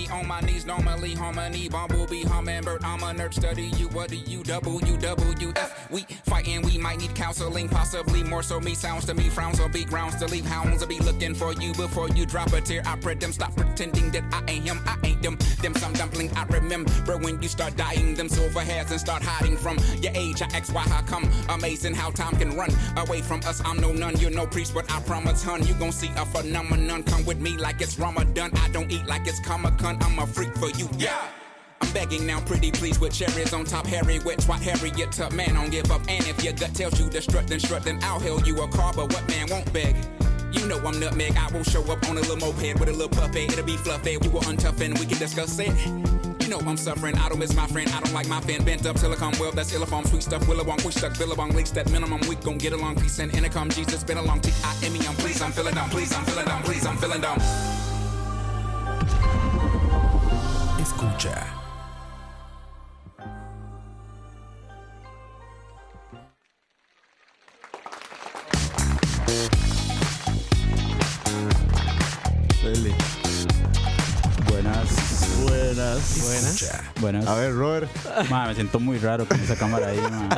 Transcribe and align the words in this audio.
me 0.00 0.08
on 0.12 0.26
my 0.26 0.40
knees. 0.40 0.66
Normally 0.66 1.14
harmony, 1.14 1.68
bumblebee, 1.68 2.24
hummingbird. 2.24 2.84
I'm 2.84 3.02
a 3.02 3.12
nerd, 3.12 3.34
study 3.34 3.66
you. 3.78 3.88
What 3.88 4.10
do 4.10 4.16
you 4.16 4.42
double? 4.42 4.80
You 4.82 4.96
double 4.96 5.32
you 5.34 5.52
F. 5.56 5.90
We 5.90 6.02
fighting, 6.24 6.62
we 6.62 6.78
might 6.78 6.98
need 6.98 7.14
counseling, 7.14 7.68
possibly 7.68 8.22
more 8.22 8.42
so. 8.42 8.60
Me 8.60 8.74
sounds 8.74 9.04
to 9.06 9.14
me, 9.14 9.28
frowns 9.28 9.60
on 9.60 9.70
big 9.72 9.88
grounds 9.88 10.16
to 10.16 10.26
leave 10.26 10.44
hounds. 10.44 10.82
I'll 10.82 10.88
be 10.88 10.98
looking 10.98 11.34
for 11.34 11.52
you 11.54 11.72
before 11.74 12.08
you 12.10 12.26
drop 12.26 12.52
a 12.52 12.60
tear. 12.60 12.82
I 12.86 12.96
pray 12.96 13.14
them 13.14 13.32
stop 13.32 13.59
pretending 13.80 14.10
that 14.10 14.24
I 14.30 14.50
ain't 14.50 14.64
him, 14.68 14.78
I 14.84 14.98
ain't 15.06 15.22
them. 15.22 15.38
Them 15.62 15.74
some 15.74 15.94
dumpling 15.94 16.30
I 16.36 16.44
remember 16.44 17.16
when 17.16 17.40
you 17.40 17.48
start 17.48 17.76
dying. 17.76 18.14
Them 18.14 18.28
silver 18.28 18.60
hairs 18.60 18.90
and 18.90 19.00
start 19.00 19.22
hiding 19.22 19.56
from 19.56 19.78
your 20.02 20.12
age. 20.14 20.42
I 20.42 20.46
ask 20.52 20.74
why 20.74 20.82
how 20.82 21.00
come? 21.00 21.30
Amazing 21.48 21.94
how 21.94 22.10
time 22.10 22.36
can 22.36 22.54
run 22.56 22.70
away 22.98 23.22
from 23.22 23.40
us. 23.46 23.62
I'm 23.64 23.78
no 23.80 23.92
nun, 23.92 24.18
you're 24.18 24.30
no 24.30 24.46
priest, 24.46 24.74
but 24.74 24.90
I 24.92 25.00
promise, 25.00 25.42
hun, 25.42 25.66
you 25.66 25.72
gon' 25.74 25.92
see 25.92 26.10
a 26.18 26.26
phenomenon. 26.26 27.04
Come 27.04 27.24
with 27.24 27.40
me 27.40 27.56
like 27.56 27.80
it's 27.80 27.98
Ramadan. 27.98 28.50
I 28.56 28.68
don't 28.68 28.90
eat 28.92 29.06
like 29.06 29.26
it's 29.26 29.40
Comic 29.40 29.78
Con. 29.78 29.96
I'm 30.02 30.18
a 30.18 30.26
freak 30.26 30.54
for 30.58 30.68
you, 30.70 30.86
yeah. 30.98 31.28
I'm 31.80 31.90
begging 31.92 32.26
now, 32.26 32.40
pretty 32.40 32.70
please, 32.72 33.00
with 33.00 33.14
cherries 33.14 33.54
on 33.54 33.64
top. 33.64 33.86
Harry, 33.86 34.18
wet, 34.18 34.42
swat, 34.42 34.60
Harriet, 34.60 35.12
tough 35.12 35.32
man, 35.32 35.54
don't 35.54 35.70
give 35.70 35.90
up. 35.90 36.02
And 36.06 36.26
if 36.26 36.44
your 36.44 36.52
gut 36.52 36.74
tells 36.74 37.00
you 37.00 37.08
to 37.08 37.22
strut, 37.22 37.46
then 37.46 37.60
strut, 37.60 37.84
then 37.84 37.98
I'll 38.02 38.20
hail 38.20 38.40
you 38.42 38.60
a 38.60 38.68
car. 38.68 38.92
But 38.94 39.10
what 39.10 39.26
man 39.28 39.46
won't 39.48 39.72
beg? 39.72 39.96
You 40.52 40.66
know 40.66 40.78
I'm 40.78 40.98
nutmeg. 40.98 41.36
I 41.36 41.50
will 41.52 41.64
show 41.64 41.82
up 41.92 42.08
on 42.08 42.16
a 42.16 42.20
little 42.20 42.36
moped 42.36 42.78
with 42.78 42.88
a 42.88 42.92
little 42.92 43.08
puppet. 43.08 43.52
It'll 43.52 43.64
be 43.64 43.76
fluffy. 43.76 44.16
We 44.16 44.28
will 44.28 44.42
untough 44.42 44.80
and 44.80 44.98
we 44.98 45.06
can 45.06 45.18
discuss 45.18 45.58
it. 45.58 45.72
You 46.42 46.48
know 46.48 46.58
I'm 46.60 46.76
suffering. 46.76 47.16
I 47.16 47.28
don't 47.28 47.38
miss 47.38 47.54
my 47.54 47.66
friend. 47.66 47.88
I 47.90 48.00
don't 48.00 48.12
like 48.12 48.28
my 48.28 48.40
fan 48.40 48.64
bent 48.64 48.84
up 48.86 48.98
silicone. 48.98 49.34
Well, 49.38 49.52
that's 49.52 49.72
illifom, 49.72 50.06
sweet 50.06 50.22
stuff. 50.22 50.42
Willowong, 50.46 50.82
push 50.82 50.96
stuck, 50.96 51.16
billabong, 51.18 51.50
leaks 51.50 51.70
that 51.72 51.90
minimum. 51.90 52.20
We 52.28 52.34
gon' 52.36 52.58
get 52.58 52.72
along. 52.72 52.96
Peace 52.96 53.18
and 53.20 53.32
intercom. 53.34 53.70
Jesus, 53.70 54.02
been 54.02 54.18
a 54.18 54.22
long 54.22 54.40
T 54.40 54.50
I 54.64 54.74
M 54.84 54.96
E. 54.96 55.00
I'm 55.06 55.14
please, 55.16 55.40
I'm 55.40 55.52
feeling 55.52 55.74
down. 55.74 55.88
Please, 55.90 56.12
I'm 56.12 56.24
feeling 56.24 56.46
down. 56.46 56.62
Please, 56.62 56.86
I'm 56.86 56.96
feeling 56.96 57.20
down. 57.20 57.38
Escucha. 60.80 61.59
Buenas. 76.24 76.70
Buenas. 77.00 77.26
A 77.26 77.34
ver, 77.34 77.54
Robert. 77.54 77.90
Ma, 78.30 78.46
me 78.46 78.54
siento 78.54 78.80
muy 78.80 78.98
raro 78.98 79.26
con 79.26 79.38
esa 79.40 79.56
cámara 79.56 79.88
ahí, 79.88 80.00
ma. 80.10 80.28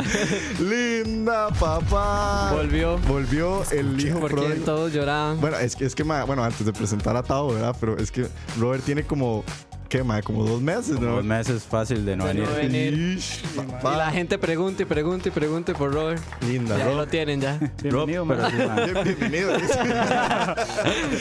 Linda, 0.61 1.49
papá. 1.51 2.53
Volvió. 2.53 2.99
Volvió 2.99 3.63
el 3.71 3.99
hijo 4.01 4.21
Porque 4.21 4.37
pródigo. 4.37 4.65
todos 4.65 4.93
lloraban. 4.93 5.41
Bueno, 5.41 5.59
es 5.59 5.77
que, 5.77 5.85
es 5.85 5.95
que, 5.95 6.05
ma, 6.05 6.25
bueno, 6.25 6.43
antes 6.45 6.65
de 6.67 6.73
presentar 6.73 7.17
a 7.17 7.23
Tao, 7.23 7.49
¿verdad? 7.53 7.77
Pero 7.81 7.97
es 7.99 8.11
que 8.11 8.27
Robert 8.59 8.85
tiene 8.85 9.05
como, 9.05 9.45
¿qué, 9.93 10.03
ma? 10.03 10.23
Como 10.23 10.45
dos 10.45 10.63
meses, 10.63 10.99
¿no? 10.99 11.17
dos 11.17 11.25
meses 11.25 11.65
fácil 11.65 12.07
de 12.07 12.17
no 12.17 12.25
De 12.25 12.33
venir. 12.33 12.49
no 12.49 12.57
venir. 12.57 12.95
Ish, 13.19 13.43
Y 13.45 13.57
papá. 13.59 13.97
la 13.99 14.11
gente 14.11 14.39
pregunta 14.39 14.83
y 14.83 14.87
pregunta 14.87 15.29
y 15.29 15.33
pregunta 15.33 15.75
por 15.75 15.93
Robert. 15.93 16.23
Linda, 16.49 16.79
Y 16.79 16.81
ahí 16.81 16.95
lo 16.97 17.07
tienen 17.07 17.43
ya. 17.43 17.59
Bienvenido, 17.83 18.27
pero 18.27 18.49
sí, 18.49 18.57
ma. 18.67 19.03
Bienvenido. 19.03 19.53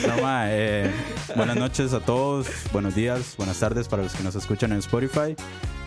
No, 0.08 0.22
ma, 0.22 0.44
eh, 0.48 0.90
buenas 1.36 1.56
noches 1.56 1.92
a 1.92 2.00
todos, 2.00 2.46
buenos 2.72 2.94
días, 2.94 3.34
buenas 3.36 3.58
tardes 3.60 3.88
para 3.88 4.02
los 4.02 4.14
que 4.14 4.22
nos 4.22 4.34
escuchan 4.34 4.72
en 4.72 4.78
Spotify. 4.78 5.36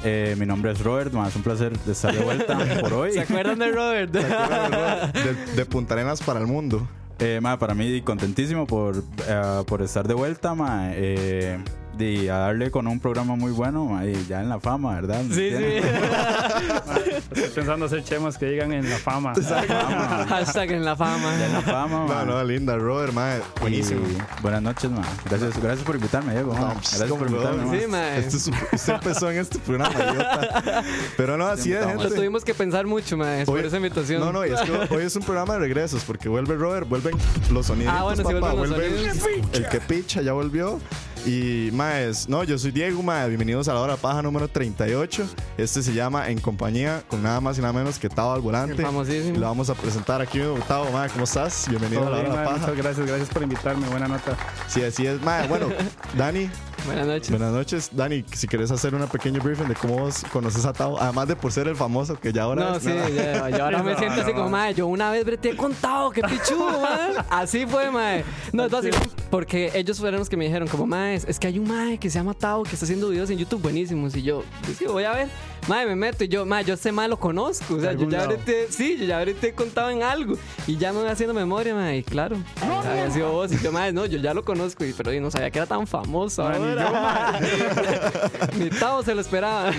Eh, 0.03 0.35
mi 0.37 0.45
nombre 0.45 0.71
es 0.71 0.79
Robert, 0.81 1.11
ma, 1.11 1.27
es 1.27 1.35
un 1.35 1.41
placer 1.41 1.77
de 1.79 1.91
estar 1.91 2.13
de 2.13 2.23
vuelta 2.23 2.57
por 2.81 2.93
hoy. 2.93 3.13
¿Se 3.13 3.21
acuerdan 3.21 3.57
de 3.59 3.71
Robert? 3.71 4.11
de, 4.11 5.35
de 5.55 5.65
Punta 5.65 5.95
Arenas 5.95 6.21
para 6.21 6.39
el 6.39 6.45
mundo. 6.47 6.87
Eh, 7.19 7.39
ma, 7.41 7.57
para 7.57 7.73
mí 7.73 8.01
contentísimo 8.01 8.67
por, 8.67 9.03
eh, 9.27 9.63
por 9.65 9.81
estar 9.81 10.07
de 10.07 10.13
vuelta, 10.13 10.53
ma, 10.53 10.89
eh, 10.93 11.57
y 11.97 12.27
a 12.27 12.37
darle 12.37 12.71
con 12.71 12.87
un 12.87 12.99
programa 12.99 13.35
muy 13.35 13.51
bueno, 13.51 13.85
ma, 13.85 14.05
y 14.05 14.25
ya 14.27 14.41
en 14.41 14.49
la 14.49 14.59
fama, 14.59 14.95
¿verdad? 14.95 15.21
¿Me 15.23 15.33
Sí, 15.35 15.49
sí. 15.49 15.55
Estoy 17.31 17.49
pensando 17.55 17.85
hacer 17.85 18.03
chemas 18.03 18.37
que 18.37 18.45
digan 18.47 18.71
en 18.73 18.89
la 18.89 18.97
fama. 18.97 19.33
Fama, 19.45 20.25
Hashtag 20.27 20.71
en 20.71 20.85
la 20.85 20.95
fama. 20.95 21.35
ya 21.37 21.45
en 21.47 21.53
la 21.53 21.61
fama, 21.61 22.05
ma. 22.05 22.23
No, 22.25 22.37
no, 22.37 22.43
linda, 22.43 22.77
Robert, 22.77 23.13
ma. 23.13 23.35
Buenísimo. 23.61 24.01
Y 24.07 24.41
buenas 24.41 24.61
noches, 24.61 24.89
ma. 24.91 25.01
Gracias, 25.29 25.57
gracias 25.61 25.85
por 25.85 25.95
invitarme, 25.95 26.33
Diego. 26.33 26.53
No, 26.53 26.67
Gracias 26.75 27.01
por 27.03 27.09
¿cómo 27.09 27.25
invitarme. 27.27 27.79
Sí, 27.81 27.87
ma. 27.87 28.15
Este 28.17 28.37
es- 28.37 28.51
usted 28.73 28.93
empezó 28.93 29.31
en 29.31 29.37
este 29.39 29.59
programa, 29.59 29.93
idiota. 29.95 30.83
Pero 31.17 31.37
no, 31.37 31.47
así 31.47 31.71
es, 31.73 31.77
Siempre 31.79 31.95
Lo 31.95 32.01
gente. 32.01 32.15
tuvimos 32.15 32.43
que 32.45 32.53
pensar 32.53 32.85
mucho, 32.85 33.17
ma, 33.17 33.37
por 33.45 33.59
Hoy- 33.59 33.65
esa 33.65 33.77
invitación. 33.77 34.19
No, 34.21 34.31
no, 34.31 34.45
y 34.45 34.51
es 34.51 34.61
que 34.61 34.71
hoy 34.95 35.03
es 35.03 35.15
un 35.15 35.23
programa 35.23 35.53
de 35.53 35.59
regresos 35.59 36.03
porque 36.03 36.29
vuelve 36.29 36.55
Robert, 36.55 36.87
vuelven 36.87 37.15
los 37.51 37.65
sonidos. 37.67 37.93
Ah, 37.95 38.03
bueno, 38.03 38.17
sí 38.17 38.23
papá, 38.23 38.53
vuelven 38.53 38.57
los 38.57 38.69
vuelve 38.69 39.09
el- 39.09 39.19
sonidos. 39.19 39.49
el 39.53 39.67
que 39.69 39.79
picha, 39.81 40.21
ya 40.21 40.33
volvió. 40.33 40.79
Y 41.25 41.71
más, 41.73 42.29
no, 42.29 42.43
yo 42.43 42.55
soy 42.59 42.69
Diego, 42.69 43.01
mae. 43.01 43.27
Bienvenidos 43.29 43.67
a 43.67 43.73
la 43.73 43.79
hora 43.81 43.95
paja 43.95 44.21
número 44.21 44.47
38. 44.47 45.25
Este 45.57 45.81
se 45.81 45.91
llama 45.91 46.29
En 46.29 46.39
compañía 46.39 47.01
con 47.07 47.23
nada 47.23 47.41
más 47.41 47.57
y 47.57 47.61
nada 47.61 47.73
menos 47.73 47.97
que 47.97 48.09
Tavo 48.09 48.33
al 48.33 48.41
volante. 48.41 48.83
Famosísimo. 48.83 49.35
Y 49.35 49.39
lo 49.39 49.47
vamos 49.47 49.71
a 49.71 49.73
presentar 49.73 50.21
aquí. 50.21 50.39
Tavo, 50.67 50.91
mae, 50.91 51.09
¿cómo 51.09 51.23
estás? 51.23 51.65
Bienvenido 51.67 52.01
Todo 52.03 52.13
a 52.13 52.17
la 52.21 52.29
hora 52.29 52.43
paja. 52.45 52.57
muchas 52.59 52.77
gracias, 52.77 53.07
gracias 53.07 53.29
por 53.29 53.41
invitarme. 53.41 53.87
Buena 53.89 54.07
nota. 54.07 54.37
Sí, 54.67 54.83
así 54.83 55.07
es, 55.07 55.19
mae. 55.23 55.47
Bueno, 55.47 55.69
Dani, 56.15 56.47
Buenas 56.85 57.07
noches. 57.07 57.29
buenas 57.31 57.51
noches. 57.51 57.89
Dani, 57.91 58.23
si 58.31 58.47
quieres 58.47 58.69
hacer 58.69 58.93
una 58.93 59.07
pequeña 59.07 59.39
briefing 59.39 59.67
de 59.67 59.73
cómo 59.73 59.97
vos 59.97 60.23
conoces 60.31 60.63
a 60.65 60.73
Tavo, 60.73 61.01
además 61.01 61.27
de 61.27 61.35
por 61.35 61.51
ser 61.51 61.67
el 61.67 61.75
famoso 61.75 62.19
que 62.19 62.31
ya 62.31 62.43
ahora 62.43 62.69
No, 62.69 62.75
es, 62.75 62.83
sí, 62.83 62.91
ya, 63.15 63.49
yo 63.49 63.63
ahora 63.65 63.81
me 63.81 63.95
siento 63.97 64.21
así 64.21 64.31
como, 64.31 64.43
mae. 64.51 64.65
mae, 64.67 64.73
yo 64.75 64.85
una 64.85 65.09
vez 65.09 65.25
te 65.41 65.49
he 65.49 65.57
contado, 65.57 66.11
qué 66.11 66.21
pichudo, 66.21 66.79
mae. 66.83 67.15
Así 67.31 67.65
fue, 67.65 67.89
mae. 67.89 68.23
No, 68.53 68.65
es 68.65 68.73
así, 68.73 68.89
porque 69.31 69.71
ellos 69.73 69.97
fueron 69.99 70.19
los 70.19 70.29
que 70.29 70.37
me 70.37 70.45
dijeron, 70.45 70.67
como, 70.67 70.85
mae, 71.15 71.29
es 71.31 71.39
que 71.39 71.47
hay 71.47 71.59
un 71.59 71.67
mae 71.67 71.97
que 71.97 72.09
se 72.09 72.19
llama 72.19 72.33
Tao 72.33 72.63
que 72.63 72.73
está 72.73 72.85
haciendo 72.85 73.09
videos 73.09 73.29
en 73.29 73.37
YouTube 73.37 73.61
buenísimos. 73.61 74.15
Y 74.15 74.23
yo, 74.23 74.43
pues 74.63 74.77
sí, 74.77 74.85
voy 74.85 75.03
a 75.03 75.11
ver. 75.11 75.27
Mae, 75.67 75.85
me 75.85 75.95
meto 75.95 76.23
y 76.23 76.27
yo, 76.27 76.45
mae, 76.45 76.63
yo 76.63 76.75
este 76.75 76.91
mae 76.91 77.07
lo 77.07 77.17
conozco. 77.17 77.75
O 77.75 77.79
sea, 77.79 77.93
yo 77.93 78.07
ya 78.09 78.19
lado. 78.19 78.31
ahorita, 78.31 78.51
sí, 78.69 78.97
yo 78.99 79.05
ya 79.05 79.19
ahorita 79.19 79.47
he 79.47 79.53
contado 79.53 79.89
en 79.89 80.03
algo. 80.03 80.37
Y 80.67 80.77
ya 80.77 80.93
me 80.93 80.99
voy 80.99 81.09
haciendo 81.09 81.33
memoria, 81.33 81.73
mae. 81.73 81.97
Y 81.97 82.03
claro, 82.03 82.37
había 82.61 83.09
sido 83.11 83.31
vos. 83.31 83.51
Y 83.51 83.57
yo, 83.59 83.71
mae, 83.71 83.91
no, 83.91 84.05
yo 84.05 84.19
ya 84.19 84.33
lo 84.33 84.43
conozco. 84.43 84.85
Y, 84.85 84.93
pero 84.93 85.11
yo 85.11 85.21
no 85.21 85.31
sabía 85.31 85.49
que 85.49 85.59
era 85.59 85.67
tan 85.67 85.87
famoso 85.87 86.43
Mae, 86.43 86.59
ni 86.59 86.67
ahora. 86.67 87.39
Ni 88.59 88.69
Tao 88.69 89.03
se 89.03 89.15
lo 89.15 89.21
esperaba. 89.21 89.71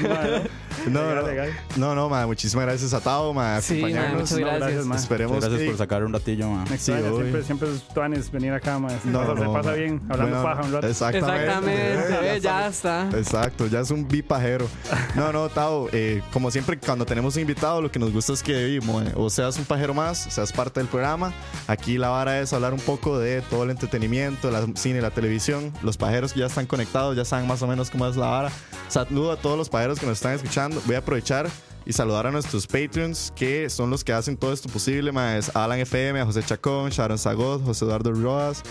No, 0.87 1.01
Legal, 1.03 1.17
no, 1.17 1.27
legal. 1.29 1.51
no, 1.77 1.95
no, 1.95 2.09
mae, 2.09 2.27
muchísimas 2.27 2.67
gracias 2.67 2.93
a 2.95 3.01
Tavo, 3.01 3.33
mae, 3.35 3.61
Sí, 3.63 3.75
acompañarnos. 3.75 4.21
muchas 4.23 4.31
No, 4.33 4.37
gracias. 4.47 4.61
gracias, 4.63 4.87
mae. 4.87 4.99
Esperemos 4.99 5.37
Gracias 5.41 5.61
que- 5.61 5.67
por 5.67 5.77
sacar 5.79 6.05
un 6.05 6.13
ratillo, 6.13 6.49
ma. 6.49 6.67
Sí, 6.67 6.77
siempre, 6.79 7.43
siempre 7.43 7.75
es 7.75 7.83
tuanes 7.89 8.31
venir 8.31 8.53
acá. 8.53 8.77
Se 9.03 9.09
No, 9.11 9.21
pasa- 9.21 9.35
se 9.37 9.45
no, 9.45 9.53
pasa 9.53 9.71
ma. 9.71 9.75
bien, 9.77 10.03
hablando 10.09 10.37
Bueno, 10.37 10.43
paja 10.43 10.63
un 10.63 10.73
rato. 10.73 10.87
Exactamente. 10.87 11.43
Exactamente, 11.45 11.95
Eh, 11.95 12.19
ve, 12.35 12.41
ya 12.41 12.67
está. 12.69 13.09
Exacto, 13.15 13.67
ya 13.67 13.81
es 13.81 13.91
un 13.91 14.07
bipajero. 14.09 14.67
No, 15.15 15.33
no, 15.33 15.49
Tao, 15.49 15.89
eh, 15.93 16.23
como 16.33 16.51
siempre 16.51 16.79
cuando 16.79 17.05
tenemos 17.07 17.35
un 17.37 17.43
invitado, 17.43 17.81
lo 17.83 17.91
que 17.91 17.99
nos 17.99 18.13
gusta 18.13 18.33
es 18.33 18.43
que 18.43 18.81
mo- 18.85 19.03
o 19.15 19.31
seas 19.31 19.57
un 19.59 19.65
pajero 19.65 19.95
más, 19.95 20.19
seas 20.19 20.53
parte 20.53 20.81
del 20.81 20.89
programa. 20.89 21.33
Aquí 21.69 21.99
la 21.99 22.09
vara 22.09 22.41
es 22.41 22.53
hablar 22.53 22.73
un 22.75 22.81
poco 22.81 23.19
de 23.19 23.43
todo 23.43 23.65
el 23.65 23.71
entretenimiento, 23.71 24.51
la 24.51 24.65
cine, 24.75 25.01
la 25.01 25.11
televisión. 25.11 25.73
Los 25.83 25.97
pajeros 25.97 26.33
que 26.33 26.41
ya 26.41 26.47
están 26.47 26.67
conectados 26.67 27.17
ya 27.17 27.25
saben 27.25 27.47
más 27.47 27.63
o 27.63 27.67
menos 27.67 27.91
cómo 27.91 28.07
es 28.07 28.17
la 28.17 28.27
vara. 28.27 28.51
Saludo 28.89 29.33
a 29.33 29.37
todos 29.37 29.57
los 29.59 29.69
pajeros 29.69 29.99
que 30.01 30.07
nos 30.07 30.17
están 30.19 30.33
escuchando. 30.35 30.66
Voy 30.87 30.95
a 30.95 30.99
aprovechar 30.99 31.49
y 31.85 31.93
saludar 31.93 32.27
a 32.27 32.33
nuestros 32.33 32.67
Patreons, 32.67 33.33
que 33.37 33.71
son 33.71 33.91
los 33.91 34.03
que 34.03 34.13
hacen 34.13 34.37
todo 34.37 34.53
esto 34.53 34.69
posible, 34.69 35.13
más 35.13 35.55
Alan 35.55 35.79
FM, 35.79 36.21
a 36.21 36.27
José 36.27 36.43
Chacón, 36.43 36.91
Sharon 36.91 37.19
Zagot, 37.19 37.65
José 37.65 37.85
Eduardo 37.85 38.13
Roas, 38.13 38.63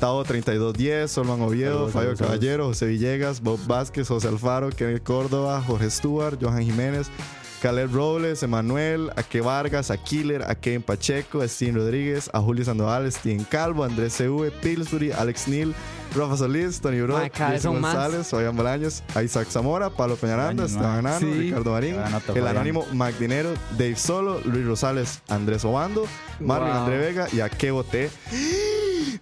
Tavo 0.00 0.24
3210, 0.24 1.10
Solman 1.10 1.42
Oviedo, 1.42 1.72
Saludos, 1.72 1.92
Fabio 1.92 2.16
saludos. 2.16 2.26
Caballero, 2.26 2.66
José 2.68 2.86
Villegas, 2.86 3.42
Bob 3.42 3.60
Vázquez, 3.66 4.08
José 4.08 4.28
Alfaro, 4.28 4.70
Kenneth 4.70 5.02
Córdoba, 5.02 5.62
Jorge 5.66 5.90
Stewart, 5.90 6.38
Johan 6.40 6.62
Jiménez, 6.62 7.08
Caleb 7.62 7.94
Robles, 7.94 8.42
Emanuel, 8.42 9.10
a 9.14 9.22
Que 9.22 9.40
Vargas, 9.40 9.92
a 9.92 9.96
Killer, 9.96 10.42
a 10.42 10.56
Kevin 10.56 10.82
Pacheco, 10.82 11.42
a 11.42 11.46
Steven 11.46 11.76
Rodríguez, 11.76 12.28
a 12.32 12.40
Julio 12.40 12.64
Sandoval, 12.64 13.10
Steven 13.12 13.44
Calvo, 13.44 13.84
Andrés 13.84 14.14
CV, 14.14 14.50
Pillsbury, 14.50 15.12
Alex 15.12 15.46
Neal, 15.46 15.72
Rafa 16.12 16.36
Solís, 16.38 16.80
Tony 16.80 17.00
Bro, 17.02 17.18
más. 17.18 17.62
González, 17.62 18.26
Fabián 18.26 18.56
Bolaños, 18.56 19.04
a 19.14 19.22
Isaac 19.22 19.46
Zamora, 19.48 19.90
Pablo 19.90 20.16
Peñaranda, 20.16 20.64
Esteban 20.64 21.06
Sí. 21.20 21.32
Ricardo 21.32 21.70
Marín, 21.70 21.96
el 22.34 22.46
anónimo 22.48 22.84
Mac 22.92 23.14
Dinero, 23.16 23.50
Dave 23.78 23.94
Solo, 23.94 24.40
Luis 24.44 24.66
Rosales, 24.66 25.22
Andrés 25.28 25.64
Obando, 25.64 26.04
Marvin 26.40 26.68
Wow. 26.72 26.78
André 26.78 26.98
Vega 26.98 27.28
y 27.32 27.38
a 27.38 27.48
Kevo 27.48 27.84
T. 27.84 28.10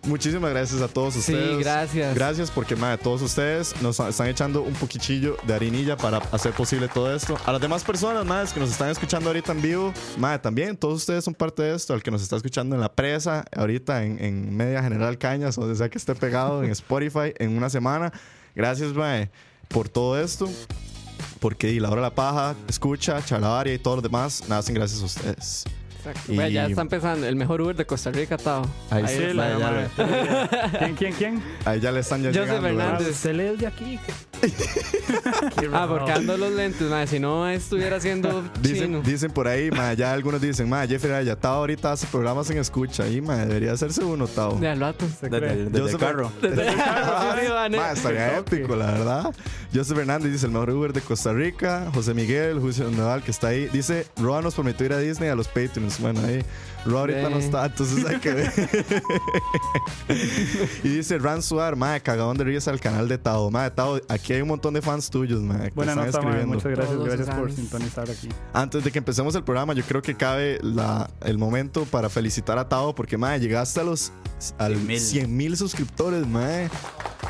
Muchísimas 0.06 0.50
gracias 0.50 0.80
a 0.82 0.88
todos 0.88 1.14
Sí, 1.14 1.20
ustedes. 1.20 1.58
gracias. 1.58 2.14
Gracias 2.14 2.50
porque, 2.50 2.76
madre, 2.76 2.98
todos 2.98 3.22
ustedes 3.22 3.74
nos 3.82 3.98
están 4.00 4.28
echando 4.28 4.62
un 4.62 4.74
poquichillo 4.74 5.36
de 5.46 5.54
harinilla 5.54 5.96
para 5.96 6.18
hacer 6.32 6.52
posible 6.52 6.88
todo 6.88 7.14
esto. 7.14 7.36
A 7.46 7.52
las 7.52 7.60
demás 7.60 7.84
personas, 7.84 8.24
más 8.24 8.52
que 8.52 8.60
nos 8.60 8.70
están 8.70 8.90
escuchando 8.90 9.28
ahorita 9.30 9.52
en 9.52 9.62
vivo, 9.62 9.92
madre, 10.18 10.38
también 10.38 10.76
todos 10.76 10.94
ustedes 10.96 11.24
son 11.24 11.34
parte 11.34 11.62
de 11.62 11.74
esto. 11.74 11.94
Al 11.94 12.02
que 12.02 12.10
nos 12.10 12.22
está 12.22 12.36
escuchando 12.36 12.74
en 12.74 12.80
la 12.80 12.92
presa, 12.92 13.44
ahorita 13.56 14.04
en, 14.04 14.22
en 14.22 14.56
Media 14.56 14.82
General 14.82 15.16
Cañas, 15.18 15.56
o 15.58 15.74
sea 15.74 15.88
que 15.88 15.98
esté 15.98 16.14
pegado 16.14 16.62
en 16.62 16.70
Spotify 16.72 17.32
en 17.38 17.56
una 17.56 17.70
semana. 17.70 18.12
Gracias, 18.54 18.92
madre, 18.94 19.30
por 19.68 19.88
todo 19.88 20.20
esto. 20.20 20.48
Porque 21.38 21.70
y 21.70 21.80
la 21.80 21.88
hora 21.88 22.02
de 22.02 22.08
la 22.08 22.14
paja, 22.14 22.54
escucha, 22.68 23.24
chalabaria 23.24 23.72
y 23.74 23.78
todo 23.78 23.96
lo 23.96 24.02
demás, 24.02 24.44
nacen 24.48 24.74
gracias 24.74 25.00
a 25.02 25.04
ustedes. 25.06 25.64
Exacto. 26.00 26.32
Y- 26.32 26.36
Vea, 26.36 26.48
ya 26.48 26.66
está 26.66 26.82
empezando. 26.82 27.26
El 27.26 27.36
mejor 27.36 27.60
Uber 27.60 27.76
de 27.76 27.84
Costa 27.86 28.10
Rica, 28.10 28.36
Tao. 28.36 28.62
Ahí 28.90 29.04
Ahí 29.06 29.16
sí, 29.16 29.22
está, 29.22 29.34
la 29.34 29.50
ya. 29.50 29.58
madre. 29.58 29.88
¿Quién, 30.78 30.94
quién, 30.96 31.12
quién? 31.14 31.42
Ahí 31.64 31.80
ya 31.80 31.92
le 31.92 32.00
están 32.00 32.22
ya 32.22 32.28
Joseph 32.30 32.44
llegando. 32.46 32.62
¿verdad? 32.68 32.86
Hernández. 32.94 33.16
Se 33.16 33.32
lee 33.32 33.56
de 33.56 33.66
aquí. 33.66 33.98
Ah, 35.72 35.86
porque 35.88 36.12
ando 36.12 36.36
los 36.36 36.52
lentes, 36.52 36.88
madre. 36.88 37.06
Si 37.06 37.18
no 37.18 37.48
estuviera 37.48 37.96
haciendo 37.96 38.42
Dicen, 38.62 38.86
chino. 38.86 39.02
dicen 39.02 39.30
por 39.30 39.46
ahí, 39.48 39.70
ma, 39.70 39.92
ya 39.94 40.12
algunos 40.12 40.40
dicen, 40.40 40.68
ma, 40.68 40.86
Jeffrey 40.86 41.12
Ayatao 41.12 41.56
ahorita 41.56 41.92
hace 41.92 42.06
programas 42.06 42.48
en 42.50 42.58
escucha 42.58 43.06
y 43.08 43.20
ma, 43.20 43.36
debería 43.44 43.72
hacerse 43.72 44.02
uno, 44.04 44.26
Tao. 44.26 44.56
De 44.58 44.68
al 44.68 44.80
rato. 44.80 45.06
Se 45.20 45.28
Desde, 45.28 45.52
el- 45.52 45.72
desde 45.72 45.90
el 45.92 45.98
carro. 45.98 46.32
Sí, 46.40 46.48
sí, 46.48 47.48
van, 47.52 47.74
eh. 47.74 47.76
Ma, 47.76 47.92
estaría 47.92 48.38
épico, 48.38 48.76
la 48.76 48.86
verdad. 48.86 49.34
Joseph 49.74 49.98
Hernández 49.98 50.32
dice 50.32 50.46
el 50.46 50.52
mejor 50.52 50.70
Uber 50.70 50.92
de 50.92 51.00
Costa 51.02 51.32
Rica. 51.32 51.88
José 51.94 52.14
Miguel, 52.14 52.58
Julio 52.60 52.90
Nadal, 52.90 53.22
que 53.22 53.30
está 53.30 53.48
ahí. 53.48 53.68
Dice, 53.72 54.06
Roa 54.16 54.40
nos 54.42 54.54
prometió 54.54 54.86
ir 54.86 54.92
a 54.92 54.98
Disney 54.98 55.28
a 55.28 55.34
los 55.34 55.48
Patreons. 55.48 55.89
Bueno, 55.98 56.20
ahí 56.24 56.42
Roa 56.86 57.00
ahorita 57.00 57.28
no 57.30 57.36
está, 57.38 57.66
entonces 57.66 58.04
hay 58.06 58.18
que 58.18 58.32
ver. 58.32 58.52
y 60.84 60.88
dice 60.88 61.18
Ran 61.18 61.42
Suar, 61.42 61.76
ma, 61.76 61.98
cagadón 62.00 62.36
de 62.36 62.44
risa 62.44 62.70
al 62.70 62.80
canal 62.80 63.08
de 63.08 63.18
Tao. 63.18 63.50
Ma, 63.50 63.68
Tao, 63.70 64.00
aquí 64.08 64.32
hay 64.32 64.42
un 64.42 64.48
montón 64.48 64.74
de 64.74 64.82
fans 64.82 65.10
tuyos, 65.10 65.40
ma, 65.40 65.58
que 65.60 65.70
Buena 65.70 65.92
están 65.92 66.06
nota, 66.06 66.18
escribiendo. 66.18 66.54
Muchas 66.54 66.70
gracias. 66.72 66.96
Todos 66.96 67.08
Gracias 67.08 67.36
por 67.36 67.52
sintonizar 67.52 68.10
aquí. 68.10 68.28
Antes 68.52 68.84
de 68.84 68.90
que 68.92 68.98
empecemos 68.98 69.34
el 69.34 69.44
programa, 69.44 69.74
yo 69.74 69.82
creo 69.84 70.02
que 70.02 70.14
cabe 70.14 70.58
la- 70.62 71.10
el 71.22 71.38
momento 71.38 71.84
para 71.84 72.08
felicitar 72.08 72.58
a 72.58 72.68
Tao 72.68 72.94
porque, 72.94 73.16
madre, 73.16 73.40
llegaste 73.40 73.80
a 73.80 73.84
los 73.84 74.12
al 74.58 74.74
100,000. 74.74 75.00
100 75.00 75.36
mil 75.36 75.56
suscriptores, 75.56 76.26
madre. 76.26 76.70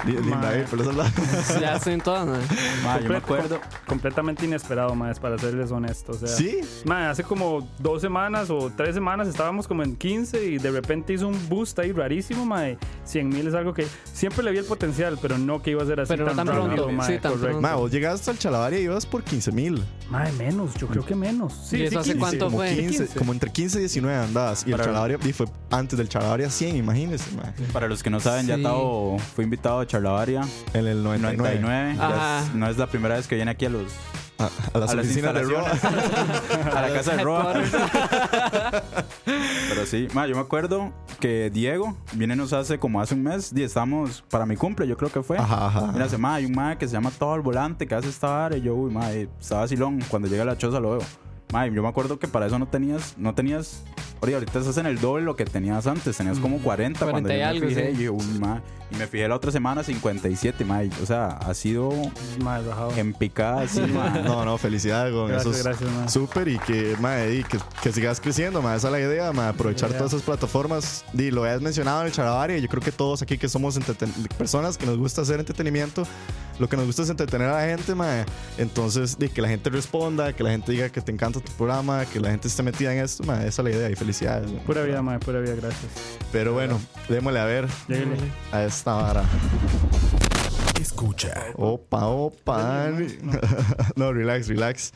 Li- 0.06 0.12
Linda, 0.12 0.56
eh, 0.56 0.64
por 0.70 0.80
eso 0.80 0.92
la- 0.92 1.10
Ya 1.60 1.74
estoy 1.76 1.94
en 1.94 2.00
todas, 2.00 2.26
madre. 2.26 2.44
Ma, 2.84 3.00
yo 3.00 3.08
me 3.08 3.16
acuerdo. 3.16 3.60
com- 3.60 3.68
completamente 3.88 4.44
inesperado, 4.46 4.94
más 4.94 5.18
para 5.18 5.36
serles 5.38 5.70
honesto. 5.72 6.12
O 6.12 6.14
sea, 6.14 6.28
¿Sí? 6.28 6.60
mae, 6.84 7.06
hace 7.08 7.22
como 7.24 7.68
dos 7.78 8.00
semanas 8.00 8.48
o 8.50 8.70
tres 8.76 8.94
semanas 8.94 9.28
estábamos 9.28 9.66
como 9.68 9.82
en 9.82 9.96
15 9.96 10.44
y 10.44 10.58
de 10.58 10.70
repente 10.70 11.12
hizo 11.12 11.28
un 11.28 11.48
boost 11.48 11.78
ahí 11.78 11.92
rarísimo, 11.92 12.44
mae. 12.44 12.76
100 13.04 13.28
mil 13.28 13.46
es 13.46 13.54
algo 13.54 13.72
que 13.74 13.86
siempre 14.12 14.42
le 14.44 14.50
vi 14.52 14.58
el 14.58 14.64
potencial, 14.64 15.18
pero 15.20 15.38
no 15.38 15.62
que 15.62 15.70
iba 15.70 15.82
a 15.82 15.86
ser 15.86 16.00
así 16.00 16.08
Pero 16.08 16.26
no 16.26 16.32
tan 16.34 16.46
rápido, 16.46 16.74
pronto, 16.86 16.92
mae, 16.92 17.06
sí, 17.06 17.12
tan 17.20 17.32
correcto. 17.32 17.40
pronto. 17.46 17.60
Madre, 17.62 17.76
vos 17.76 17.90
llegaste 17.90 18.30
al 18.30 18.38
Chalabaria 18.38 18.78
y 18.80 18.82
ibas 18.82 19.06
por 19.06 19.22
15 19.22 19.52
mil. 19.52 19.82
Mae, 20.10 20.30
menos, 20.32 20.74
yo 20.74 20.86
creo 20.88 21.04
que 21.04 21.14
menos. 21.14 21.52
Sí, 21.52 21.76
¿Y 21.78 21.82
eso 21.84 21.90
sí, 21.90 21.96
hace 21.98 22.12
15. 22.14 22.18
cuánto 22.18 22.44
como 22.46 22.58
fue? 22.58 22.76
15, 22.76 23.06
como 23.18 23.32
entre 23.32 23.50
15 23.50 23.78
y 23.78 23.80
19 23.80 24.16
andabas. 24.24 24.62
Y 24.66 24.70
el 24.70 24.72
Para- 24.72 24.84
Chalabaria 24.86 25.18
y 25.24 25.32
fue 25.32 25.46
antes 25.70 25.96
del 25.98 26.08
Chalabaria 26.08 26.50
100, 26.50 26.76
imagínense, 26.76 27.30
madre. 27.36 27.52
Para 27.72 27.88
los 27.88 28.02
que 28.02 28.10
no 28.10 28.20
saben, 28.20 28.46
ya. 28.46 28.60
Tao 28.60 29.18
fue 29.34 29.44
invitado 29.44 29.80
a 29.80 29.86
Charlavaria 29.86 30.42
En 30.74 30.86
el 30.86 31.02
99. 31.02 31.60
99. 31.60 31.94
Ya 31.96 32.06
Ajá. 32.08 32.42
es- 32.46 32.54
no 32.54 32.68
es 32.68 32.76
la 32.78 32.86
primera 32.88 33.16
vez 33.16 33.26
que 33.26 33.36
viene 33.36 33.50
aquí 33.50 33.66
a 33.66 33.70
los 33.70 33.84
A, 34.40 34.50
a 34.74 34.78
las 34.78 34.90
a 34.90 34.94
las 34.94 35.14
de 35.14 35.20
Roa. 35.22 35.40
instalaciones. 35.70 35.84
a 36.74 36.80
la 36.82 36.92
casa 36.92 37.16
de 37.16 37.22
Roa. 37.22 37.54
Pero 39.68 39.86
sí, 39.86 40.08
ma, 40.14 40.26
yo 40.26 40.34
me 40.34 40.40
acuerdo 40.40 40.92
que 41.20 41.50
Diego 41.50 41.96
viene 42.14 42.34
nos 42.36 42.52
hace 42.52 42.78
como 42.78 43.00
hace 43.00 43.14
un 43.14 43.22
mes 43.22 43.52
y 43.54 43.62
estamos 43.62 44.24
para 44.30 44.46
mi 44.46 44.56
cumple, 44.56 44.86
yo 44.86 44.96
creo 44.96 45.10
que 45.10 45.22
fue. 45.22 45.38
Ajá, 45.38 45.66
ajá. 45.66 45.92
Mira, 45.92 46.06
ma, 46.18 46.34
hay 46.34 46.46
un 46.46 46.52
ma 46.52 46.76
que 46.78 46.86
se 46.86 46.94
llama 46.94 47.10
Todo 47.10 47.34
el 47.34 47.42
Volante 47.42 47.86
que 47.86 47.94
hace 47.94 48.08
esta 48.08 48.28
vara 48.28 48.56
y 48.56 48.62
yo, 48.62 48.74
uy, 48.74 48.90
ma, 48.90 49.12
eh, 49.12 49.28
estaba 49.40 49.68
silón. 49.68 50.00
Cuando 50.08 50.28
llega 50.28 50.42
a 50.42 50.46
la 50.46 50.56
choza 50.58 50.80
lo 50.80 50.92
veo. 50.98 51.00
Ma, 51.52 51.66
y 51.66 51.74
yo 51.74 51.82
me 51.82 51.88
acuerdo 51.88 52.18
que 52.18 52.28
para 52.28 52.46
eso 52.46 52.58
no 52.58 52.68
tenías, 52.68 53.14
no 53.16 53.34
tenías, 53.34 53.82
oye, 54.20 54.34
ahorita 54.34 54.60
estás 54.60 54.76
en 54.76 54.86
el 54.86 55.00
doble 55.00 55.24
lo 55.24 55.34
que 55.36 55.44
tenías 55.44 55.86
antes, 55.86 56.16
tenías 56.16 56.38
como 56.38 56.58
40, 56.58 57.00
cuando 57.00 57.28
40 57.28 57.34
y 57.34 57.38
yo 57.38 57.42
me 57.42 57.48
algo, 57.48 57.68
fijé, 57.68 57.94
sí. 57.94 58.00
y 58.00 58.04
yo, 58.04 58.12
uy, 58.12 58.38
ma, 58.38 58.62
y 58.90 58.96
me 58.96 59.06
fijé 59.06 59.28
la 59.28 59.36
otra 59.36 59.52
semana 59.52 59.82
57, 59.82 60.64
ma, 60.64 60.84
y, 60.84 60.90
o 61.02 61.06
sea, 61.06 61.28
ha 61.28 61.54
sido 61.54 61.90
rajado. 62.38 62.92
en 62.96 63.12
picada 63.14 63.64
ma. 63.94 64.10
No, 64.24 64.44
no, 64.44 64.58
felicidades, 64.58 65.12
con 65.12 65.28
Gracias, 65.28 65.54
eso. 65.54 65.58
es 65.58 65.64
gracias, 65.64 65.92
man. 65.92 66.08
Súper 66.08 66.48
y 66.48 66.58
que, 66.58 66.96
madre, 67.00 67.36
y 67.36 67.44
que, 67.44 67.58
que 67.82 67.92
sigas 67.92 68.20
creciendo, 68.20 68.62
madre. 68.62 68.78
Esa 68.78 68.88
es 68.88 68.92
la 68.92 69.00
idea, 69.00 69.32
madre. 69.32 69.50
Aprovechar 69.50 69.90
idea. 69.90 69.98
todas 69.98 70.12
esas 70.12 70.24
plataformas. 70.24 71.04
Y 71.14 71.30
lo 71.30 71.44
has 71.44 71.60
mencionado 71.60 72.00
en 72.00 72.08
el 72.08 72.12
Charabaria. 72.12 72.58
Y 72.58 72.62
yo 72.62 72.68
creo 72.68 72.82
que 72.82 72.92
todos 72.92 73.22
aquí 73.22 73.38
que 73.38 73.48
somos 73.48 73.78
personas 74.36 74.76
que 74.76 74.86
nos 74.86 74.98
gusta 74.98 75.22
hacer 75.22 75.38
entretenimiento, 75.38 76.04
lo 76.58 76.68
que 76.68 76.76
nos 76.76 76.86
gusta 76.86 77.02
es 77.02 77.10
entretener 77.10 77.48
a 77.48 77.54
la 77.54 77.76
gente, 77.76 77.94
madre. 77.94 78.26
Entonces, 78.58 79.18
di, 79.18 79.28
que 79.28 79.40
la 79.40 79.48
gente 79.48 79.70
responda, 79.70 80.32
que 80.32 80.42
la 80.42 80.50
gente 80.50 80.72
diga 80.72 80.88
que 80.88 81.00
te 81.00 81.12
encanta 81.12 81.39
tu 81.40 81.52
programa, 81.52 82.04
que 82.06 82.20
la 82.20 82.30
gente 82.30 82.48
esté 82.48 82.62
metida 82.62 82.92
en 82.94 83.04
esto, 83.04 83.24
madre. 83.24 83.48
Esa 83.48 83.62
es 83.62 83.64
la 83.64 83.70
idea 83.70 83.90
y 83.90 83.96
felicidades. 83.96 84.50
mae. 84.50 84.60
Pura 84.62 84.82
vida, 84.82 85.02
mae, 85.02 85.18
pura 85.18 85.40
vida, 85.40 85.54
gracias. 85.54 85.90
Pero 86.32 86.52
bueno, 86.52 86.80
démosle 87.08 87.40
a 87.40 87.44
ver 87.44 87.66
a 88.52 88.64
esta 88.64 88.94
vara. 88.94 89.24
Escucha. 90.80 91.34
Opa, 91.56 92.06
opa. 92.06 92.90
No, 93.96 94.12
relax, 94.12 94.48
relax. 94.48 94.92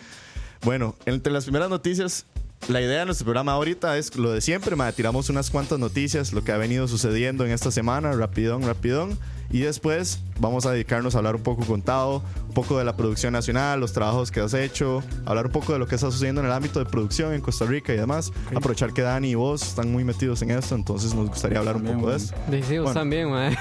Bueno, 0.63 0.95
entre 1.05 1.33
las 1.33 1.45
primeras 1.45 1.69
noticias 1.69 2.27
la 2.69 2.81
idea 2.81 3.01
de 3.01 3.05
nuestro 3.07 3.25
programa 3.27 3.53
ahorita 3.53 3.97
es 3.99 4.15
lo 4.17 4.33
de 4.33 4.41
siempre, 4.41 4.75
ma, 4.77 4.91
tiramos 4.93 5.29
unas 5.29 5.51
cuantas 5.51 5.79
noticias, 5.79 6.33
lo 6.33 6.45
que 6.45 6.53
ha 6.53 6.57
venido 6.57 6.89
sucediendo 6.89 7.45
en 7.45 7.53
esta 7.53 7.71
semana, 7.71 8.13
rapidón, 8.13 8.63
rapidón. 8.63 9.19
Y 9.51 9.61
después 9.61 10.21
vamos 10.41 10.65
a 10.67 10.73
dedicarnos 10.73 11.15
a 11.15 11.19
hablar 11.19 11.37
un 11.37 11.43
poco 11.43 11.65
con 11.65 11.83
Tao, 11.83 12.23
un 12.49 12.55
poco 12.55 12.79
de 12.79 12.85
la 12.85 12.97
producción 12.97 13.33
nacional, 13.35 13.79
los 13.79 13.93
trabajos 13.93 14.31
que 14.31 14.41
has 14.41 14.55
hecho, 14.55 15.03
hablar 15.27 15.47
un 15.47 15.53
poco 15.53 15.75
de 15.75 15.79
lo 15.79 15.87
que 15.87 15.95
está 15.95 16.11
sucediendo 16.11 16.41
en 16.41 16.47
el 16.47 16.53
ámbito 16.53 16.79
de 16.81 16.87
producción 16.87 17.35
en 17.35 17.41
Costa 17.41 17.67
Rica 17.67 17.93
y 17.93 17.97
demás. 17.97 18.33
Aprovechar 18.55 18.93
que 18.93 19.03
Dani 19.03 19.29
y 19.31 19.35
vos 19.35 19.63
están 19.63 19.93
muy 19.93 20.03
metidos 20.03 20.41
en 20.43 20.51
esto, 20.51 20.75
entonces 20.75 21.15
nos 21.15 21.29
gustaría 21.29 21.59
hablar 21.59 21.77
un 21.77 21.85
poco 21.85 22.11
de 22.11 22.17
eso. 22.17 22.35
Sí, 22.51 22.63
sí, 22.63 22.79
vos 22.79 22.85
Bueno. 22.87 23.01
también, 23.01 23.31
mae. 23.31 23.57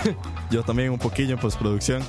Yo 0.50 0.64
también 0.64 0.90
un 0.90 1.00
poquillo 1.00 1.34
en 1.34 1.40
postproducción. 1.40 2.02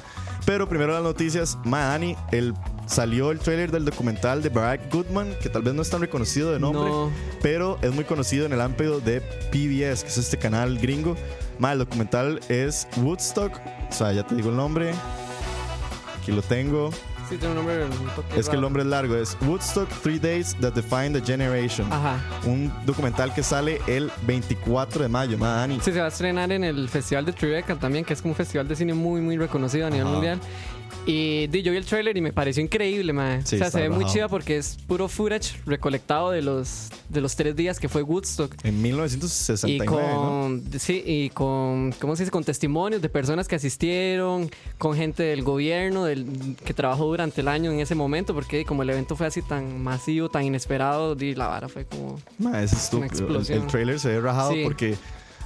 Pero 0.46 0.68
primero 0.68 0.92
las 0.92 1.02
noticias. 1.02 1.58
Ma, 1.64 1.80
Dani, 1.86 2.16
el, 2.30 2.54
salió 2.86 3.30
el 3.30 3.38
trailer 3.38 3.70
del 3.70 3.84
documental 3.84 4.42
de 4.42 4.48
Barack 4.48 4.92
Goodman, 4.92 5.34
que 5.42 5.48
tal 5.48 5.62
vez 5.62 5.74
no 5.74 5.82
es 5.82 5.90
tan 5.90 6.00
reconocido 6.00 6.52
de 6.52 6.60
nombre, 6.60 6.84
No. 6.90 7.10
pero 7.42 7.78
es 7.82 7.92
muy 7.92 8.04
conocido 8.04 8.46
en 8.46 8.52
el 8.52 8.60
ámbito 8.60 9.00
de 9.00 9.20
PBS, 9.50 10.02
que 10.02 10.08
es 10.10 10.18
este 10.18 10.36
canal 10.38 10.78
gringo. 10.78 11.16
Ma, 11.58 11.72
el 11.72 11.78
documental 11.78 12.40
es 12.48 12.86
Woodstock. 12.96 13.52
O 13.90 13.92
sea, 13.92 14.12
ya 14.12 14.26
te 14.26 14.34
digo 14.34 14.50
el 14.50 14.56
nombre. 14.56 14.92
Aquí 16.20 16.32
lo 16.32 16.42
tengo. 16.42 16.90
Sí, 17.28 17.38
tiene 17.38 17.52
un 17.52 17.54
nombre 17.56 17.84
un 17.86 18.38
Es 18.38 18.50
que 18.50 18.56
el 18.56 18.60
nombre 18.60 18.82
es 18.82 18.88
largo. 18.88 19.16
Es 19.16 19.34
Woodstock 19.46 19.88
Three 20.02 20.18
Days 20.18 20.54
That 20.60 20.74
Define 20.74 21.18
the 21.18 21.22
Generation. 21.24 21.90
Ajá. 21.90 22.18
Un 22.44 22.70
documental 22.84 23.32
que 23.32 23.42
sale 23.42 23.80
el 23.86 24.10
24 24.26 25.02
de 25.04 25.08
mayo, 25.08 25.38
ma, 25.38 25.54
Dani. 25.54 25.76
Sí, 25.80 25.90
se 25.90 26.00
va 26.00 26.04
a 26.04 26.08
estrenar 26.08 26.52
en 26.52 26.64
el 26.64 26.86
Festival 26.88 27.24
de 27.24 27.32
Tribeca 27.32 27.76
también, 27.76 28.04
que 28.04 28.12
es 28.12 28.20
como 28.20 28.32
un 28.32 28.36
festival 28.36 28.68
de 28.68 28.76
cine 28.76 28.92
muy, 28.92 29.22
muy 29.22 29.38
reconocido 29.38 29.86
a 29.86 29.90
nivel 29.90 30.06
Ajá. 30.06 30.12
mundial. 30.12 30.40
Y 31.06 31.49
yo 31.62 31.70
vi 31.70 31.76
el 31.76 31.84
trailer 31.84 32.16
y 32.16 32.23
me 32.23 32.32
pareció 32.32 32.62
increíble, 32.62 33.12
mae. 33.12 33.44
Sí, 33.44 33.56
o 33.56 33.58
sea, 33.58 33.70
se 33.70 33.82
ve 33.82 33.90
muy 33.90 34.06
chida 34.06 34.28
porque 34.28 34.56
es 34.56 34.78
puro 34.87 35.06
footage 35.08 35.56
recolectado 35.66 36.30
de 36.30 36.40
los, 36.40 36.88
de 37.11 37.20
los 37.20 37.37
tres 37.37 37.54
días 37.54 37.78
que 37.78 37.90
fue 37.90 38.02
Woodstock. 38.02 38.54
En 38.64 38.78
Y 38.78 38.82
1969, 38.82 40.12
¿no? 40.14 40.20
con, 40.23 40.64
sí, 40.78 41.02
y 41.04 41.28
con, 41.30 41.92
¿cómo 42.00 42.16
se 42.16 42.23
dice? 42.23 42.30
Con 42.30 42.42
testimonios 42.44 43.02
de 43.02 43.11
personas 43.11 43.49
que 43.49 43.56
asistieron, 43.56 44.50
con 44.78 44.96
gente 44.96 45.23
del 45.25 45.42
gobierno 45.42 46.04
del, 46.04 46.56
que 46.64 46.73
trabajó 46.73 47.04
durante 47.04 47.42
el 47.42 47.49
año 47.49 47.70
en 47.70 47.80
ese 47.80 47.94
momento, 47.94 48.32
porque 48.32 48.64
como 48.64 48.82
el 48.82 48.88
evento 48.90 49.14
fue 49.14 49.26
así 49.26 49.42
tan 49.42 49.82
masivo, 49.82 50.30
tan 50.30 50.44
inesperado, 50.44 51.14
di, 51.14 51.34
la 51.34 51.49
vara 51.49 51.68
fue 51.68 51.84
como... 51.84 52.18
Ma, 52.38 52.62
es 52.62 52.73
estúpido. 52.73 53.04
El, 53.04 53.11
explosión. 53.11 53.62
el 53.62 53.66
trailer 53.66 54.00
se 54.00 54.08
ve 54.08 54.20
rajado 54.20 54.52
Sí. 54.52 54.62
porque, 54.64 54.94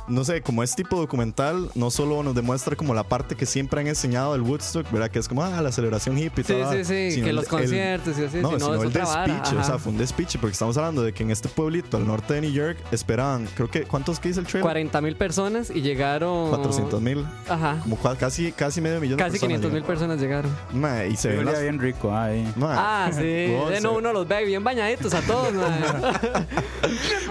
no 0.08 0.24
sé, 0.24 0.40
como 0.42 0.62
es 0.62 0.74
tipo 0.74 0.96
documental, 0.96 1.70
no 1.74 1.90
solo 1.90 2.22
nos 2.22 2.34
demuestra 2.34 2.76
como 2.76 2.94
la 2.94 3.04
parte 3.04 3.34
que 3.36 3.46
siempre 3.46 3.80
han 3.80 3.86
enseñado 3.86 4.32
del 4.32 4.42
Woodstock, 4.42 4.90
¿verdad? 4.90 5.10
Que 5.10 5.18
es 5.18 5.28
como, 5.28 5.42
ah, 5.44 5.60
la 5.62 5.70
celebración 5.72 6.16
hippie 6.18 6.42
y 6.42 6.44
Sí, 6.44 6.52
todo. 6.54 6.72
sí, 6.72 6.84
sí, 6.84 7.10
sino 7.12 7.24
que 7.24 7.30
el- 7.30 7.36
los 7.36 7.44
el- 7.44 7.50
conciertos 7.50 8.18
y 8.18 8.24
así, 8.24 8.36
no, 8.38 8.48
si 8.50 8.54
no, 8.56 8.60
sino 8.60 8.82
el 8.82 8.92
despiche, 8.92 9.56
o 9.56 9.64
sea, 9.64 9.78
fue 9.78 9.92
un 9.92 9.98
despiche 9.98 10.38
porque 10.38 10.52
estamos 10.52 10.76
hablando 10.78 11.02
de 11.02 11.12
que 11.12 11.22
en 11.22 11.30
este 11.30 11.48
pueblito 11.48 11.96
al 11.96 12.06
norte 12.06 12.34
de 12.34 12.40
New 12.42 12.52
York 12.52 12.78
esperaban, 12.92 13.46
creo 13.54 13.70
que, 13.70 13.82
¿cuántos 13.82 14.18
que 14.20 14.28
dice 14.28 14.40
el 14.40 14.46
trailer? 14.46 14.62
40 14.62 15.00
mil 15.00 15.16
personas 15.16 15.70
y 15.70 15.82
llegaron... 15.82 16.48
400 16.50 17.00
mil, 17.02 17.26
Ajá. 17.48 17.78
como 17.82 17.96
casi, 18.18 18.52
casi 18.52 18.80
medio 18.80 19.00
millón 19.00 19.18
Casi 19.18 19.32
de 19.32 19.40
personas. 19.40 19.48
500 19.60 19.72
mil 19.72 19.82
personas 19.82 20.20
llegaron. 20.20 20.50
Ma, 20.72 21.04
y 21.04 21.16
se 21.16 21.42
las... 21.42 21.60
bien 21.60 21.78
rico 21.78 22.14
ahí. 22.16 22.50
Ma, 22.56 22.74
Ah, 23.06 23.10
sí. 23.12 23.18
se- 23.68 23.80
no, 23.82 23.92
uno 23.92 24.12
los 24.12 24.26
ve 24.26 24.44
bien 24.44 24.64
bañaditos 24.64 25.12
a 25.14 25.20
todos. 25.22 25.52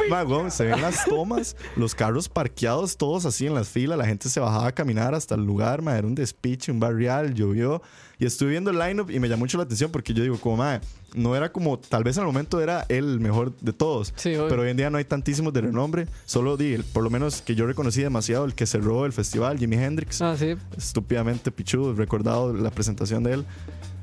Ma, 0.10 0.50
se 0.50 0.65
ven 0.65 0.81
las 0.81 1.05
tomas, 1.05 1.55
los 1.75 1.96
carros 1.96 2.29
parqueados 2.29 2.66
todos 2.97 3.25
así 3.25 3.45
en 3.47 3.53
las 3.53 3.67
filas, 3.69 3.97
la 3.97 4.05
gente 4.05 4.29
se 4.29 4.39
bajaba 4.39 4.67
a 4.67 4.71
caminar 4.71 5.13
hasta 5.15 5.36
el 5.36 5.43
lugar, 5.45 5.81
ma, 5.81 5.97
era 5.97 6.05
un 6.07 6.15
despiche, 6.15 6.71
un 6.71 6.79
barrial, 6.79 7.33
llovió. 7.33 7.81
Y 8.19 8.25
estuve 8.25 8.50
viendo 8.51 8.71
el 8.71 8.79
lineup 8.79 9.12
y 9.12 9.19
me 9.19 9.29
llamó 9.29 9.41
mucho 9.41 9.57
la 9.57 9.63
atención 9.63 9.91
porque 9.91 10.13
yo 10.13 10.24
digo, 10.24 10.38
como, 10.39 10.57
ma, 10.57 10.81
no 11.13 11.36
era 11.36 11.51
como, 11.51 11.77
tal 11.79 12.03
vez 12.03 12.17
en 12.17 12.21
el 12.21 12.27
momento 12.27 12.59
era 12.62 12.86
el 12.89 13.19
mejor 13.19 13.55
de 13.62 13.74
todos, 13.74 14.13
Sí, 14.15 14.33
pero 14.50 14.63
hoy 14.63 14.69
en 14.69 14.77
día 14.77 14.89
no 14.89 14.97
hay 14.97 15.05
tantísimos 15.05 15.53
de 15.53 15.62
renombre. 15.62 16.07
Solo 16.25 16.57
di, 16.57 16.74
el- 16.74 16.83
por 16.83 17.03
lo 17.03 17.09
menos 17.09 17.41
que 17.41 17.53
yo 17.55 17.65
reconocí 17.67 18.01
demasiado, 18.01 18.45
el 18.45 18.55
que 18.55 18.65
cerró 18.65 19.05
el 19.05 19.13
festival, 19.13 19.57
Jimi 19.59 19.75
Hendrix, 19.77 20.21
Ah, 20.21 20.36
sí. 20.38 20.55
estúpidamente 20.77 21.51
pichudo, 21.51 21.93
recordado 21.93 22.53
la 22.53 22.71
presentación 22.71 23.24
de 23.24 23.33
él. 23.33 23.45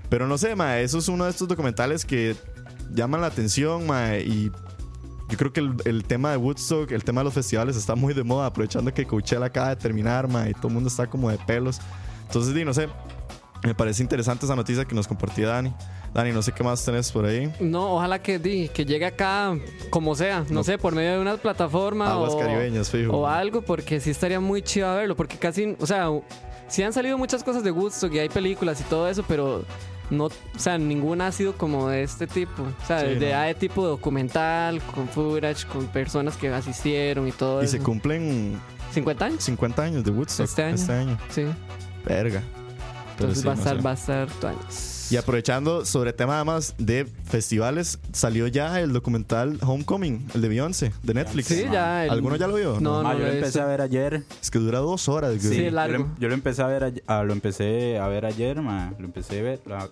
Pero 0.08 0.28
no 0.28 0.38
sé, 0.38 0.54
ma, 0.54 0.78
eso 0.80 0.98
es 0.98 1.08
uno 1.08 1.24
de 1.24 1.30
estos 1.30 1.48
documentales 1.48 2.04
que 2.04 2.36
llaman 2.94 3.20
la 3.20 3.26
atención, 3.26 3.86
ma, 3.86 4.16
y 4.18 4.52
yo 5.28 5.36
creo 5.38 5.52
que 5.52 5.60
el, 5.60 5.74
el 5.84 6.04
tema 6.04 6.30
de 6.30 6.36
Woodstock, 6.36 6.90
el 6.92 7.02
tema 7.04 7.20
de 7.20 7.24
los 7.24 7.34
festivales 7.34 7.76
está 7.76 7.94
muy 7.94 8.14
de 8.14 8.22
moda, 8.22 8.46
aprovechando 8.46 8.92
que 8.92 9.06
Coachella 9.06 9.46
acaba 9.46 9.70
de 9.70 9.76
terminar, 9.76 10.28
ma, 10.28 10.48
y 10.48 10.54
todo 10.54 10.68
el 10.68 10.74
mundo 10.74 10.88
está 10.88 11.06
como 11.06 11.30
de 11.30 11.38
pelos. 11.38 11.80
Entonces, 12.26 12.54
di, 12.54 12.64
no 12.64 12.74
sé, 12.74 12.88
me 13.62 13.74
parece 13.74 14.02
interesante 14.02 14.44
esa 14.46 14.54
noticia 14.56 14.84
que 14.84 14.94
nos 14.94 15.06
compartía 15.08 15.48
Dani. 15.48 15.72
Dani, 16.12 16.30
no 16.32 16.42
sé 16.42 16.52
qué 16.52 16.62
más 16.62 16.84
tenés 16.84 17.10
por 17.10 17.24
ahí. 17.24 17.52
No, 17.58 17.94
ojalá 17.96 18.20
que, 18.22 18.38
di, 18.38 18.68
que 18.68 18.84
llegue 18.84 19.06
acá 19.06 19.56
como 19.90 20.14
sea, 20.14 20.40
no, 20.48 20.56
No. 20.56 20.64
sé, 20.64 20.78
por 20.78 20.94
medio 20.94 21.12
de 21.12 21.20
una 21.20 21.36
plataforma 21.36 22.12
Aguas 22.12 22.34
o, 22.34 22.38
caribeñas, 22.38 22.88
fijo. 22.90 23.16
o 23.16 23.26
algo, 23.26 23.62
porque 23.62 23.98
sí 24.00 24.10
estaría 24.10 24.38
muy 24.38 24.62
chido 24.62 24.94
verlo, 24.94 25.16
porque 25.16 25.36
casi, 25.38 25.74
o 25.80 25.86
sea, 25.86 26.08
sí 26.68 26.82
han 26.84 26.92
salido 26.92 27.18
muchas 27.18 27.42
cosas 27.42 27.64
de 27.64 27.70
Woodstock 27.72 28.12
y 28.14 28.18
hay 28.20 28.28
películas 28.28 28.80
y 28.80 28.84
todo 28.84 29.08
eso, 29.08 29.24
pero 29.26 29.64
no, 30.10 30.24
o 30.26 30.30
sea, 30.56 30.78
ninguna 30.78 31.28
ha 31.28 31.32
sido 31.32 31.54
como 31.54 31.88
de 31.88 32.02
este 32.02 32.26
tipo, 32.26 32.62
o 32.62 32.86
sea, 32.86 33.00
Sí, 33.00 33.06
de, 33.06 33.32
no. 33.32 33.40
de 33.42 33.54
tipo 33.54 33.86
documental, 33.86 34.80
con 34.82 35.08
footage, 35.08 35.66
con 35.66 35.86
personas 35.86 36.36
que 36.36 36.48
asistieron 36.48 37.26
y 37.28 37.32
todo 37.32 37.62
Y 37.62 37.64
eso. 37.64 37.78
se 37.78 37.82
cumplen 37.82 38.60
50 38.92 39.24
años, 39.24 39.44
50 39.44 39.82
años 39.82 40.04
de 40.04 40.10
Woodstock 40.10 40.44
Este 40.46 40.92
año. 40.92 41.18
sí. 41.30 41.44
Verga. 42.04 42.42
Pero 43.16 43.30
Entonces 43.30 43.38
sí, 43.40 43.46
va, 43.46 43.52
a 43.52 43.54
no 43.56 43.60
estar, 43.62 43.76
sé. 43.76 43.82
va 43.82 43.90
a 43.90 43.94
estar 43.94 44.28
tu 44.40 44.46
años. 44.46 44.93
Y 45.14 45.16
aprovechando 45.16 45.84
sobre 45.84 46.12
tema 46.12 46.34
además 46.34 46.74
de 46.76 47.04
festivales, 47.04 48.00
salió 48.10 48.48
ya 48.48 48.80
el 48.80 48.92
documental 48.92 49.60
Homecoming, 49.62 50.26
el 50.34 50.40
de 50.42 50.48
Beyoncé, 50.48 50.92
de 51.04 51.14
Netflix. 51.14 51.46
Sí, 51.46 51.66
ya. 51.70 52.02
el- 52.04 52.10
¿Alguno 52.10 52.34
ya 52.34 52.48
lo 52.48 52.56
vio? 52.56 52.80
No, 52.80 53.00
Ma, 53.00 53.12
no 53.12 53.20
yo 53.20 53.26
lo 53.26 53.30
empecé 53.30 53.60
a 53.60 53.66
ver 53.66 53.80
ayer. 53.80 54.24
Es 54.42 54.50
que 54.50 54.58
dura 54.58 54.80
dos 54.80 55.08
horas. 55.08 55.40
Sí, 55.40 55.66
yo, 55.66 55.70
largo. 55.70 55.98
lo, 55.98 56.08
yo 56.18 56.26
lo 56.26 56.34
empecé 56.34 56.62
a 56.62 56.66
ver, 56.66 57.02
a- 57.06 57.18
a- 57.20 57.22
lo 57.22 57.32
empecé 57.32 57.96
a 57.96 58.08
ver 58.08 58.26
ayer, 58.26 58.60
ma. 58.60 58.92
Lo 58.98 59.04
empecé 59.04 59.38
a 59.38 59.42
ver. 59.44 59.60
la- 59.66 59.88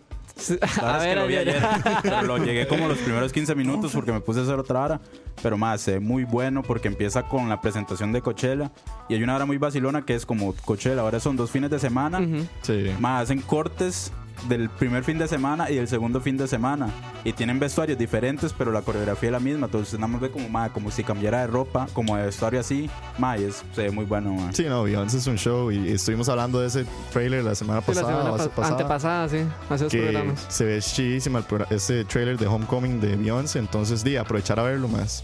a 0.81 0.99
que 0.99 1.07
ver, 1.07 1.19
lo 1.19 1.26
vi 1.29 1.37
ayer. 1.37 1.62
pero 2.02 2.23
lo 2.23 2.38
llegué 2.38 2.67
como 2.67 2.88
los 2.88 2.99
primeros 2.99 3.33
15 3.33 3.55
minutos 3.55 3.93
porque 3.95 4.11
me 4.11 4.21
puse 4.21 4.41
a 4.41 4.43
hacer 4.43 4.59
otra 4.59 4.81
hora. 4.83 5.00
Pero 5.41 5.57
más, 5.57 5.87
ve 5.87 6.00
muy 6.00 6.25
bueno 6.25 6.64
porque 6.64 6.88
empieza 6.88 7.23
con 7.29 7.49
la 7.49 7.61
presentación 7.61 8.11
de 8.11 8.23
Coachella. 8.23 8.73
Y 9.09 9.14
hay 9.14 9.23
una 9.23 9.37
hora 9.37 9.47
muy 9.47 9.59
vacilona 9.59 10.05
que 10.05 10.17
es 10.17 10.26
como 10.26 10.52
Coachella. 10.64 11.02
Ahora 11.02 11.21
son 11.21 11.37
dos 11.37 11.49
fines 11.52 11.71
de 11.71 11.79
semana. 11.79 12.19
Ujú. 12.19 12.45
Sí. 12.62 12.91
Más 12.99 13.23
hacen 13.23 13.41
cortes 13.41 14.11
del 14.49 14.69
primer 14.71 15.05
fin 15.05 15.19
de 15.19 15.29
semana 15.29 15.71
y 15.71 15.77
del 15.77 15.89
segundo 15.89 16.21
fin 16.21 16.37
de 16.37 16.47
semana. 16.49 16.89
Y 17.25 17.33
tienen 17.33 17.59
vestuarios 17.59 17.99
diferentes, 17.99 18.53
pero 18.53 18.73
la 18.73 18.83
coreografía 18.83 19.29
es 19.29 19.33
la 19.33 19.41
misma. 19.41 19.67
Entonces 19.67 19.95
nada 19.95 20.09
más 20.09 20.21
ve 20.21 20.31
como, 20.31 20.49
ma, 20.49 20.69
como 20.73 20.91
si 20.91 21.05
cambiara 21.05 21.41
de 21.43 21.47
ropa, 21.47 21.87
como 21.93 22.17
de 22.17 22.25
vestuario 22.27 22.61
así. 22.61 22.91
Ma, 23.19 23.39
y 23.39 23.45
es, 23.45 23.63
se 23.75 23.83
ve 23.83 23.91
muy 23.91 24.05
bueno, 24.05 24.33
ma. 24.35 24.53
Sí, 24.53 24.65
no, 24.69 24.83
Beyoncé 24.85 25.19
es 25.19 25.27
un 25.27 25.37
show 25.39 25.71
y 25.71 25.89
estuvimos 25.91 26.29
hablando 26.29 26.61
de 26.61 26.67
ese 26.69 26.85
trailer 27.13 27.45
la 27.45 27.55
semana 27.55 27.81
Sí, 27.81 27.87
la 27.89 27.95
pasada, 27.95 28.13
semana 28.13 28.31
o 28.31 28.35
hace 28.35 28.45
pas- 28.45 28.51
pasada, 28.51 28.73
antepasada, 28.77 29.29
sí. 29.29 29.39
Hace 29.71 29.85
dos 29.85 29.93
que 29.93 30.03
programas. 30.03 30.47
se 30.49 30.65
ve 30.65 30.81
chidísima 30.81 31.39
el 31.39 31.45
programa- 31.45 31.75
ese 31.75 32.05
trailer 32.05 32.39
de 32.39 32.47
Homecoming 32.47 33.01
de 33.01 33.17
Beyoncé, 33.17 33.59
entonces 33.59 34.03
di, 34.05 34.17
aprovechar 34.17 34.59
a 34.59 34.63
verlo 34.65 34.89
más. 34.89 35.23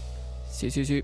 Sí, 0.51 0.71
sí, 0.71 0.85
sí. 0.85 1.03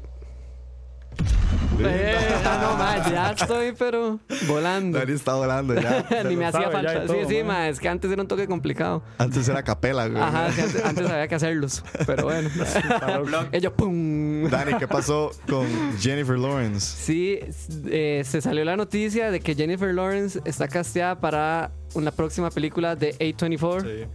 Eh, 1.80 2.18
no, 2.62 2.78
ma, 2.78 3.10
ya 3.10 3.32
estoy, 3.32 3.74
pero 3.78 4.20
volando. 4.48 4.98
Dani 4.98 5.12
está 5.12 5.34
volando 5.34 5.74
ya. 5.74 6.06
Ni 6.30 6.36
me 6.36 6.46
hacía 6.46 6.62
sabe 6.62 6.66
ya 6.66 6.72
falta. 6.72 7.06
todo, 7.06 7.28
sí, 7.28 7.36
sí, 7.36 7.44
ma. 7.44 7.68
es 7.68 7.80
que 7.80 7.90
antes 7.90 8.10
era 8.12 8.22
un 8.22 8.28
toque 8.28 8.48
complicado. 8.48 9.04
Antes 9.18 9.48
era 9.50 9.62
capela, 9.64 10.08
güey. 10.08 10.22
Ajá, 10.22 10.52
sí, 10.52 10.62
antes, 10.62 10.86
antes 10.86 11.10
había 11.10 11.28
que 11.28 11.36
hacerlos. 11.36 11.84
Pero 12.06 12.24
bueno. 12.24 12.50
Ella, 13.52 13.74
¡pum! 13.74 14.50
Dani, 14.50 14.76
¿qué 14.76 14.88
pasó 14.88 15.32
con 15.50 15.68
Jennifer 16.00 16.38
Lawrence? 16.38 16.80
Sí, 16.80 17.40
eh, 17.88 18.24
se 18.26 18.42
salió 18.42 18.64
la 18.64 18.78
noticia 18.78 19.32
de 19.32 19.40
que 19.40 19.54
Jennifer 19.56 19.94
Lawrence 19.94 20.40
está 20.46 20.68
casteada 20.68 21.20
para 21.20 21.72
una 21.94 22.12
próxima 22.12 22.50
película 22.52 22.96
de 22.96 23.18
A24. 23.18 24.08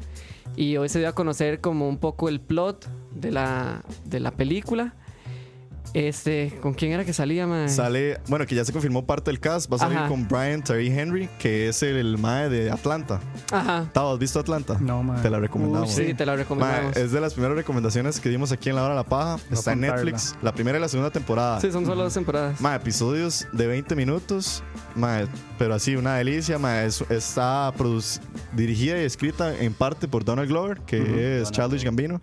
Y 0.57 0.77
hoy 0.77 0.89
se 0.89 0.99
dio 0.99 1.09
a 1.09 1.13
conocer 1.13 1.61
como 1.61 1.89
un 1.89 1.99
poco 1.99 2.29
el 2.29 2.41
plot 2.41 2.89
de 3.13 3.31
la, 3.31 3.83
de 4.05 4.21
la 4.21 4.33
película. 4.33 4.95
Este, 5.95 6.59
¿con 6.61 6.75
quién 6.75 6.93
era 6.93 7.05
que 7.05 7.13
salía, 7.13 7.47
man? 7.47 7.69
Sale, 7.69 8.21
bueno, 8.29 8.47
que 8.47 8.55
ya 8.55 8.65
se 8.65 8.73
confirmó 8.73 9.05
parte 9.07 9.31
del 9.31 9.41
cast. 9.41 9.71
Va 9.71 9.77
a 9.77 9.79
salir 9.81 9.99
Ajá. 9.99 10.09
con 10.09 10.27
Brian 10.29 10.63
Terry 10.63 10.89
Henry, 10.89 11.29
que 11.39 11.69
es 11.69 11.83
el, 11.83 11.97
el 11.97 12.19
mae 12.19 12.49
de 12.49 12.71
Atlanta. 12.71 13.21
Ajá. 13.51 13.91
¿Has 13.95 14.19
visto 14.19 14.39
Atlanta? 14.41 14.77
No, 14.81 15.03
man. 15.03 15.21
Te 15.23 15.31
la 15.31 15.39
Uy, 15.39 15.43
recomendamos. 15.43 15.91
sí, 15.93 16.15
te 16.15 16.25
la 16.27 16.33
Mae, 16.33 16.43
recomendamos. 16.43 16.97
es 16.97 17.13
de 17.13 17.21
las 17.21 17.35
primeras 17.35 17.57
recomendaciones 17.57 18.21
que 18.21 18.29
dimos 18.29 18.53
aquí 18.53 18.69
en 18.71 18.77
La 18.77 18.83
Hora 18.85 18.91
de 18.95 18.97
la 19.01 19.05
Paja. 19.05 19.39
Está 19.51 19.73
en. 19.73 19.81
Netflix. 19.81 20.37
La 20.43 20.53
primera 20.55 20.79
y 20.79 20.81
la 20.81 20.89
segunda 20.89 21.11
temporada. 21.11 21.61
Sí, 21.61 21.71
son 21.73 21.85
solo 21.87 22.03
dos 22.05 22.15
temporadas. 22.15 22.61
Mae, 22.61 22.77
episodios 22.77 23.47
de 23.53 23.67
20 23.67 23.97
minutos. 23.97 24.63
Mae, 24.95 25.27
pero 25.59 25.75
así, 25.75 25.97
una 25.97 26.17
delicia. 26.17 26.59
Mae, 26.59 26.87
es- 26.87 27.05
está 27.11 27.73
dirigida 28.53 29.01
y 29.01 29.05
escrita 29.05 29.57
en 29.59 29.73
parte 29.73 30.09
por 30.09 30.25
Donald 30.25 30.49
Glover, 30.49 30.81
que 30.81 31.41
es 31.41 31.51
Childish 31.51 31.85
Gambino. 31.85 32.21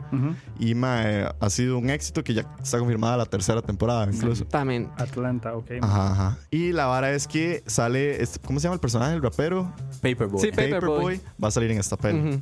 Y 0.59 0.75
mae, 0.75 1.29
ha 1.39 1.49
sido 1.49 1.77
un 1.77 1.89
éxito 1.89 2.23
que 2.23 2.33
ya 2.33 2.45
está 2.61 2.79
confirmada 2.79 3.17
la 3.17 3.25
tercera 3.25 3.56
temporada 3.61 4.07
incluso. 4.11 4.45
También. 4.45 4.89
Atlanta, 4.97 5.55
ok. 5.55 5.71
Ajá, 5.81 6.11
ajá. 6.11 6.37
Y 6.51 6.71
la 6.71 6.85
vara 6.85 7.11
es 7.11 7.27
que 7.27 7.63
sale, 7.67 8.21
este- 8.21 8.39
¿cómo 8.39 8.59
se 8.59 8.65
llama 8.65 8.75
el 8.75 8.79
personaje? 8.79 9.13
El 9.15 9.21
rapero. 9.21 9.71
Paperboy. 10.01 10.39
Sí, 10.41 10.49
Paperboy. 10.51 11.21
Va 11.43 11.47
a 11.47 11.51
salir 11.51 11.71
en 11.71 11.79
esta 11.79 11.97
peli. 11.97 12.41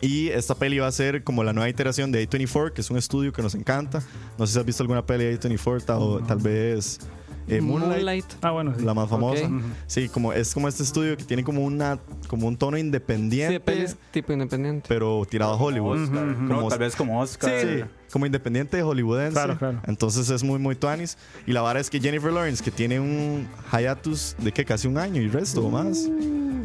Y 0.00 0.28
esta 0.28 0.54
peli 0.54 0.78
va 0.78 0.86
a 0.86 0.92
ser 0.92 1.24
como 1.24 1.42
la 1.44 1.52
nueva 1.52 1.68
iteración 1.68 2.12
de 2.12 2.28
A24, 2.28 2.72
que 2.72 2.80
es 2.82 2.90
un 2.90 2.96
estudio 2.98 3.32
que 3.32 3.42
nos 3.42 3.54
encanta. 3.54 4.02
No 4.38 4.46
sé 4.46 4.52
si 4.54 4.58
has 4.58 4.64
visto 4.66 4.82
alguna 4.82 5.04
peli 5.06 5.24
de 5.24 5.40
A24, 5.40 5.82
tal, 5.84 6.26
tal 6.26 6.38
vez 6.38 7.00
eh, 7.48 7.60
Moonlight, 7.60 8.24
Ah, 8.42 8.50
bueno, 8.52 8.74
sí. 8.76 8.84
la 8.84 8.94
más 8.94 9.08
famosa. 9.08 9.44
Ok. 9.46 9.52
Sí, 9.86 10.08
como, 10.08 10.32
es 10.32 10.54
como 10.54 10.68
este 10.68 10.82
estudio 10.82 11.16
que 11.16 11.24
tiene 11.24 11.44
como, 11.44 11.62
una, 11.64 11.98
como 12.28 12.46
un 12.46 12.56
tono 12.56 12.76
Sí, 12.76 12.80
independiente, 12.82 13.52
de 13.54 13.60
pelis 13.60 13.96
tipo 14.10 14.32
independiente. 14.32 14.86
pero 14.88 15.24
tirado 15.28 15.52
a 15.52 15.56
Hollywood. 15.56 16.02
Oscar. 16.04 16.34
Como- 16.34 16.48
No, 16.62 16.68
tal 16.68 16.78
vez 16.78 16.96
como 16.96 17.20
Oscar. 17.20 17.52
Sí, 17.60 17.84
como 18.12 18.26
independiente 18.26 18.80
hollywoodense. 18.82 19.32
Claro, 19.34 19.58
claro. 19.58 19.80
Entonces 19.86 20.28
es 20.30 20.42
muy, 20.44 20.58
muy 20.58 20.74
tuanis. 20.76 21.18
Y 21.46 21.52
la 21.52 21.60
vara 21.62 21.80
es 21.80 21.90
que 21.90 22.00
Jennifer 22.00 22.32
Lawrence, 22.32 22.62
que 22.62 22.70
tiene 22.70 23.00
un 23.00 23.46
hiatus 23.72 24.36
de 24.38 24.52
que 24.52 24.64
casi 24.64 24.86
un 24.88 24.98
año 24.98 25.20
y 25.20 25.28
resto 25.28 25.66
o 25.66 25.70
más, 25.70 26.08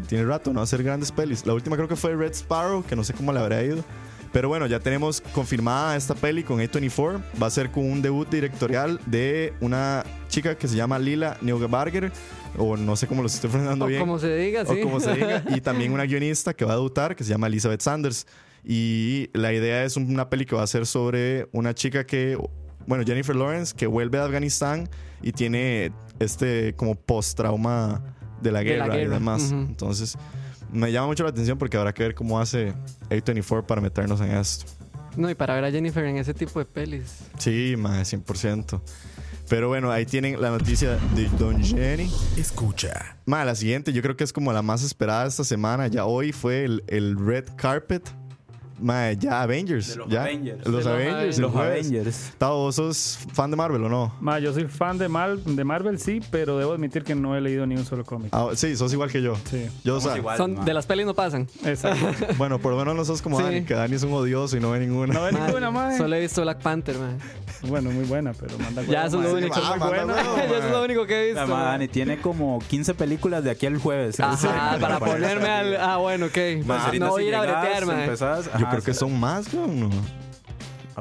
tiene 0.07 0.25
rato 0.25 0.53
no 0.53 0.62
hacer 0.62 0.83
grandes 0.83 1.12
pelis. 1.12 1.45
La 1.45 1.53
última 1.53 1.75
creo 1.75 1.88
que 1.88 1.95
fue 1.95 2.15
Red 2.15 2.33
Sparrow, 2.33 2.83
que 2.86 2.95
no 2.95 3.03
sé 3.03 3.13
cómo 3.13 3.33
le 3.33 3.39
habrá 3.39 3.63
ido. 3.63 3.83
Pero 4.31 4.48
bueno, 4.48 4.67
ya 4.67 4.79
tenemos 4.79 5.21
confirmada 5.33 5.95
esta 5.95 6.13
peli 6.13 6.43
con 6.43 6.59
A24. 6.59 7.21
Va 7.41 7.48
a 7.48 7.50
ser 7.50 7.71
con 7.71 7.89
un 7.89 8.01
debut 8.01 8.29
directorial 8.29 9.00
de 9.05 9.53
una 9.59 10.03
chica 10.27 10.55
que 10.55 10.67
se 10.67 10.75
llama 10.75 11.00
Lila 11.00 11.38
Neugebauer, 11.41 12.12
o 12.57 12.77
no 12.77 12.95
sé 12.95 13.07
cómo 13.07 13.24
los 13.24 13.33
estoy 13.33 13.50
pronunciando 13.50 13.86
O 13.86 13.88
bien 13.88 14.00
como 14.01 14.19
se 14.19 14.36
diga, 14.36 14.65
sí. 14.65 14.79
o 14.79 14.83
como 14.83 15.00
se 15.00 15.13
diga, 15.13 15.43
y 15.55 15.62
también 15.62 15.91
una 15.93 16.05
guionista 16.05 16.53
que 16.53 16.65
va 16.65 16.74
a 16.74 16.75
debutar 16.75 17.15
que 17.15 17.24
se 17.24 17.31
llama 17.31 17.48
Elizabeth 17.48 17.81
Sanders. 17.81 18.27
Y 18.63 19.29
la 19.33 19.53
idea 19.53 19.83
es 19.83 19.98
una 19.98 20.29
peli 20.29 20.45
que 20.45 20.55
va 20.55 20.63
a 20.63 20.67
ser 20.67 20.86
sobre 20.86 21.48
una 21.53 21.74
chica 21.74 22.05
que, 22.05 22.38
bueno, 22.86 23.03
Jennifer 23.05 23.36
Lawrence, 23.36 23.74
que 23.75 23.88
vuelve 23.88 24.17
de 24.17 24.25
Afganistán 24.25 24.89
y 25.21 25.31
tiene 25.31 25.91
este 26.19 26.75
como 26.75 26.95
post-trauma 26.95 28.03
de 28.41 28.51
la 28.51 28.59
De 28.59 28.77
la 28.77 28.88
guerra, 28.88 29.01
y 29.01 29.07
demás. 29.07 29.51
Entonces, 29.51 30.17
me 30.71 30.91
llama 30.91 31.07
mucho 31.07 31.23
la 31.23 31.29
atención 31.29 31.57
porque 31.57 31.77
habrá 31.77 31.93
que 31.93 32.03
ver 32.03 32.15
cómo 32.15 32.39
hace 32.39 32.73
A24 33.09 33.65
para 33.65 33.81
meternos 33.81 34.21
en 34.21 34.31
esto. 34.31 34.65
No, 35.17 35.29
y 35.29 35.35
para 35.35 35.55
ver 35.55 35.65
a 35.65 35.71
Jennifer 35.71 36.03
en 36.05 36.17
ese 36.17 36.33
tipo 36.33 36.59
de 36.59 36.65
pelis. 36.65 37.19
Sí, 37.38 37.75
más 37.77 38.13
100%. 38.13 38.81
Pero 39.49 39.67
bueno, 39.67 39.91
ahí 39.91 40.05
tienen 40.05 40.39
la 40.39 40.51
noticia 40.51 40.97
de 41.15 41.27
Don 41.39 41.61
Jenny. 41.63 42.09
Escucha. 42.38 43.17
Ma, 43.25 43.43
la 43.43 43.55
siguiente 43.55 43.91
yo 43.91 44.03
creo 44.03 44.15
que 44.15 44.23
es 44.23 44.31
como 44.31 44.53
la 44.53 44.61
más 44.61 44.83
esperada 44.83 45.25
esta 45.25 45.43
semana. 45.43 45.88
Ya 45.88 46.05
hoy 46.05 46.31
fue 46.31 46.63
el, 46.65 46.83
el 46.88 47.17
Red 47.17 47.45
Carpet. 47.55 48.07
Ma, 48.81 49.12
ya 49.13 49.41
Avengers. 49.41 49.89
De 49.89 49.95
los 49.98 50.09
ya. 50.09 50.24
Avengers. 50.24 50.67
Los 50.67 50.86
De 50.86 50.91
Avengers. 50.91 51.38
Los. 51.39 51.55
Avengers. 51.55 52.33
¿vos 52.39 52.75
sos 52.75 53.19
fan 53.33 53.51
de 53.51 53.57
Marvel 53.57 53.83
o 53.83 53.89
no? 53.89 54.13
Ma, 54.19 54.39
yo 54.39 54.53
soy 54.53 54.65
fan 54.65 54.98
de, 54.98 55.07
Mal- 55.09 55.41
de 55.43 55.63
Marvel, 55.63 56.00
sí, 56.00 56.21
pero 56.31 56.57
debo 56.57 56.74
admitir 56.74 57.03
que 57.03 57.15
no 57.15 57.36
he 57.36 57.41
leído 57.41 57.65
ni 57.65 57.75
un 57.75 57.86
solo 57.86 58.03
cómic. 58.05 58.29
Ah, 58.33 58.50
sí, 58.55 58.75
sos 58.75 58.91
igual 58.93 59.12
que 59.12 59.21
yo. 59.21 59.36
Sí, 59.50 59.67
Yo, 59.83 59.98
o 59.98 60.01
sea, 60.01 60.17
igual, 60.17 60.38
Son, 60.38 60.63
de 60.65 60.74
las 60.74 60.86
pelis 60.86 61.05
no 61.05 61.13
pasan. 61.13 61.48
exacto. 61.65 62.05
bueno, 62.38 62.59
por 62.59 62.71
lo 62.74 62.77
menos 62.79 62.95
no 62.95 63.05
sos 63.05 63.21
como 63.21 63.38
Sí. 63.38 63.43
Dani, 63.43 63.63
que 63.63 63.74
Dani 63.74 63.95
es 63.95 64.03
un 64.03 64.13
odioso 64.13 64.57
y 64.57 64.59
no 64.59 64.71
ve 64.71 64.79
ninguna. 64.79 65.13
No 65.13 65.24
ve 65.24 65.31
Madre, 65.31 65.45
ninguna 65.48 65.71
más. 65.71 65.98
Solo 65.98 66.15
he 66.15 66.19
visto 66.21 66.41
Black 66.41 66.62
Panther, 66.62 66.98
man. 66.98 67.17
Bueno, 67.67 67.91
muy 67.91 68.05
buena, 68.05 68.33
pero 68.33 68.57
manda 68.59 68.81
Ya, 68.83 69.05
eso 69.05 69.21
es 69.21 69.29
lo 69.31 69.38
único. 69.38 69.55
Ah. 69.55 69.75
Eso 70.50 70.55
es 70.65 70.71
lo 70.71 70.83
único 70.83 71.05
que 71.05 71.21
he 71.21 71.33
visto. 71.33 71.48
Dani 71.48 71.88
tiene 71.88 72.19
como 72.19 72.59
15 72.67 72.93
películas 72.93 73.43
de 73.43 73.51
aquí 73.51 73.65
al 73.65 73.77
jueves. 73.77 74.19
Ajá, 74.19 74.77
para 74.81 75.00
ponerme 75.00 75.48
al. 75.50 75.75
Ah, 75.77 75.98
bueno, 75.98 76.27
ok. 76.27 76.38
No 77.00 77.09
voy 77.09 77.25
a 77.25 77.27
ir 77.27 77.36
a 77.36 77.41
bretear, 77.41 77.86
man. 77.86 78.00
empezás- 78.01 78.45
Yo 78.45 78.65
ajá, 78.65 78.68
creo 78.71 78.83
que 78.83 78.93
son 78.93 79.19
más, 79.19 79.51
güey. 79.53 79.67
¿no? 79.67 79.89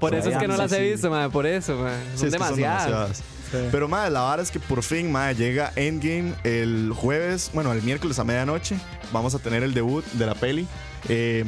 Por 0.00 0.14
eso 0.14 0.30
es 0.30 0.36
que 0.38 0.46
no 0.48 0.56
las 0.56 0.70
he 0.72 0.90
visto, 0.92 1.10
man. 1.10 1.30
Por 1.30 1.46
eso. 1.46 1.76
Sí, 2.14 2.18
Son 2.18 2.28
es 2.28 2.34
que 2.34 2.38
son 2.38 2.56
demasiadas. 2.56 2.84
demasiadas. 2.86 3.16
Sí. 3.50 3.56
Pero, 3.72 3.88
madre, 3.88 4.10
la 4.10 4.20
vara 4.20 4.42
es 4.42 4.50
que 4.50 4.60
por 4.60 4.82
fin, 4.82 5.10
madre, 5.10 5.34
llega 5.34 5.72
Endgame 5.74 6.34
el 6.44 6.92
jueves, 6.94 7.50
bueno, 7.54 7.72
el 7.72 7.82
miércoles 7.82 8.18
a 8.18 8.24
medianoche. 8.24 8.76
Vamos 9.12 9.34
a 9.34 9.38
tener 9.38 9.62
el 9.62 9.72
debut 9.74 10.04
de 10.12 10.26
la 10.26 10.34
peli. 10.34 10.66
Eh, 11.08 11.44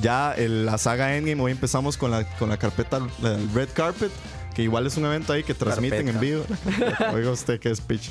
ya 0.00 0.32
el- 0.34 0.66
la 0.66 0.78
saga 0.78 1.16
Endgame, 1.16 1.40
hoy 1.42 1.52
empezamos 1.52 1.96
con 1.96 2.10
la, 2.10 2.24
con 2.38 2.48
la 2.48 2.56
carpeta, 2.58 3.00
la- 3.22 3.34
el 3.34 3.52
Red 3.54 3.70
Carpet, 3.74 4.10
que 4.54 4.62
igual 4.62 4.86
es 4.86 4.96
un 4.96 5.04
evento 5.06 5.32
ahí 5.32 5.42
que 5.42 5.54
transmiten 5.54 6.08
en 6.08 6.20
vivo. 6.20 6.44
Oiga 7.14 7.30
usted 7.30 7.58
qué 7.60 7.74
speech. 7.74 8.10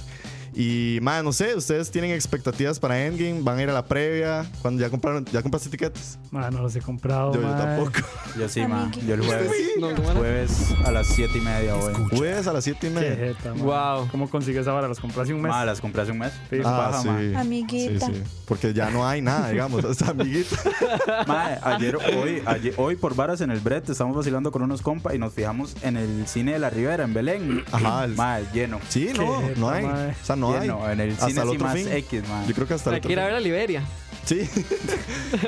Y, 0.53 0.99
madre, 1.01 1.23
no 1.23 1.31
sé, 1.31 1.55
¿ustedes 1.55 1.89
tienen 1.91 2.11
expectativas 2.11 2.79
para 2.79 3.05
Endgame? 3.05 3.41
¿Van 3.41 3.57
a 3.57 3.63
ir 3.63 3.69
a 3.69 3.73
la 3.73 3.85
previa? 3.85 4.45
cuando 4.61 4.81
ya 4.81 4.89
compraron, 4.89 5.23
ya 5.25 5.41
compraste 5.41 5.69
etiquetas? 5.69 6.19
Ma, 6.29 6.49
no 6.51 6.61
los 6.61 6.75
he 6.75 6.81
comprado. 6.81 7.33
yo, 7.33 7.41
yo 7.41 7.47
ma. 7.47 7.57
tampoco. 7.57 7.99
Yo 8.37 8.49
sí, 8.49 8.65
ma. 8.65 8.91
Yo 9.07 9.13
el 9.15 9.25
jueves. 9.25 9.51
No, 9.79 9.95
¿cómo 9.95 10.11
era? 10.11 10.19
Jueves 10.19 10.75
a 10.85 10.91
las 10.91 11.07
7 11.07 11.37
y 11.37 11.41
media, 11.41 11.75
hoy. 11.75 11.93
Jueves 12.15 12.47
a 12.47 12.53
las 12.53 12.63
7 12.63 12.87
y 12.87 12.89
Qué 12.89 12.95
media. 12.99 13.15
jeta, 13.15 13.53
ma. 13.53 13.63
Wow. 13.97 14.07
¿Cómo 14.11 14.29
consigues 14.29 14.67
ahora? 14.67 14.87
¿Las 14.87 14.99
compras 14.99 15.23
hace 15.23 15.33
un 15.33 15.41
mes? 15.41 15.51
Ma, 15.51 15.65
las 15.65 15.79
compré 15.79 16.01
hace 16.01 16.11
un 16.11 16.19
mes. 16.19 16.33
Sí. 16.49 16.57
Ah, 16.65 16.89
paja, 16.91 17.01
sí. 17.01 17.07
ma. 17.07 17.39
Amiguita. 17.41 18.05
Sí, 18.07 18.13
sí. 18.13 18.23
Porque 18.45 18.73
ya 18.73 18.89
no 18.89 19.07
hay 19.07 19.21
nada, 19.21 19.49
digamos. 19.49 19.83
Esta 19.85 20.09
amiguita. 20.11 20.55
Mae, 21.27 21.59
ayer, 21.63 21.95
hoy, 21.95 22.41
ayer, 22.45 22.73
hoy 22.77 22.95
por 22.97 23.15
varas 23.15 23.39
en 23.41 23.51
el 23.51 23.59
Brett 23.59 23.89
estamos 23.89 24.15
vacilando 24.15 24.51
con 24.51 24.61
unos 24.61 24.81
compas 24.81 25.15
y 25.15 25.17
nos 25.17 25.33
fijamos 25.33 25.75
en 25.81 25.97
el 25.97 26.27
cine 26.27 26.53
de 26.53 26.59
la 26.59 26.69
Ribera 26.69 27.03
en 27.03 27.13
Belén. 27.13 27.63
Ajá, 27.71 28.05
el- 28.05 28.15
lleno. 28.53 28.79
Sí, 28.89 29.11
no, 29.15 29.39
Qué 29.39 29.53
no 29.57 29.69
hay. 29.69 29.85
O 29.85 30.25
sea, 30.25 30.35
no 30.41 30.53
hay. 30.53 30.61
lleno. 30.61 30.89
En 30.89 30.99
el 30.99 31.11
Hasta 31.11 31.27
cine 31.27 31.41
el 31.41 31.49
otro 31.49 31.65
más 31.65 31.75
fin. 31.75 31.87
X, 31.91 32.23
mae. 32.27 32.47
Yo 32.47 32.53
creo 32.53 32.67
que 32.67 32.73
hasta 32.73 32.89
el 32.89 32.93
Hay 32.95 32.99
otro 32.99 33.07
que 33.07 33.13
ir 33.13 33.19
a 33.19 33.25
ver 33.25 33.35
a 33.35 33.39
Liberia. 33.39 33.83
Sí. 34.25 34.47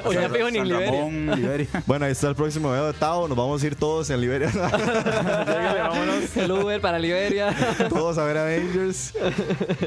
O 0.06 0.14
ya 0.14 0.30
fijo 0.30 0.50
ni 0.50 0.60
en 0.60 0.68
Liberia. 0.68 0.92
Ramón, 0.92 1.36
Liberia. 1.36 1.68
bueno, 1.86 2.06
ahí 2.06 2.12
está 2.14 2.30
el 2.30 2.36
próximo 2.36 2.72
video 2.72 2.88
de 2.88 2.94
Tao. 2.94 3.28
Nos 3.28 3.38
vamos 3.38 3.62
a 3.62 3.68
ir 3.68 3.76
todos 3.76 4.10
en 4.10 4.22
Liberia. 4.22 4.50
Vámonos. 4.56 6.36
El 6.38 6.52
Uber 6.52 6.80
para 6.82 6.98
Liberia. 7.00 7.54
todos 7.90 8.18
a 8.18 8.24
ver 8.24 8.38
Avengers. 8.38 9.14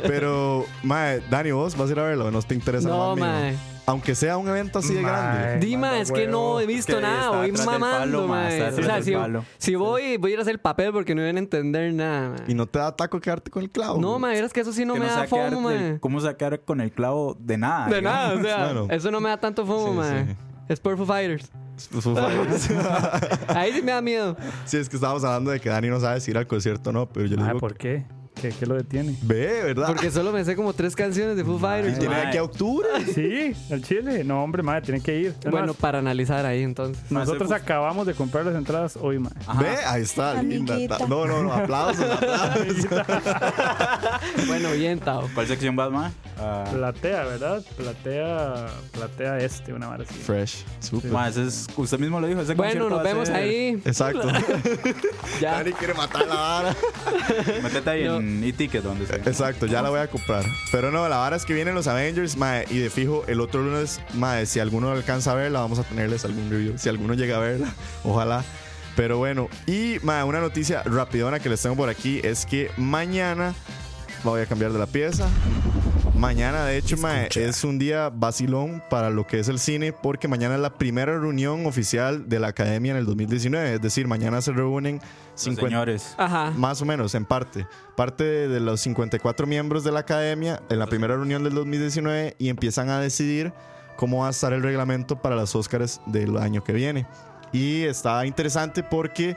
Pero, 0.03 0.67
mae, 0.83 1.21
Dani, 1.31 1.51
vos 1.53 1.77
vas 1.77 1.89
a 1.89 1.93
ir 1.93 1.99
a 1.99 2.05
verlo. 2.05 2.31
¿No 2.31 2.43
te 2.43 2.55
interesa 2.55 2.89
No, 2.89 3.17
más 3.17 3.19
mae. 3.19 3.76
Aunque 3.87 4.15
sea 4.17 4.37
un 4.37 4.49
evento 4.49 4.81
así 4.81 4.95
de 4.95 5.03
grande. 5.03 5.65
Dima, 5.65 6.01
es 6.01 6.11
que 6.11 6.27
no 6.27 6.59
he 6.61 6.67
visto 6.67 7.01
nada, 7.01 7.31
voy 7.31 7.53
mamando, 7.53 8.27
mae. 8.27 8.63
O 8.71 8.83
sea, 8.83 9.03
si, 9.03 9.15
si 9.59 9.75
voy, 9.77 10.17
voy 10.17 10.31
a 10.31 10.35
ir 10.35 10.39
a 10.41 10.43
hacer 10.43 10.61
papel 10.61 10.91
porque 10.93 11.15
no 11.15 11.23
iban 11.23 11.37
a 11.37 11.39
entender 11.39 11.93
nada, 11.95 12.31
mae. 12.31 12.39
Y 12.49 12.55
no 12.55 12.67
te 12.67 12.79
da 12.81 12.95
taco 12.97 13.21
quedarte 13.21 13.51
con 13.51 13.63
el 13.63 13.71
clavo. 13.71 14.01
No, 14.01 14.19
mae, 14.19 14.39
es 14.39 14.53
que 14.53 14.61
eso 14.61 14.73
sí 14.73 14.85
no 14.85 14.95
Que 14.95 15.01
me 15.01 15.09
se 15.09 15.15
da 15.15 15.27
fomo, 15.29 15.71
del- 15.71 15.81
mae. 15.83 16.01
¿Cómo 16.01 16.21
sacar 16.21 16.61
con 16.63 16.81
el 16.81 16.91
clavo 16.91 17.37
de 17.39 17.59
nada? 17.59 17.87
De 17.89 17.97
digamos? 18.01 18.03
nada, 18.03 18.35
o 18.35 18.43
sea, 18.43 18.65
Bueno. 18.73 18.87
eso 18.91 19.11
no 19.11 19.21
me 19.21 19.29
da 19.29 19.37
tanto 19.39 19.65
fomo, 19.65 19.93
Sí, 19.93 19.99
mae. 19.99 20.27
sí. 20.27 20.37
Es 20.69 20.81
por 20.81 20.97
Foo 20.97 21.07
Fighters. 21.07 21.51
Ahí 23.49 23.73
sí 23.73 23.83
me 23.83 23.93
da 23.93 24.01
miedo. 24.01 24.37
sí, 24.65 24.77
es 24.79 24.89
que 24.89 24.97
estábamos 24.97 25.23
hablando 25.25 25.51
de 25.51 25.61
que 25.61 25.69
Dani 25.69 25.89
no 25.89 26.01
sabe 26.01 26.21
si 26.21 26.31
ir 26.31 26.39
al 26.39 26.47
concierto 26.47 26.91
o 26.91 26.93
no. 26.93 27.07
Pero 27.09 27.27
yo 27.27 27.37
le 27.37 27.43
Ma, 27.43 27.49
digo, 27.49 27.61
¿por 27.61 27.75
qué? 27.77 28.05
¿Qué, 28.41 28.51
¿Qué 28.51 28.67
lo 28.67 28.75
detiene? 28.75 29.17
ve, 29.23 29.63
¿verdad? 29.65 29.87
Porque 29.89 30.11
solo 30.11 30.31
me 30.31 30.45
sé 30.45 30.55
como 30.57 30.75
tres 30.75 30.95
canciones 30.95 31.37
de 31.37 31.45
Foo 31.45 31.57
y 31.57 31.61
Fighters. 31.61 31.99
tiene 31.99 32.15
Mae. 32.15 32.27
aquí 32.27 32.37
a 32.37 32.43
octubre. 32.43 32.87
Sí, 33.15 33.55
al 33.73 33.83
Chile. 33.83 34.25
No, 34.25 34.43
hombre, 34.45 34.63
madre, 34.63 34.83
tiene 34.83 35.01
que 35.01 35.19
ir. 35.19 35.35
Es 35.43 35.51
Bueno, 35.51 35.69
más, 35.69 35.77
para 35.77 35.99
analizar 36.01 36.45
ahí 36.45 36.63
entonces. 36.63 37.03
nosotros 37.11 37.51
acabamos 37.51 38.07
de 38.07 38.13
comprar 38.15 38.45
las 38.45 38.55
entradas 38.55 38.97
hoy, 39.01 39.19
madre. 39.19 39.39
Ajá. 39.47 39.63
Ve, 39.63 39.77
ahí 39.87 40.03
está, 40.03 40.43
linda. 40.43 40.77
No, 41.09 41.25
no, 41.27 41.43
no, 41.43 41.53
aplausos, 41.55 42.05
aplausos. 42.11 42.87
Bueno, 44.47 44.71
bien, 44.73 44.99
Tao. 45.01 45.29
¿Cuál 45.35 45.47
sección 45.47 45.75
vas, 45.77 45.91
ma? 45.91 46.13
Ah, 46.39 46.65
Platea, 46.71 47.25
¿verdad? 47.25 47.63
Platea, 47.77 48.67
platea 48.93 49.39
este, 49.39 49.73
una 49.73 49.89
vara 49.89 50.05
así. 50.05 50.15
Fresh, 50.15 50.65
super. 50.81 51.11
ma, 51.11 51.29
ese 51.29 51.45
es, 51.47 51.67
usted 51.77 51.99
mismo 51.99 52.21
lo 52.21 52.27
dijo. 52.27 52.41
Ese 52.43 52.55
Bueno, 52.55 52.91
nos 52.91 53.03
vemos 53.03 53.29
ser- 53.29 53.37
ahí. 53.37 53.81
Exacto. 53.85 54.29
Ya. 55.41 55.53
Dani 55.53 55.73
quiere 55.73 55.93
matar 55.95 56.27
la 56.27 56.35
vara. 56.35 56.77
Métete 57.63 57.91
ahí 57.91 58.05
No. 58.05 58.17
en 58.17 58.26
e-ticket 58.45 58.83
donde 58.83 59.07
sea. 59.07 59.17
Exacto, 59.17 59.67
ya 59.67 59.83
la 59.83 59.91
voy 59.91 60.01
a 60.01 60.09
comprar. 60.09 60.45
Pero 60.73 60.91
no, 60.91 61.09
la 61.09 61.19
vara 61.19 61.37
es 61.37 61.45
que 61.45 61.55
vienen 61.55 61.75
los 61.75 61.87
Avengers, 61.87 62.37
mae, 62.37 62.67
y 62.71 62.79
de 62.79 62.91
fijo, 62.91 63.25
el 63.27 63.41
otro 63.41 63.63
lunes, 63.63 64.01
mae, 64.15 64.47
si 64.47 64.61
alguno 64.61 64.91
alcanza 64.91 65.33
a 65.33 65.35
verla, 65.35 65.61
vamos 65.61 65.79
a 65.79 65.85
tenerles 65.85 66.25
algún 66.25 66.51
review. 66.51 66.75
Si 66.79 66.89
alguno 66.89 67.15
llega 67.15 67.37
a 67.37 67.41
verla, 67.41 67.73
ojalá. 68.05 68.45
Pero 68.97 69.19
bueno, 69.19 69.49
y 69.67 69.99
mae, 70.03 70.25
una 70.25 70.41
noticia 70.41 70.83
rapidona 70.83 71.39
que 71.39 71.49
les 71.49 71.61
tengo 71.61 71.77
por 71.77 71.89
aquí 71.89 72.21
es 72.25 72.47
que 72.47 72.71
mañana 72.77 73.55
voy 74.25 74.41
a 74.41 74.47
cambiar 74.47 74.73
de 74.73 74.79
la 74.79 74.87
pieza. 74.87 75.29
Mañana, 76.15 76.65
de 76.65 76.79
hecho, 76.79 76.97
mae, 76.97 77.29
es 77.35 77.63
un 77.63 77.79
día 77.79 78.09
vacilón 78.09 78.83
para 78.89 79.11
lo 79.11 79.27
que 79.27 79.39
es 79.39 79.49
el 79.49 79.59
cine, 79.59 79.93
porque 79.93 80.29
mañana 80.29 80.55
es 80.55 80.61
la 80.63 80.79
primera 80.79 81.13
reunión 81.13 81.67
oficial 81.67 82.27
de 82.27 82.41
la 82.41 82.49
academia 82.49 82.93
en 82.93 82.97
el 82.97 83.05
2019. 83.05 83.75
Es 83.75 83.83
decir, 83.83 84.09
mañana 84.09 84.41
se 84.41 84.53
reúnen 84.53 85.03
50, 85.37 85.69
señores. 85.69 86.15
Ajá. 86.17 86.53
más 86.57 86.83
o 86.83 86.85
menos, 86.85 87.15
en 87.15 87.25
parte. 87.25 87.67
Parte 87.97 88.25
de 88.25 88.61
los 88.61 88.81
54 88.81 89.47
miembros 89.47 89.85
de 89.85 89.93
la 89.93 90.01
academia 90.01 90.61
en 90.69 90.79
la 90.79 90.87
primera 90.87 91.15
reunión 91.15 91.45
del 91.45 91.55
2019 91.55 92.37
y 92.39 92.49
empiezan 92.49 92.89
a 92.91 93.01
decidir 93.01 93.53
cómo 93.97 94.21
va 94.21 94.29
a 94.29 94.31
estar 94.31 94.53
el 94.53 94.63
reglamento 94.63 95.21
para 95.21 95.37
las 95.37 95.55
Oscars 95.55 96.01
del 96.07 96.37
año 96.37 96.65
que 96.65 96.73
viene. 96.73 97.07
Y 97.53 97.83
está 97.83 98.27
interesante 98.27 98.83
porque 98.83 99.37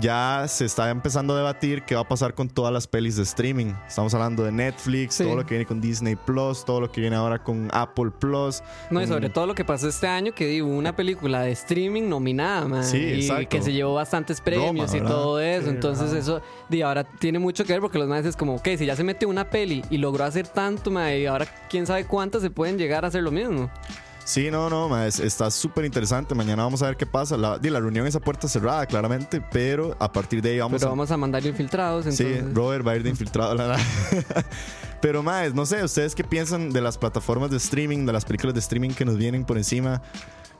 ya 0.00 0.44
se 0.48 0.64
está 0.64 0.90
empezando 0.90 1.34
a 1.34 1.36
debatir 1.38 1.82
qué 1.82 1.94
va 1.94 2.02
a 2.02 2.08
pasar 2.08 2.34
con 2.34 2.48
todas 2.48 2.72
las 2.72 2.86
pelis 2.86 3.16
de 3.16 3.22
streaming. 3.24 3.72
Estamos 3.86 4.12
hablando 4.14 4.44
de 4.44 4.52
Netflix, 4.52 5.14
Sí. 5.14 5.24
todo 5.24 5.36
lo 5.36 5.44
que 5.46 5.54
viene 5.54 5.66
con 5.66 5.80
Disney 5.80 6.14
Plus, 6.16 6.64
todo 6.64 6.80
lo 6.80 6.92
que 6.92 7.00
viene 7.00 7.16
ahora 7.16 7.42
con 7.42 7.68
Apple 7.72 8.10
Plus. 8.18 8.62
No, 8.90 9.02
y 9.02 9.06
sobre 9.06 9.28
todo 9.30 9.46
lo 9.46 9.54
que 9.54 9.64
pasó 9.64 9.88
este 9.88 10.06
año, 10.06 10.32
que 10.32 10.46
digo, 10.46 10.68
una 10.68 10.94
película 10.94 11.40
de 11.42 11.52
streaming 11.52 12.08
nominada, 12.08 12.66
man. 12.68 12.84
Sí, 12.84 12.98
y 12.98 13.20
exacto. 13.22 13.48
que 13.48 13.62
se 13.62 13.72
llevó 13.72 13.94
bastantes 13.94 14.40
premios 14.40 14.92
y 14.94 15.00
¿verdad? 15.00 15.10
todo 15.14 15.40
eso. 15.40 15.64
Sí, 15.64 15.70
Entonces, 15.70 16.12
eso, 16.12 16.40
di, 16.68 16.82
ahora 16.82 17.04
tiene 17.04 17.38
mucho 17.38 17.64
que 17.64 17.72
ver 17.72 17.80
porque 17.80 17.98
los 17.98 18.08
maestros 18.08 18.34
es 18.34 18.38
como, 18.38 18.54
ok, 18.56 18.68
si 18.76 18.86
ya 18.86 18.94
se 18.96 19.04
metió 19.04 19.28
una 19.28 19.50
peli 19.50 19.82
y 19.90 19.98
logró 19.98 20.24
hacer 20.24 20.46
tanto, 20.48 20.90
man, 20.90 21.12
y 21.16 21.26
ahora 21.26 21.46
quién 21.68 21.86
sabe 21.86 22.04
cuántas 22.04 22.42
se 22.42 22.50
pueden 22.50 22.78
llegar 22.78 23.04
a 23.04 23.08
hacer 23.08 23.22
lo 23.22 23.30
mismo. 23.30 23.70
Sí, 24.28 24.50
no, 24.50 24.68
no, 24.68 24.90
ma, 24.90 25.06
es- 25.06 25.20
está 25.20 25.50
súper 25.50 25.86
interesante. 25.86 26.34
Mañana 26.34 26.62
vamos 26.62 26.82
a 26.82 26.86
ver 26.88 26.98
qué 26.98 27.06
pasa. 27.06 27.34
La, 27.38 27.58
la 27.62 27.80
reunión 27.80 28.06
es 28.06 28.14
a 28.14 28.20
puerta 28.20 28.46
cerrada, 28.46 28.84
claramente, 28.84 29.40
pero 29.40 29.96
a 29.98 30.12
partir 30.12 30.42
de 30.42 30.50
ahí 30.50 30.58
vamos 30.58 30.78
Pero 30.80 30.88
a... 30.88 30.90
vamos 30.90 31.10
a 31.10 31.16
mandar 31.16 31.46
infiltrados. 31.46 32.04
Sí, 32.14 32.24
Entonces. 32.26 32.54
Robert 32.54 32.86
va 32.86 32.92
a 32.92 32.96
ir 32.96 33.02
de 33.04 33.08
infiltrado. 33.08 33.54
la- 33.54 33.68
la- 33.68 33.78
Pero, 35.00 35.22
más, 35.22 35.54
no 35.54 35.64
sé, 35.64 35.82
¿ustedes 35.82 36.14
qué 36.14 36.24
piensan 36.24 36.68
de 36.70 36.80
las 36.82 36.98
plataformas 36.98 37.50
de 37.50 37.56
streaming, 37.56 38.04
de 38.04 38.12
las 38.12 38.26
películas 38.26 38.52
de 38.52 38.60
streaming 38.60 38.90
que 38.90 39.06
nos 39.06 39.16
vienen 39.16 39.46
por 39.46 39.56
encima? 39.56 40.02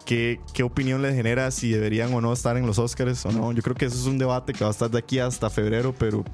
¿Qué, 0.07 0.41
qué 0.55 0.63
opinión 0.63 1.03
les 1.03 1.15
genera 1.15 1.51
si 1.51 1.71
deberían 1.71 2.15
o 2.15 2.23
no 2.23 2.33
estar 2.33 2.57
en 2.57 2.65
los 2.67 2.79
Oscars 2.79 3.27
o 3.27 3.33
no? 3.33 3.53
Yo 3.53 3.63
creo 3.63 3.77
que 3.77 3.85
eso 3.85 3.97
es 3.99 4.07
un 4.07 4.17
debate 4.17 4.55
que 4.55 4.65
va 4.65 4.69
a 4.69 4.71
estar 4.71 4.91
de 4.91 4.97
aquí 4.99 5.19
hasta 5.19 5.51
febrero, 5.51 5.95
pero 5.99 6.25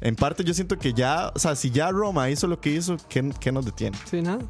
en 0.00 0.16
parte 0.16 0.42
yo 0.42 0.52
siento 0.52 0.76
que 0.76 0.92
ya, 0.92 1.30
o 1.32 1.38
sea, 1.38 1.54
si 1.54 1.70
ya 1.70 1.92
Roma 1.92 2.28
hizo 2.28 2.48
lo 2.48 2.60
que 2.60 2.70
hizo, 2.70 2.96
¿qué, 3.08 3.30
qué 3.38 3.52
nos 3.52 3.64
detiene? 3.66 3.96
Sí, 4.10 4.20
nada. 4.20 4.40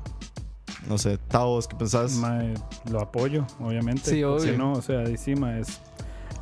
No 0.89 0.99
sé, 0.99 1.19
Taos, 1.29 1.69
¿qué 1.69 1.77
pensás? 1.77 2.13
Mae, 2.15 2.55
lo 2.91 3.01
apoyo, 3.01 3.47
obviamente. 3.61 4.11
Sí, 4.11 4.23
¿Por 4.23 4.43
qué 4.43 4.51
obvio. 4.51 4.59
no, 4.59 4.73
o 4.73 4.83
sea, 4.83 5.03
encima 5.05 5.59
es, 5.59 5.81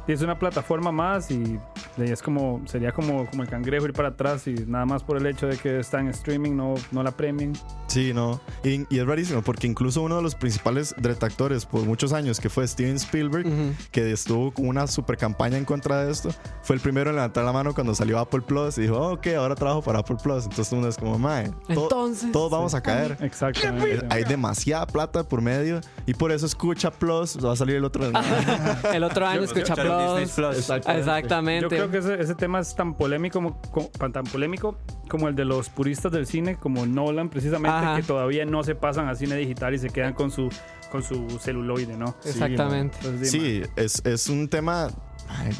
es 0.08 0.22
una 0.22 0.38
plataforma 0.38 0.90
más 0.90 1.30
y 1.30 1.58
y 2.06 2.10
es 2.12 2.22
como, 2.22 2.60
sería 2.66 2.92
como, 2.92 3.26
como 3.30 3.42
el 3.42 3.48
cangrejo 3.48 3.86
ir 3.86 3.92
para 3.92 4.08
atrás 4.08 4.46
y 4.46 4.54
nada 4.66 4.86
más 4.86 5.02
por 5.02 5.16
el 5.16 5.26
hecho 5.26 5.46
de 5.46 5.56
que 5.56 5.80
está 5.80 6.00
en 6.00 6.08
streaming, 6.08 6.56
no, 6.56 6.74
no 6.92 7.02
la 7.02 7.10
premien. 7.12 7.52
Sí, 7.86 8.12
no. 8.14 8.40
Y, 8.64 8.86
y 8.94 8.98
es 9.00 9.06
rarísimo 9.06 9.42
porque 9.42 9.66
incluso 9.66 10.02
uno 10.02 10.16
de 10.16 10.22
los 10.22 10.34
principales 10.34 10.94
detractores 10.98 11.66
por 11.66 11.82
muchos 11.84 12.12
años, 12.12 12.38
que 12.40 12.48
fue 12.48 12.66
Steven 12.68 12.96
Spielberg, 12.96 13.46
Ujú. 13.46 13.74
que 13.90 14.12
estuvo 14.12 14.52
con 14.52 14.68
una 14.68 14.86
super 14.86 15.16
campaña 15.16 15.56
en 15.58 15.64
contra 15.64 16.04
de 16.04 16.12
esto, 16.12 16.30
fue 16.62 16.76
el 16.76 16.82
primero 16.82 17.10
en 17.10 17.16
levantar 17.16 17.44
la 17.44 17.52
mano 17.52 17.74
cuando 17.74 17.94
salió 17.94 18.18
Apple 18.18 18.42
Plus 18.42 18.78
y 18.78 18.82
dijo, 18.82 18.96
"Oh, 18.96 19.14
ok, 19.14 19.26
ahora 19.36 19.54
trabajo 19.54 19.82
para 19.82 19.98
Apple 20.00 20.16
Plus. 20.22 20.44
Entonces 20.44 20.72
mundo 20.72 20.88
es 20.88 20.96
como, 20.96 21.18
mae, 21.18 21.48
to- 21.50 21.82
Entonces. 21.82 22.30
todos 22.32 22.50
vamos 22.50 22.74
a 22.74 22.80
caer. 22.82 23.16
Exactamente. 23.20 24.06
Hay 24.10 24.24
demasiada 24.24 24.86
plata 24.86 25.24
por 25.24 25.40
medio 25.42 25.80
y 26.06 26.14
por 26.14 26.30
eso 26.32 26.46
escucha 26.46 26.90
Plus, 26.90 27.36
va 27.44 27.52
a 27.52 27.56
salir 27.56 27.76
el 27.76 27.84
otro. 27.84 28.04
El 28.92 29.04
otro 29.04 29.26
año 29.26 29.42
escucha 29.42 29.74
Plus. 29.74 30.30
Plus. 30.32 30.70
Exactamente. 30.86 31.62
Yo 31.62 31.68
creo 31.68 31.89
que 31.90 31.98
ese, 31.98 32.20
ese 32.20 32.34
tema 32.34 32.60
es 32.60 32.74
tan 32.74 32.94
polémico 32.94 33.34
como, 33.40 33.60
como- 33.70 33.88
tan 34.12 34.24
polémico 34.24 34.76
como 35.08 35.28
el 35.28 35.34
de 35.34 35.44
los 35.44 35.68
puristas 35.68 36.12
del 36.12 36.26
cine, 36.26 36.56
como 36.56 36.86
Nolan, 36.86 37.28
precisamente, 37.30 37.76
Ajá. 37.76 37.96
que 37.96 38.02
todavía 38.02 38.44
no 38.44 38.62
se 38.62 38.74
pasan 38.74 39.08
a 39.08 39.14
cine 39.14 39.36
digital 39.36 39.74
y 39.74 39.78
se 39.78 39.90
quedan 39.90 40.14
con 40.14 40.30
su 40.30 40.48
con 40.90 41.02
su 41.04 41.38
celuloide, 41.38 41.96
¿no? 41.96 42.16
Exactamente. 42.24 42.96
Entonces, 43.02 43.30
Sí, 43.30 43.62
es, 43.76 44.02
es 44.04 44.28
un 44.28 44.48
tema, 44.48 44.88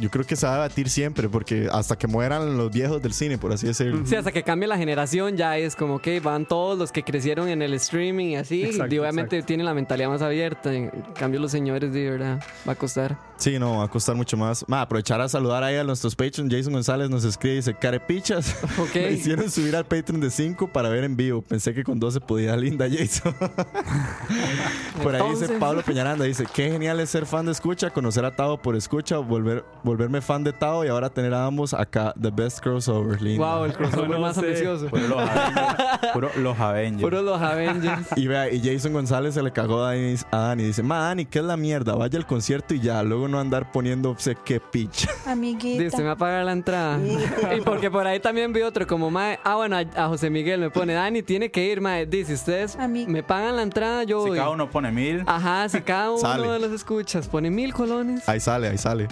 yo 0.01 0.11
creo 0.11 0.25
que 0.25 0.37
se 0.37 0.47
va 0.47 0.53
a 0.53 0.57
debatir 0.57 0.89
siempre 0.89 1.29
porque 1.29 1.69
hasta 1.71 1.97
que 1.97 2.07
mueran 2.07 2.57
los 2.57 2.71
viejos 2.71 3.03
del 3.03 3.13
cine, 3.13 3.39
por 3.39 3.53
así 3.53 3.67
decirlo. 3.67 4.07
Sí, 4.07 4.17
hasta 4.17 4.33
que 4.33 4.43
cambie 4.43 4.69
la 4.69 4.77
generación 4.77 5.37
ya 5.37 5.57
es 5.59 5.77
como 5.77 5.99
que 5.99 6.21
van 6.21 6.47
todos 6.47 6.79
los 6.79 6.93
que 6.93 7.03
crecieron 7.03 7.49
en 7.49 7.63
el 7.63 7.75
streaming 7.75 8.27
y 8.27 8.37
así. 8.37 8.65
Exacto, 8.65 8.95
y 8.95 8.99
obviamente 8.99 9.37
exacto. 9.37 9.47
tienen 9.47 9.67
la 9.67 9.75
mentalidad 9.75 10.09
más 10.09 10.23
abierta. 10.23 10.73
En 10.73 10.91
cambio, 11.15 11.41
los 11.41 11.51
señores, 11.51 11.93
de 11.93 12.11
verdad, 12.11 12.43
va 12.69 12.73
a 12.73 12.77
costar. 12.77 13.19
Sí, 13.37 13.59
no, 13.59 13.79
va 13.79 13.85
a 13.85 13.89
costar 13.89 14.15
mucho 14.15 14.37
más. 14.37 14.65
Ma, 14.69 14.83
aprovechar 14.83 15.21
a 15.21 15.29
saludar 15.29 15.65
ahí 15.65 15.77
a 15.77 15.85
nuestros 15.85 16.15
patrons. 16.15 16.53
Jason 16.53 16.73
González 16.73 17.09
nos 17.09 17.25
escribe 17.25 17.55
y 17.55 17.57
dice, 17.59 17.75
carepichas. 17.75 18.57
Ok. 18.81 18.95
Me 18.95 19.13
hicieron 19.13 19.51
subir 19.51 19.77
al 19.77 19.85
Patreon 19.85 20.21
de 20.21 20.31
5 20.31 20.69
para 20.69 20.89
ver 20.89 21.05
en 21.05 21.17
vivo. 21.17 21.43
Pensé 21.43 21.75
que 21.75 21.85
con 21.85 21.99
12 21.99 22.21
podía 22.21 22.57
linda 22.57 22.87
Jason. 22.89 23.35
por 25.03 25.15
ahí 25.15 25.31
dice. 25.31 25.49
Pablo 25.59 25.83
Peñaranda, 25.83 26.25
dice, 26.25 26.45
qué 26.53 26.71
genial 26.71 27.01
es 27.01 27.11
ser 27.11 27.27
fan 27.27 27.47
de 27.47 27.53
escucha, 27.53 27.91
conocer 27.91 28.25
a 28.25 28.35
Tao 28.35 28.61
por 28.61 28.77
escucha, 28.77 29.19
volver, 29.19 29.60
volverme 29.83 30.21
fan 30.21 30.45
de 30.45 30.53
Tao 30.53 30.85
y 30.85 30.89
ahora 30.89 31.09
tener 31.11 31.33
a 31.35 31.47
ambos 31.47 31.73
acá, 31.75 32.13
the 32.21 32.31
best 32.31 32.61
crossover. 32.61 33.21
Linda. 33.21 33.57
Wow, 33.57 33.65
el 33.65 33.73
crossover 33.73 34.11
No 34.11 34.21
más 34.21 34.35
sé. 34.37 34.41
ambicioso. 34.47 34.87
Puro 34.89 35.09
los 35.09 35.19
Avengers. 35.19 36.13
Puro 36.13 36.31
los 36.37 36.61
Avengers. 36.61 37.03
Puro 37.03 37.23
los 37.23 37.41
Avengers. 37.43 38.07
Y 38.17 38.27
vea, 38.27 38.51
y 38.53 38.61
Jason 38.63 38.93
González 38.93 39.35
se 39.35 39.43
le 39.43 39.53
cagó 39.53 39.83
a 39.85 39.93
Dani, 39.95 40.15
a 40.31 40.37
Dani. 40.39 40.63
Dice, 40.65 40.83
ma, 40.83 40.99
Dani, 41.01 41.27
¿qué 41.27 41.39
es 41.39 41.45
la 41.45 41.57
mierda? 41.57 41.95
Vaya 41.95 42.19
al 42.19 42.27
concierto 42.27 42.75
y 42.75 42.81
ya. 42.81 43.03
Luego 43.03 43.29
no 43.29 43.39
andar 43.41 43.71
poniendo 43.73 44.15
sé 44.19 44.37
qué 44.45 44.61
pitch. 44.61 45.09
Amiguita. 45.27 45.83
Dice, 45.85 45.99
me 45.99 46.05
va 46.05 46.13
a 46.13 46.17
pagar 46.17 46.45
la 46.45 46.53
entrada. 46.53 46.99
y 47.57 47.61
porque 47.63 47.91
por 47.91 48.07
ahí 48.07 48.21
también 48.21 48.53
vi 48.53 48.63
otro 48.63 48.87
como, 48.87 49.11
mae, 49.11 49.39
ah, 49.45 49.57
bueno, 49.57 49.77
a, 49.77 49.81
a 50.05 50.09
José 50.09 50.31
Miguel 50.31 50.61
me 50.61 50.71
pone, 50.71 50.93
Dani, 50.95 51.23
tiene 51.23 51.51
que 51.51 51.65
ir, 51.65 51.81
mae. 51.81 52.07
Dice, 52.07 52.35
ustedes 52.35 52.77
me 52.89 53.23
pagan 53.23 53.57
la 53.57 53.63
entrada, 53.63 54.05
yo 54.05 54.23
Si 54.23 54.29
voy. 54.31 54.39
cada 54.39 54.51
uno 54.51 54.69
pone 54.71 54.91
mil. 54.91 55.23
Ajá, 55.27 55.69
si 55.69 55.81
cada 55.81 56.11
uno 56.11 56.21
Sale. 56.21 56.49
de 56.49 56.59
los 56.59 56.73
escuchas 56.73 57.29
pone 57.29 57.51
mil 57.51 57.73
colones, 57.73 58.29
Ahí 58.29 58.41
sale, 58.41 58.69
ahí 58.69 58.79
sale. 58.79 59.09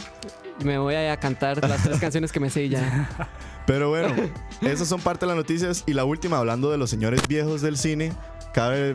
Me 0.64 0.78
voy 0.78 0.94
a 0.94 1.16
cantar 1.18 1.66
las 1.68 1.82
tres 1.82 1.98
canciones 2.00 2.32
que 2.32 2.40
me 2.40 2.50
sé 2.50 2.64
y 2.64 2.68
ya. 2.70 3.08
Pero 3.66 3.90
bueno, 3.90 4.14
esas 4.62 4.88
son 4.88 5.00
parte 5.00 5.26
de 5.26 5.28
las 5.28 5.36
noticias. 5.36 5.84
Y 5.86 5.92
la 5.92 6.04
última, 6.04 6.38
hablando 6.38 6.70
de 6.70 6.78
los 6.78 6.88
señores 6.90 7.20
viejos 7.28 7.60
del 7.60 7.76
cine, 7.76 8.12
cabe 8.54 8.94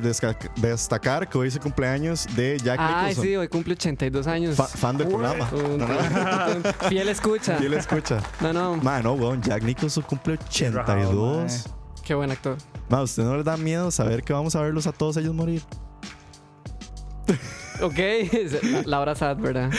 destacar 0.57 1.29
que 1.29 1.37
hoy 1.37 1.47
es 1.49 1.55
el 1.55 1.61
cumpleaños 1.61 2.25
de 2.35 2.57
Jack 2.59 2.79
Ay, 2.81 2.95
Nicholson. 3.09 3.23
sí, 3.23 3.35
hoy 3.35 3.47
cumple 3.47 3.73
82 3.75 4.25
años. 4.27 4.55
Fa- 4.55 4.67
fan 4.67 4.97
del 4.97 5.07
programa. 5.09 5.47
Un- 5.53 5.77
No, 5.77 5.85
un- 5.85 6.89
Fiel 6.89 7.07
escucha. 7.09 7.57
¿Quién 7.57 7.69
le 7.71 7.77
escucha? 7.77 8.19
No, 8.41 8.51
no, 8.51 8.75
Man, 8.77 9.03
no, 9.03 9.13
weón. 9.13 9.41
Jack 9.43 9.61
Nicholson 9.63 10.03
cumple 10.03 10.33
82. 10.49 11.65
qué 12.03 12.15
buen 12.15 12.31
actor. 12.31 12.57
Ma, 12.89 12.97
¿a 12.97 13.03
usted 13.03 13.23
no 13.23 13.37
le 13.37 13.43
da 13.43 13.55
miedo 13.57 13.91
saber 13.91 14.23
que 14.23 14.33
vamos 14.33 14.55
a 14.55 14.61
verlos 14.61 14.87
a 14.87 14.91
todos 14.91 15.17
ellos 15.17 15.33
morir? 15.35 15.61
Ok, 17.83 17.97
la- 18.63 18.81
Laura 18.85 19.15
Sad, 19.15 19.37
¿verdad? 19.37 19.71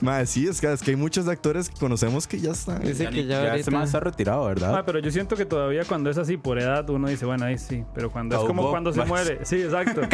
Ma, 0.00 0.24
sí, 0.26 0.46
es 0.48 0.60
que, 0.60 0.72
es 0.72 0.82
que 0.82 0.90
hay 0.90 0.96
muchos 0.96 1.28
actores 1.28 1.68
que 1.68 1.78
conocemos 1.78 2.26
que 2.26 2.40
ya 2.40 2.50
están. 2.50 2.82
Dice 2.82 3.04
Ya, 3.04 3.10
que 3.10 3.24
ya, 3.26 3.42
ya 3.56 3.70
man 3.70 3.84
está 3.84 3.98
ahorita... 3.98 4.00
retirado, 4.00 4.44
¿verdad? 4.46 4.76
Ah, 4.76 4.82
pero 4.84 4.98
yo 4.98 5.10
siento 5.10 5.36
que 5.36 5.44
todavía 5.44 5.84
cuando 5.84 6.10
es 6.10 6.18
así 6.18 6.36
por 6.36 6.58
edad 6.58 6.88
uno 6.90 7.08
dice, 7.08 7.24
bueno, 7.24 7.44
ahí 7.44 7.58
sí, 7.58 7.84
pero 7.94 8.10
cuando 8.10 8.36
es 8.36 8.42
como 8.44 8.70
cuando 8.70 8.92
se 8.92 9.04
muere, 9.04 9.40
sí, 9.44 9.62
exacto. 9.62 10.00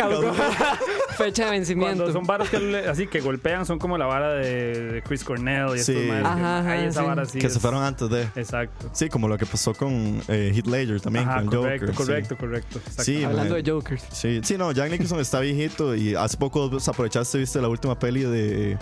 Fecha 1.17 1.47
de 1.47 1.51
vencimiento. 1.53 1.97
Cuando 2.05 2.13
son 2.13 2.27
varas 2.27 2.49
que 2.49 2.59
le- 2.61 2.87
así 2.89 3.07
que 3.07 3.21
golpean 3.21 3.67
son 3.67 3.79
como 3.79 3.99
la 3.99 4.07
vara 4.07 4.33
de, 4.35 4.93
de 4.93 5.03
Chris 5.03 5.25
Cornell 5.25 5.75
y 5.75 5.79
Sí. 5.81 5.93
estos 5.93 5.95
que- 5.95 6.13
Ajá, 6.25 6.59
ajá, 6.61 6.73
ahí 6.73 6.85
esa 6.87 7.01
sí. 7.01 7.07
vara 7.07 7.25
sí 7.25 7.39
que 7.39 7.47
es- 7.49 7.53
se 7.55 7.61
fueron 7.61 7.83
antes 7.83 8.09
de. 8.09 8.23
Exacto. 8.37 8.91
Sí, 8.93 9.09
como 9.09 9.27
lo 9.29 9.37
que 9.39 9.47
pasó 9.47 9.75
con 9.75 10.21
eh, 10.29 10.53
Heath 10.55 10.67
Ledger 10.67 11.01
también, 11.01 11.29
Ajá, 11.29 11.39
con 11.41 11.47
correcto, 11.49 11.87
Joker. 11.87 11.97
sí. 11.97 11.97
correcto, 12.05 12.37
correcto. 12.37 12.81
Sí, 13.03 13.25
Hablando 13.25 13.55
man. 13.55 13.63
de 13.65 13.71
Jokers. 13.71 14.05
Sí, 14.13 14.41
sí, 14.45 14.57
no, 14.59 14.71
Jack 14.73 14.91
Nicholson 14.91 15.19
está 15.21 15.41
viejito 15.41 15.95
y 15.95 16.15
hace 16.15 16.37
poco 16.37 16.69
vos 16.71 16.85
viste 17.39 17.61
la 17.61 17.69
última 17.69 17.99
peli 17.99 18.23
de, 18.23 18.77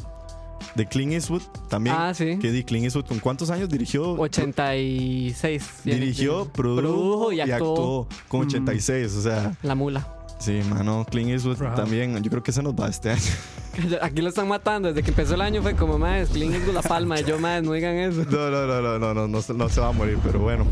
de 0.74 0.86
Clint 0.86 1.12
Eastwood 1.12 1.42
también. 1.68 1.96
Ah, 1.98 2.12
sí. 2.14 2.38
Que 2.40 2.50
di 2.52 2.64
Clint 2.64 2.84
Eastwood, 2.84 3.06
¿con 3.06 3.18
cuántos 3.20 3.50
años 3.50 3.68
dirigió? 3.68 4.12
86. 4.12 5.70
tiene, 5.84 6.00
Dirigió, 6.00 6.32
tiene. 6.42 6.52
produjo, 6.52 7.32
y 7.32 7.40
actuó. 7.40 8.08
con 8.28 8.40
86, 8.42 9.12
o 9.14 9.22
sea, 9.22 9.56
La 9.62 9.74
mula. 9.74 10.06
sí, 10.38 10.60
mano, 10.68 11.06
Clint 11.10 11.30
Eastwood 11.30 11.56
también, 11.74 12.22
yo 12.22 12.30
creo 12.30 12.42
que 12.42 12.52
se 12.52 12.62
nos 12.62 12.74
va 12.74 12.88
este 12.88 13.10
año. 13.10 13.22
Aquí 14.02 14.22
lo 14.22 14.28
están 14.30 14.48
matando. 14.48 14.88
Desde 14.88 15.02
que 15.02 15.10
empezó 15.10 15.34
el 15.34 15.42
año 15.42 15.60
fue 15.62 15.74
como, 15.76 15.98
más 15.98 16.28
Clint 16.30 16.54
Eastwood 16.54 16.74
la 16.74 16.82
palma. 16.82 17.20
Y 17.20 17.24
yo, 17.24 17.38
más 17.38 17.62
no 17.62 17.72
digan 17.72 17.94
eso. 17.96 18.24
No, 18.24 18.50
no, 18.50 18.66
no, 18.66 18.80
no, 18.80 18.98
no, 18.98 19.14
no, 19.14 19.28
no, 19.28 19.42
se- 19.42 19.52
no 19.54 19.68
se 19.68 19.80
va 19.80 19.88
a 19.88 19.92
morir, 19.92 20.18
pero 20.24 20.38
bueno. 20.38 20.66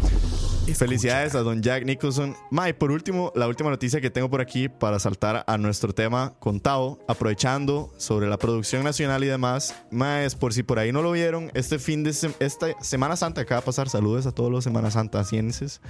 Felicidades 0.72 1.34
a 1.34 1.40
don 1.40 1.62
Jack 1.62 1.84
Nicholson. 1.84 2.34
Ma, 2.50 2.68
y 2.68 2.72
por 2.72 2.90
último, 2.90 3.30
la 3.36 3.46
última 3.46 3.68
noticia 3.70 4.00
que 4.00 4.10
tengo 4.10 4.30
por 4.30 4.40
aquí 4.40 4.68
para 4.68 4.98
saltar 4.98 5.44
a 5.46 5.58
nuestro 5.58 5.92
tema 5.94 6.34
con 6.40 6.58
Tao, 6.58 6.98
aprovechando 7.06 7.92
sobre 7.98 8.28
la 8.28 8.38
producción 8.38 8.82
nacional 8.82 9.22
y 9.22 9.26
demás. 9.26 9.74
Ma, 9.90 10.24
es 10.24 10.34
por 10.34 10.54
si 10.54 10.62
por 10.62 10.78
ahí 10.78 10.90
no 10.90 11.02
lo 11.02 11.12
vieron, 11.12 11.50
este 11.54 11.78
fin 11.78 12.02
de 12.02 12.10
sem- 12.10 12.34
esta 12.40 12.68
Semana 12.80 13.14
Santa 13.16 13.42
acaba 13.42 13.60
de 13.60 13.66
pasar. 13.66 13.88
Saludos 13.88 14.26
a 14.26 14.32
todos 14.32 14.50
los 14.50 14.64
Semana 14.64 14.90
Santasienses, 14.90 15.80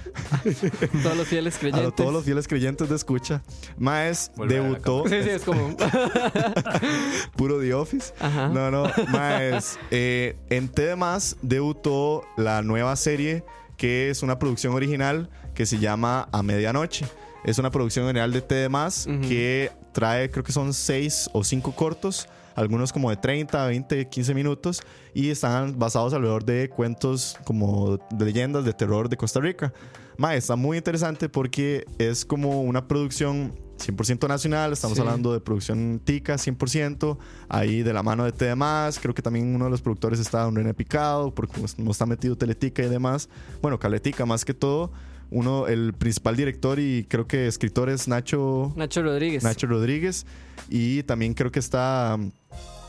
Todos 1.03 1.17
los 1.17 1.27
fieles 1.27 1.55
a 1.57 1.59
creyentes. 1.59 1.83
lo- 1.85 1.91
todos 1.93 2.13
los 2.13 2.25
fieles 2.25 2.47
creyentes 2.47 2.89
de 2.89 2.95
escucha. 2.95 3.41
Maes 3.77 4.31
Volver 4.35 4.59
a 4.59 4.63
debutó 4.63 5.03
Sí, 5.07 5.23
sí, 5.23 5.29
es 5.29 5.43
como. 5.43 5.75
puro 7.37 7.59
The 7.59 7.73
Office. 7.73 8.13
Ajá. 8.19 8.49
No, 8.49 8.69
no, 8.71 8.91
más. 9.07 9.79
eh, 9.89 10.35
en 10.49 10.67
TDMás 10.67 11.37
debutó 11.41 12.23
la 12.37 12.61
nueva 12.61 12.95
serie 12.97 13.43
que 13.77 14.09
es 14.09 14.23
una 14.23 14.39
producción 14.39 14.73
original 14.73 15.29
que 15.53 15.65
se 15.65 15.79
llama 15.79 16.27
A 16.31 16.43
Medianoche. 16.43 17.05
Es 17.43 17.59
una 17.59 17.69
producción 17.71 18.05
original 18.05 18.31
de 18.31 18.41
TDMás 18.41 19.07
Ujú. 19.07 19.21
que 19.21 19.71
trae, 19.91 20.29
creo 20.31 20.43
que 20.43 20.51
son 20.51 20.73
seis 20.73 21.29
o 21.33 21.43
cinco 21.43 21.73
cortos, 21.73 22.27
algunos 22.55 22.91
como 22.91 23.09
de 23.09 23.17
30, 23.17 23.67
20, 23.67 24.07
15 24.09 24.33
minutos 24.33 24.81
y 25.13 25.29
están 25.29 25.77
basados 25.77 26.13
alrededor 26.13 26.45
de 26.45 26.69
cuentos 26.69 27.37
como 27.43 27.97
de 28.11 28.25
leyendas 28.25 28.65
de 28.65 28.73
terror 28.73 29.09
de 29.09 29.17
Costa 29.17 29.39
Rica. 29.39 29.73
Ma, 30.17 30.35
está 30.35 30.55
muy 30.55 30.77
interesante 30.77 31.27
porque 31.29 31.85
es 31.97 32.23
como 32.25 32.61
una 32.61 32.87
producción 32.87 33.53
100% 33.77 34.27
nacional, 34.27 34.73
estamos 34.73 34.95
Sí. 34.97 35.01
hablando 35.01 35.33
de 35.33 35.39
producción 35.39 35.99
tica 36.03 36.37
100%, 36.37 37.17
ahí 37.49 37.83
de 37.83 37.93
la 37.93 38.03
mano 38.03 38.23
de 38.25 38.31
TDMás, 38.31 38.99
creo 38.99 39.13
que 39.13 39.21
también 39.21 39.53
uno 39.55 39.65
de 39.65 39.71
los 39.71 39.81
productores 39.81 40.19
está 40.19 40.43
Don 40.43 40.55
René 40.55 40.73
Picado, 40.73 41.33
porque 41.33 41.61
no 41.77 41.91
está 41.91 42.05
metido 42.05 42.35
Teletica 42.37 42.83
y 42.83 42.89
demás, 42.89 43.29
bueno, 43.61 43.79
Caletica 43.79 44.25
más 44.25 44.45
que 44.45 44.53
todo, 44.53 44.91
uno, 45.31 45.67
el 45.67 45.93
principal 45.93 46.35
director 46.35 46.79
y 46.79 47.05
creo 47.09 47.27
que 47.27 47.47
escritor 47.47 47.89
es 47.89 48.07
Nacho, 48.07 48.71
Nacho 48.75 49.01
Rodríguez. 49.03 49.43
Nacho 49.43 49.67
Rodríguez, 49.67 50.25
y 50.69 51.03
también 51.03 51.33
creo 51.33 51.51
que 51.51 51.59
está, 51.59 52.17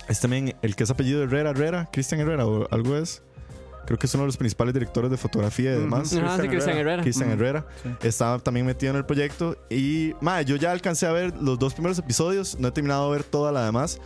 es 0.08 0.20
también 0.20 0.54
el 0.62 0.76
que 0.76 0.84
es 0.84 0.90
apellido 0.90 1.22
Herrera, 1.24 1.50
Herrera, 1.50 1.88
Cristian 1.92 2.20
Herrera 2.20 2.46
o 2.46 2.68
algo 2.70 2.96
es. 2.96 3.22
Creo 3.86 3.98
que 3.98 4.06
es 4.06 4.14
uno 4.14 4.24
de 4.24 4.28
los 4.28 4.36
principales 4.36 4.74
directores 4.74 5.10
de 5.10 5.16
fotografía 5.16 5.74
y 5.74 5.80
demás. 5.80 6.10
Sí, 6.10 6.18
Cristian 6.48 6.76
Herrera. 6.76 7.02
Cristian 7.02 7.30
Herrera. 7.30 7.64
Sí. 7.82 7.88
Estaba 8.06 8.38
también 8.38 8.66
metido 8.66 8.90
en 8.90 8.96
el 8.98 9.06
proyecto. 9.06 9.56
Y, 9.70 10.12
madre, 10.20 10.44
yo 10.44 10.56
ya 10.56 10.72
alcancé 10.72 11.06
a 11.06 11.12
ver 11.12 11.34
los 11.40 11.58
dos 11.58 11.72
primeros 11.72 11.98
episodios. 11.98 12.58
No 12.58 12.68
he 12.68 12.72
terminado 12.72 13.10
de 13.10 13.18
ver 13.18 13.24
toda 13.24 13.52
la 13.52 13.64
demás. 13.64 13.98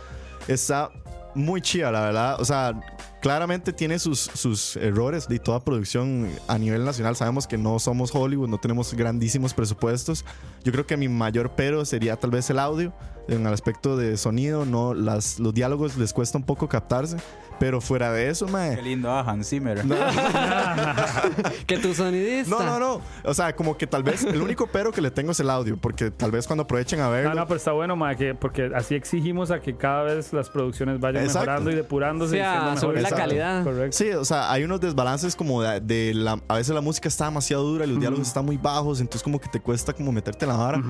Está 0.47 0.89
muy 1.35 1.61
chida, 1.61 1.91
la 1.91 2.01
verdad. 2.01 2.39
O 2.39 2.45
sea, 2.45 2.79
claramente 3.21 3.71
tiene 3.71 3.99
sus, 3.99 4.19
sus 4.19 4.75
errores 4.75 5.27
de 5.27 5.39
toda 5.39 5.59
producción 5.61 6.29
a 6.47 6.57
nivel 6.57 6.83
nacional. 6.83 7.15
Sabemos 7.15 7.47
que 7.47 7.57
no 7.57 7.79
somos 7.79 8.13
Hollywood, 8.13 8.49
no 8.49 8.57
tenemos 8.57 8.93
grandísimos 8.93 9.53
presupuestos. 9.53 10.25
Yo 10.63 10.71
creo 10.71 10.85
que 10.85 10.97
mi 10.97 11.07
mayor 11.07 11.51
pero 11.55 11.85
sería 11.85 12.17
tal 12.17 12.31
vez 12.31 12.49
el 12.49 12.59
audio. 12.59 12.93
En 13.27 13.45
el 13.45 13.53
aspecto 13.53 13.95
de 13.95 14.17
sonido, 14.17 14.65
no, 14.65 14.93
las, 14.93 15.39
los 15.39 15.53
diálogos 15.53 15.95
les 15.95 16.11
cuesta 16.11 16.37
un 16.37 16.43
poco 16.43 16.67
captarse. 16.67 17.17
Pero 17.61 17.79
fuera 17.79 18.11
de 18.11 18.27
eso, 18.27 18.47
mae. 18.47 18.75
Qué 18.75 18.81
lindo, 18.81 19.11
ah, 19.11 19.21
Hans 19.21 19.47
Zimmer. 19.47 19.83
Que 21.67 21.77
tu 21.77 21.93
sonidista. 21.93 22.49
No, 22.49 22.63
no, 22.63 22.79
no. 22.79 23.01
O 23.23 23.35
sea, 23.35 23.55
como 23.55 23.77
que 23.77 23.85
tal 23.85 24.01
vez 24.01 24.23
el 24.23 24.41
único 24.41 24.65
pero 24.65 24.91
que 24.91 24.99
le 24.99 25.11
tengo 25.11 25.31
es 25.31 25.39
el 25.39 25.49
audio, 25.49 25.77
porque 25.77 26.09
tal 26.09 26.31
vez 26.31 26.47
cuando 26.47 26.63
aprovechen 26.63 26.99
a 27.01 27.09
verlo. 27.09 27.29
No, 27.29 27.35
no, 27.35 27.45
pero 27.45 27.57
está 27.57 27.71
bueno, 27.71 27.95
ma, 27.95 28.15
que, 28.15 28.33
porque 28.33 28.71
así 28.73 28.95
exigimos 28.95 29.51
a 29.51 29.59
que 29.61 29.77
cada 29.77 30.01
vez 30.03 30.33
las 30.33 30.49
producciones 30.49 30.99
vayan 30.99 31.23
Exacto. 31.23 31.41
mejorando 31.41 31.71
y 31.71 31.75
depurándose. 31.75 32.31
Sí, 32.31 32.37
y 32.37 32.39
a 32.39 32.51
siendo 32.51 32.81
subir 32.81 32.95
mejores. 32.95 33.10
La 33.11 33.17
calidad. 33.17 33.63
Correcto. 33.63 33.97
Sí, 33.97 34.09
o 34.11 34.25
sea, 34.25 34.51
hay 34.51 34.63
unos 34.63 34.79
desbalances 34.81 35.35
como 35.35 35.61
de, 35.61 35.79
de 35.81 36.13
la, 36.13 36.41
a 36.47 36.55
veces 36.55 36.73
la 36.73 36.81
música 36.81 37.07
está 37.07 37.25
demasiado 37.25 37.63
dura 37.63 37.85
y 37.85 37.89
los 37.89 37.99
diálogos 37.99 38.27
están 38.27 38.45
muy 38.45 38.57
bajos, 38.57 38.99
entonces 39.01 39.23
como 39.23 39.39
que 39.39 39.47
te 39.49 39.59
cuesta 39.59 39.93
como 39.93 40.11
meterte 40.11 40.45
en 40.45 40.49
la 40.49 40.57
vara. 40.57 40.81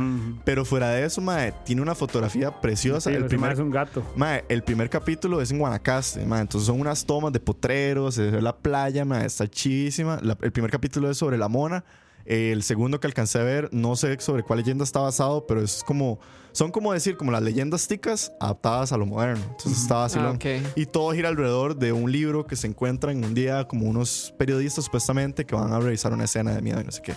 Pero 0.46 0.66
fuera 0.66 0.90
de 0.90 1.06
eso, 1.06 1.22
mae, 1.22 1.54
tiene 1.66 1.82
una 1.82 1.96
fotografía 1.96 2.52
preciosa. 2.62 3.10
Sí, 3.10 3.16
el, 3.16 3.26
primer, 3.26 3.52
es 3.54 3.60
un 3.60 3.72
gato. 3.72 4.04
mae, 4.16 4.44
el 4.50 4.64
primer 4.64 4.90
capítulo 4.90 5.42
es 5.42 5.52
en 5.52 5.60
Guanacaste, 5.60 6.26
mae, 6.26 6.42
entonces 6.42 6.68
son 6.68 6.80
unas 6.80 7.06
tomas 7.06 7.32
de 7.34 7.40
potreros, 7.40 8.16
se 8.16 8.30
ve 8.32 8.42
la 8.42 8.56
playa, 8.56 9.06
mae, 9.06 9.26
está 9.26 9.48
chidísima. 9.48 10.20
La- 10.22 10.38
el 10.42 10.52
primer 10.52 10.72
capítulo 10.72 11.10
es 11.10 11.18
sobre 11.18 11.38
la 11.38 11.48
mona. 11.48 11.84
El 12.26 12.64
segundo 12.64 13.00
que 13.00 13.08
alcancé 13.08 13.40
a 13.40 13.44
ver, 13.44 13.70
no 13.72 13.96
sé 13.96 14.20
sobre 14.20 14.44
cuál 14.44 14.60
leyenda 14.60 14.84
está 14.84 15.00
basado, 15.00 15.48
pero 15.48 15.62
es 15.62 15.84
como, 15.86 16.20
son 16.52 16.72
como 16.72 16.94
decir, 16.94 17.18
como 17.18 17.32
las 17.32 17.42
leyendas 17.42 17.88
ticas 17.88 18.32
adaptadas 18.40 18.92
a 18.92 18.98
lo 18.98 19.06
moderno. 19.06 19.44
Entonces 19.50 19.82
está 19.82 19.96
vacilón. 19.96 20.40
Ah, 20.44 20.60
ok. 20.60 20.78
Y 20.78 20.86
todo 20.86 21.12
gira 21.14 21.30
alrededor 21.30 21.76
de 21.76 21.92
un 21.92 22.12
libro 22.12 22.46
que 22.46 22.56
se 22.56 22.68
encuentra 22.68 23.12
en 23.12 23.24
un 23.24 23.34
día 23.34 23.68
como 23.68 23.90
unos 23.90 24.34
periodistas 24.38 24.86
supuestamente 24.86 25.46
que 25.46 25.56
van 25.56 25.74
a 25.74 25.80
revisar 25.80 26.14
una 26.14 26.26
escena 26.26 26.54
de 26.54 26.62
miedo 26.62 26.82
y 26.82 26.84
no 26.84 26.92
sé 26.92 27.02
qué. 27.02 27.14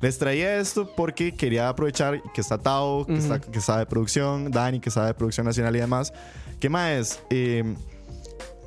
Les 0.00 0.16
traía 0.16 0.58
esto 0.58 0.88
porque 0.94 1.34
quería 1.34 1.68
aprovechar 1.68 2.22
que 2.32 2.40
está 2.40 2.56
Tao, 2.56 3.04
que, 3.04 3.16
está, 3.16 3.40
que 3.40 3.60
sabe 3.60 3.80
de 3.80 3.86
producción, 3.86 4.50
Dani, 4.50 4.78
que 4.78 4.90
sabe 4.90 5.08
de 5.08 5.14
producción 5.14 5.44
nacional 5.44 5.74
y 5.74 5.80
demás. 5.80 6.12
¿Qué 6.60 6.68
más? 6.68 7.20
Eh, 7.30 7.74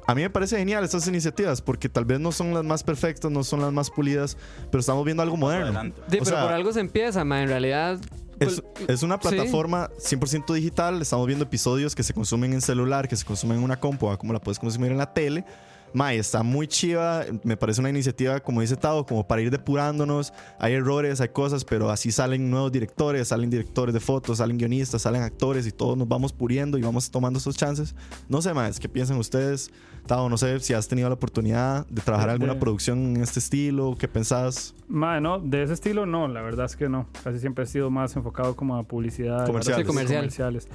a 0.07 0.15
mí 0.15 0.21
me 0.21 0.29
parece 0.29 0.57
genial 0.57 0.83
estas 0.83 1.07
iniciativas 1.07 1.61
porque 1.61 1.89
tal 1.89 2.05
vez 2.05 2.19
no 2.19 2.31
son 2.31 2.53
las 2.53 2.63
más 2.63 2.83
perfectas, 2.83 3.31
no 3.31 3.43
son 3.43 3.61
las 3.61 3.71
más 3.71 3.89
pulidas, 3.89 4.37
pero 4.71 4.79
estamos 4.79 5.05
viendo 5.05 5.23
algo 5.23 5.37
moderno. 5.37 5.81
Sí, 5.81 5.89
O 5.89 6.03
pero 6.09 6.25
sea, 6.25 6.43
por 6.43 6.53
algo 6.53 6.73
se 6.73 6.79
empieza, 6.79 7.23
ma. 7.23 7.41
En 7.41 7.49
realidad. 7.49 7.99
Es, 8.39 8.61
pues, 8.73 8.89
es 8.89 9.03
una 9.03 9.19
sí. 9.21 9.29
plataforma 9.29 9.89
100% 9.99 10.53
digital. 10.53 11.01
Estamos 11.01 11.27
viendo 11.27 11.45
episodios 11.45 11.93
que 11.93 12.03
se 12.03 12.13
consumen 12.13 12.53
en 12.53 12.61
celular, 12.61 13.07
que 13.07 13.15
se 13.15 13.25
consumen 13.25 13.59
en 13.59 13.63
una 13.63 13.79
compu, 13.79 14.09
ah, 14.09 14.17
como 14.17 14.33
la 14.33 14.39
puedes 14.39 14.57
consumir 14.57 14.91
en 14.91 14.97
la 14.97 15.13
tele. 15.13 15.45
May, 15.93 16.17
está 16.17 16.41
muy 16.43 16.67
chiva. 16.67 17.23
Me 17.43 17.57
parece 17.57 17.81
una 17.81 17.89
iniciativa, 17.89 18.39
como 18.39 18.61
dice 18.61 18.75
Tao, 18.75 19.05
como 19.05 19.27
para 19.27 19.41
ir 19.41 19.51
depurándonos. 19.51 20.33
Hay 20.59 20.73
errores, 20.73 21.19
hay 21.21 21.29
cosas, 21.29 21.65
pero 21.65 21.89
así 21.89 22.11
salen 22.11 22.49
nuevos 22.49 22.71
directores, 22.71 23.27
salen 23.27 23.49
directores 23.49 23.93
de 23.93 23.99
fotos, 23.99 24.37
salen 24.37 24.57
guionistas, 24.57 25.01
salen 25.01 25.21
actores 25.21 25.67
y 25.67 25.71
todos 25.71 25.97
nos 25.97 26.07
vamos 26.07 26.31
puriendo 26.33 26.77
y 26.77 26.81
vamos 26.81 27.11
tomando 27.11 27.39
esos 27.39 27.57
chances. 27.57 27.95
No 28.29 28.41
sé, 28.41 28.53
más, 28.53 28.79
¿qué 28.79 28.87
piensan 28.89 29.17
ustedes? 29.17 29.71
Tao, 30.07 30.29
no 30.29 30.37
sé 30.37 30.59
si 30.61 30.73
has 30.73 30.87
tenido 30.87 31.09
la 31.09 31.15
oportunidad 31.15 31.85
de 31.87 32.01
trabajar 32.01 32.29
en 32.29 32.33
alguna 32.33 32.53
De- 32.55 32.59
producción 32.59 33.15
en 33.15 33.21
este 33.21 33.39
estilo. 33.39 33.95
¿Qué 33.99 34.07
pensás? 34.07 34.73
Ma, 34.87 35.19
no, 35.19 35.39
de 35.39 35.63
ese 35.63 35.73
estilo 35.73 36.05
no, 36.05 36.27
la 36.27 36.41
verdad 36.41 36.65
es 36.65 36.75
que 36.75 36.89
no. 36.89 37.07
Casi 37.23 37.39
siempre 37.39 37.65
he 37.65 37.67
sido 37.67 37.89
más 37.91 38.15
enfocado 38.15 38.55
como 38.55 38.75
a 38.77 38.83
publicidad. 38.83 39.45
Comerciales. 39.45 39.81
Sí, 39.81 39.87
comercial. 39.87 40.19
comerciales. 40.21 40.67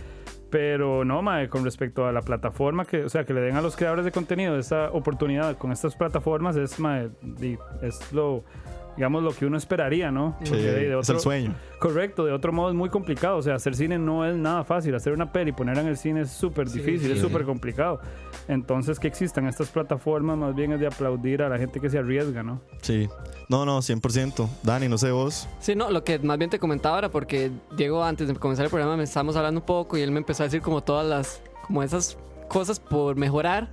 Pero 0.51 1.05
no, 1.05 1.23
ma, 1.23 1.49
con 1.49 1.65
respecto 1.65 2.07
a 2.07 2.13
la 2.13 2.23
plataforma, 2.23 2.85
que, 2.85 3.05
o 3.05 3.09
sea, 3.09 3.25
que 3.25 3.35
le 3.35 3.41
den 3.41 3.57
a 3.57 3.63
los 3.63 3.75
creadores 3.77 4.05
de 4.05 4.13
contenido 4.13 4.57
esta 4.59 4.91
oportunidad 4.93 5.59
con 5.59 5.73
estas 5.73 5.97
plataformas 5.97 6.57
es, 6.57 6.79
ma, 6.79 7.09
di- 7.21 7.59
es 7.83 8.13
lo, 8.13 8.45
digamos, 8.97 9.23
lo 9.23 9.31
que 9.33 9.47
uno 9.47 9.57
esperaría, 9.59 10.11
¿no? 10.11 10.37
Sí, 10.43 10.51
Porque 10.51 10.63
de 10.65 10.81
es 10.81 10.87
el 10.89 10.95
otro- 10.97 11.19
sueño. 11.21 11.55
Correcto, 11.79 12.25
de 12.25 12.33
otro 12.33 12.53
modo 12.53 12.71
es 12.71 12.75
muy 12.75 12.89
complicado. 12.89 13.37
O 13.37 13.43
sea, 13.43 13.55
hacer 13.57 13.75
cine 13.77 13.99
no 13.99 14.25
es 14.27 14.37
nada 14.37 14.65
fácil. 14.65 14.95
Hacer 14.95 15.13
una 15.13 15.31
peli 15.33 15.51
y 15.51 15.53
ponerla 15.53 15.83
en 15.83 15.89
el 15.89 15.97
cine 15.97 16.23
es 16.23 16.31
súper 16.31 16.69
difícil, 16.71 17.11
es 17.11 17.21
súper 17.21 17.45
complicado. 17.45 18.01
Entonces, 18.49 18.99
que 18.99 19.09
existan 19.09 19.47
estas 19.47 19.69
plataformas, 19.69 20.37
más 20.39 20.55
bien 20.55 20.73
es 20.73 20.81
de 20.81 20.87
aplaudir 20.87 21.43
a 21.43 21.49
la 21.49 21.59
gente 21.59 21.81
que 21.81 21.91
se 21.91 21.99
arriesga, 21.99 22.43
¿no? 22.43 22.61
Sí. 22.83 23.09
No, 23.49 23.65
no, 23.67 23.81
100%. 23.83 24.49
Dani, 24.63 24.89
no 24.89 24.99
sé 24.99 25.11
vos. 25.11 25.49
Sí, 25.61 25.75
no, 25.77 25.91
lo 25.91 26.03
que 26.05 26.19
más 26.19 26.39
bien 26.39 26.51
te 26.51 26.59
comentaba 26.59 26.97
ahora, 26.97 27.11
porque 27.11 27.51
Diego, 27.77 28.03
antes 28.03 28.27
de 28.29 28.35
comenzar 28.35 28.65
el 28.65 28.71
programa, 28.71 28.97
me 28.97 29.05
estábamos 29.05 29.37
hablando 29.37 29.61
un 29.61 29.67
poco 29.67 29.97
y 29.97 30.01
él 30.03 30.11
me 30.11 30.19
empezó 30.19 30.43
a 30.43 30.47
decir 30.47 30.63
como 30.63 30.83
todas 30.83 31.07
las, 31.07 31.43
como 31.67 31.83
esas 31.83 32.17
cosas 32.49 32.79
por 32.81 33.17
mejorar 33.17 33.69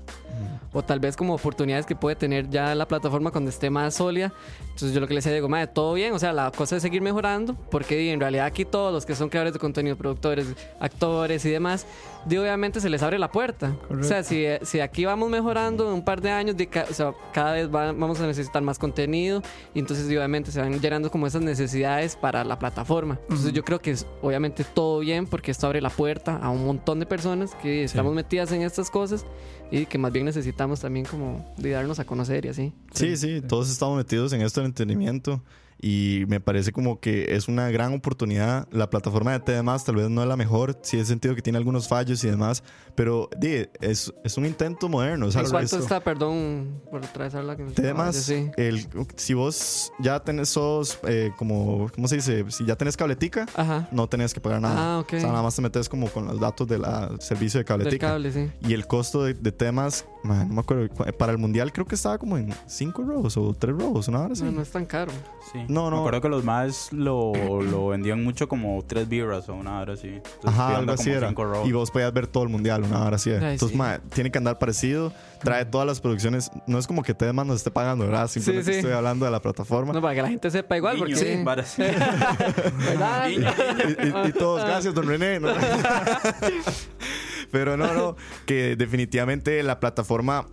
o 0.74 0.84
tal 0.84 1.00
vez 1.00 1.16
como 1.16 1.36
oportunidades 1.36 1.86
que 1.86 1.96
puede 1.96 2.16
tener 2.16 2.50
ya 2.50 2.74
la 2.76 2.88
plataforma 2.88 3.32
cuando 3.32 3.50
esté 3.50 3.70
más 3.70 3.96
sólida. 3.96 4.34
Entonces 4.62 4.94
yo 4.94 5.00
lo 5.00 5.08
que 5.08 5.14
le 5.14 5.20
decía 5.20 5.32
a 5.32 5.34
Diego, 5.34 5.50
madre, 5.50 5.68
todo 5.68 5.94
bien, 5.94 6.14
o 6.14 6.20
sea, 6.20 6.34
la 6.34 6.52
cosa 6.52 6.76
es 6.76 6.82
seguir 6.82 7.02
mejorando, 7.02 7.56
porque 7.70 8.12
en 8.12 8.20
realidad 8.20 8.46
aquí 8.46 8.66
todos 8.66 8.92
los 8.92 9.06
que 9.06 9.16
son 9.16 9.30
creadores 9.30 9.54
de 9.54 9.60
contenido, 9.60 9.96
productores, 9.96 10.48
actores 10.80 11.46
y 11.46 11.50
demás, 11.50 11.86
di, 12.26 12.38
obviamente 12.38 12.80
se 12.80 12.90
les 12.90 13.02
abre 13.04 13.20
la 13.20 13.32
puerta. 13.32 13.76
O 13.90 14.04
sea, 14.04 14.24
si, 14.24 14.46
si 14.64 14.80
aquí 14.80 15.06
vamos 15.06 15.30
mejorando 15.30 15.88
en 15.88 15.94
un 15.96 16.06
par 16.06 16.22
de 16.22 16.32
años, 16.32 16.56
di, 16.58 16.68
ca- 16.68 16.86
o 16.90 16.94
sea, 16.94 17.14
cada 17.34 17.54
vez 17.54 17.68
va- 17.74 17.92
vamos 17.92 18.20
a 18.20 18.28
necesitar 18.28 18.62
más 18.64 18.80
contenido 18.80 19.42
y 19.74 19.80
entonces 19.80 20.06
obviamente 20.08 20.52
se 20.52 20.60
van 20.60 20.80
llenando 20.80 21.10
como 21.12 21.28
esas 21.28 21.42
necesidades 21.42 22.16
para 22.16 22.44
la 22.44 22.58
plataforma. 22.60 23.20
Entonces 23.24 23.54
yo 23.54 23.64
creo 23.64 23.80
que 23.80 23.92
es 23.92 24.06
obviamente 24.22 24.64
todo 24.64 25.00
bien 25.00 25.28
porque 25.28 25.52
esto 25.52 25.68
abre 25.68 25.82
la 25.82 25.90
puerta 25.90 26.38
a 26.38 26.50
un 26.50 26.66
montón 26.66 27.00
de 27.00 27.06
personas 27.06 27.56
que 27.62 27.84
estamos 27.84 28.14
metidas 28.14 28.52
en 28.52 28.62
estas 28.62 28.90
cosas 28.90 29.26
y 29.72 29.86
que 29.86 29.98
más 29.98 30.12
bien 30.12 30.26
necesitamos 30.26 30.80
también 30.82 31.06
como 31.06 31.54
de 31.58 31.72
darnos 31.72 32.00
a 32.00 32.06
conocer 32.06 32.46
y 32.46 32.50
así. 32.50 32.74
Sí, 32.94 33.18
sí, 33.18 33.42
todos 33.42 33.70
estamos 33.72 33.98
metidos 33.98 34.32
en 34.34 34.42
esto 34.42 34.62
del 34.62 34.68
entretenimiento 34.68 35.42
y 35.86 36.24
me 36.30 36.39
parece 36.39 36.72
como 36.72 37.02
que 37.02 37.36
es 37.36 37.50
una 37.50 37.69
gran 37.69 37.93
oportunidad. 37.93 38.69
La 38.72 38.89
plataforma 38.89 39.34
de 39.34 39.41
TDMás 39.41 39.84
tal 39.84 39.98
vez 39.98 40.10
no 40.10 40.22
es 40.22 40.28
la 40.30 40.38
mejor, 40.38 40.80
sí 40.82 40.98
he 40.98 41.04
sentido 41.04 41.36
que 41.36 41.41
tiene 41.41 41.58
algunos 41.58 41.89
fallos 41.89 42.24
y 42.24 42.30
demás, 42.30 42.63
pero 42.96 43.30
di, 43.38 43.67
es, 43.82 44.13
es 44.24 44.38
un 44.38 44.46
intento 44.46 44.88
moderno. 44.88 45.26
¿En 45.26 45.32
cuánto 45.34 45.58
es- 45.60 45.74
está? 45.74 46.00
Perdón 46.00 46.82
por 46.89 47.04
atravesar 47.04 47.43
que 47.58 47.63
TDMás, 47.65 48.15
Sí. 48.15 48.50
el, 48.56 48.88
si 49.17 49.34
vos 49.34 49.91
ya 50.00 50.22
tenés 50.22 50.48
sos 50.50 50.98
eh, 51.06 51.32
como, 51.38 51.89
¿cómo 51.93 52.08
se 52.08 52.15
dice? 52.15 52.46
Si 52.50 52.65
ya 52.65 52.78
tenés 52.78 52.96
cabletica, 52.96 53.46
Ajá. 53.54 53.89
no 53.91 54.08
tenés 54.08 54.34
que 54.34 54.39
pagar 54.39 54.62
nada. 54.62 54.96
Ah, 54.96 55.00
ok. 55.00 55.13
O 55.17 55.19
sea, 55.19 55.30
nada 55.30 55.43
más 55.43 55.54
te 55.56 55.62
metes 55.62 55.89
como 55.89 56.08
con 56.08 56.28
los 56.28 56.39
datos 56.39 56.65
del 56.65 56.84
servicio 57.19 57.58
de 57.58 57.63
Del 57.63 57.65
cabletica. 57.65 58.08
cable, 58.08 58.32
sí. 58.32 58.50
Y 58.62 58.74
el 58.74 58.88
costo 58.88 59.24
de, 59.26 59.34
de 59.34 59.52
temas, 59.52 60.06
man, 60.24 60.48
no 60.48 60.54
me 60.54 60.60
acuerdo, 60.62 60.88
cu- 60.88 61.04
para 61.17 61.34
el 61.34 61.38
mundial 61.38 61.74
creo 61.74 61.86
que 61.86 61.96
estaba 61.96 62.17
como 62.17 62.38
en 62.38 62.54
5 62.67 63.02
robos 63.04 63.36
o 63.36 63.54
3 63.54 63.76
robos, 63.78 64.08
una 64.08 64.22
hora. 64.22 64.34
No, 64.41 64.52
no 64.52 64.62
es 64.62 64.69
tan 64.72 64.86
caro. 64.86 65.12
Sí. 65.52 65.60
No, 65.74 65.90
no. 65.90 65.96
Me 65.98 66.02
acuerdo 66.02 66.22
que 66.22 66.30
los 66.30 66.44
más 66.44 66.94
lo, 66.94 67.34
lo 67.62 67.88
vendían 67.88 68.24
mucho 68.24 68.48
como 68.48 68.82
tres 68.86 69.10
vibras 69.10 69.50
o 69.50 69.56
una 69.56 69.80
hora 69.80 69.94
así. 69.94 70.08
Entonces, 70.08 70.42
Ajá, 70.46 70.70
sí, 70.70 70.76
algo 70.76 70.92
así 70.92 71.10
era. 71.12 71.34
Y 71.66 71.72
vos 71.72 71.92
podías 71.92 72.14
ver 72.14 72.28
todo 72.28 72.44
el 72.44 72.50
mundial, 72.50 72.84
una 72.84 73.04
hora 73.06 73.16
así. 73.16 73.32
era. 73.32 73.48
Ay, 73.48 73.54
Entonces, 73.54 73.74
sí. 73.74 73.78
ma, 73.78 74.00
tiene 74.14 74.32
que 74.32 74.38
andar 74.38 74.60
parecido. 74.60 75.12
Trae 75.42 75.66
todas 75.66 75.86
las 75.88 76.00
producciones. 76.00 76.52
No 76.68 76.78
es 76.80 76.88
como 76.88 77.04
que 77.04 77.14
TDMás 77.14 77.46
nos 77.46 77.58
esté 77.58 77.72
pagando, 77.72 78.06
¿verdad? 78.06 78.28
Simplemente 78.28 78.72
sí. 78.72 78.78
estoy 78.80 78.94
hablando 78.94 79.26
de 79.26 79.32
la 79.32 79.42
plataforma. 79.42 79.92
No, 79.94 80.02
para 80.02 80.16
que 80.16 80.22
la 80.22 80.30
gente 80.30 80.50
sepa 80.52 80.78
igual, 80.78 80.98
porque... 80.98 81.16
sí, 81.16 81.26
y, 83.30 83.40
y- 83.40 84.28
y 84.30 84.32
todos, 84.34 84.64
gracias, 84.64 84.94
don 84.94 85.08
René. 85.08 85.40
¿no? 85.40 85.50
Pero 87.52 87.78
no, 87.78 87.94
no, 87.94 88.16
que 88.46 88.76
definitivamente 88.76 89.62
la 89.64 89.80
plataforma 89.80 90.48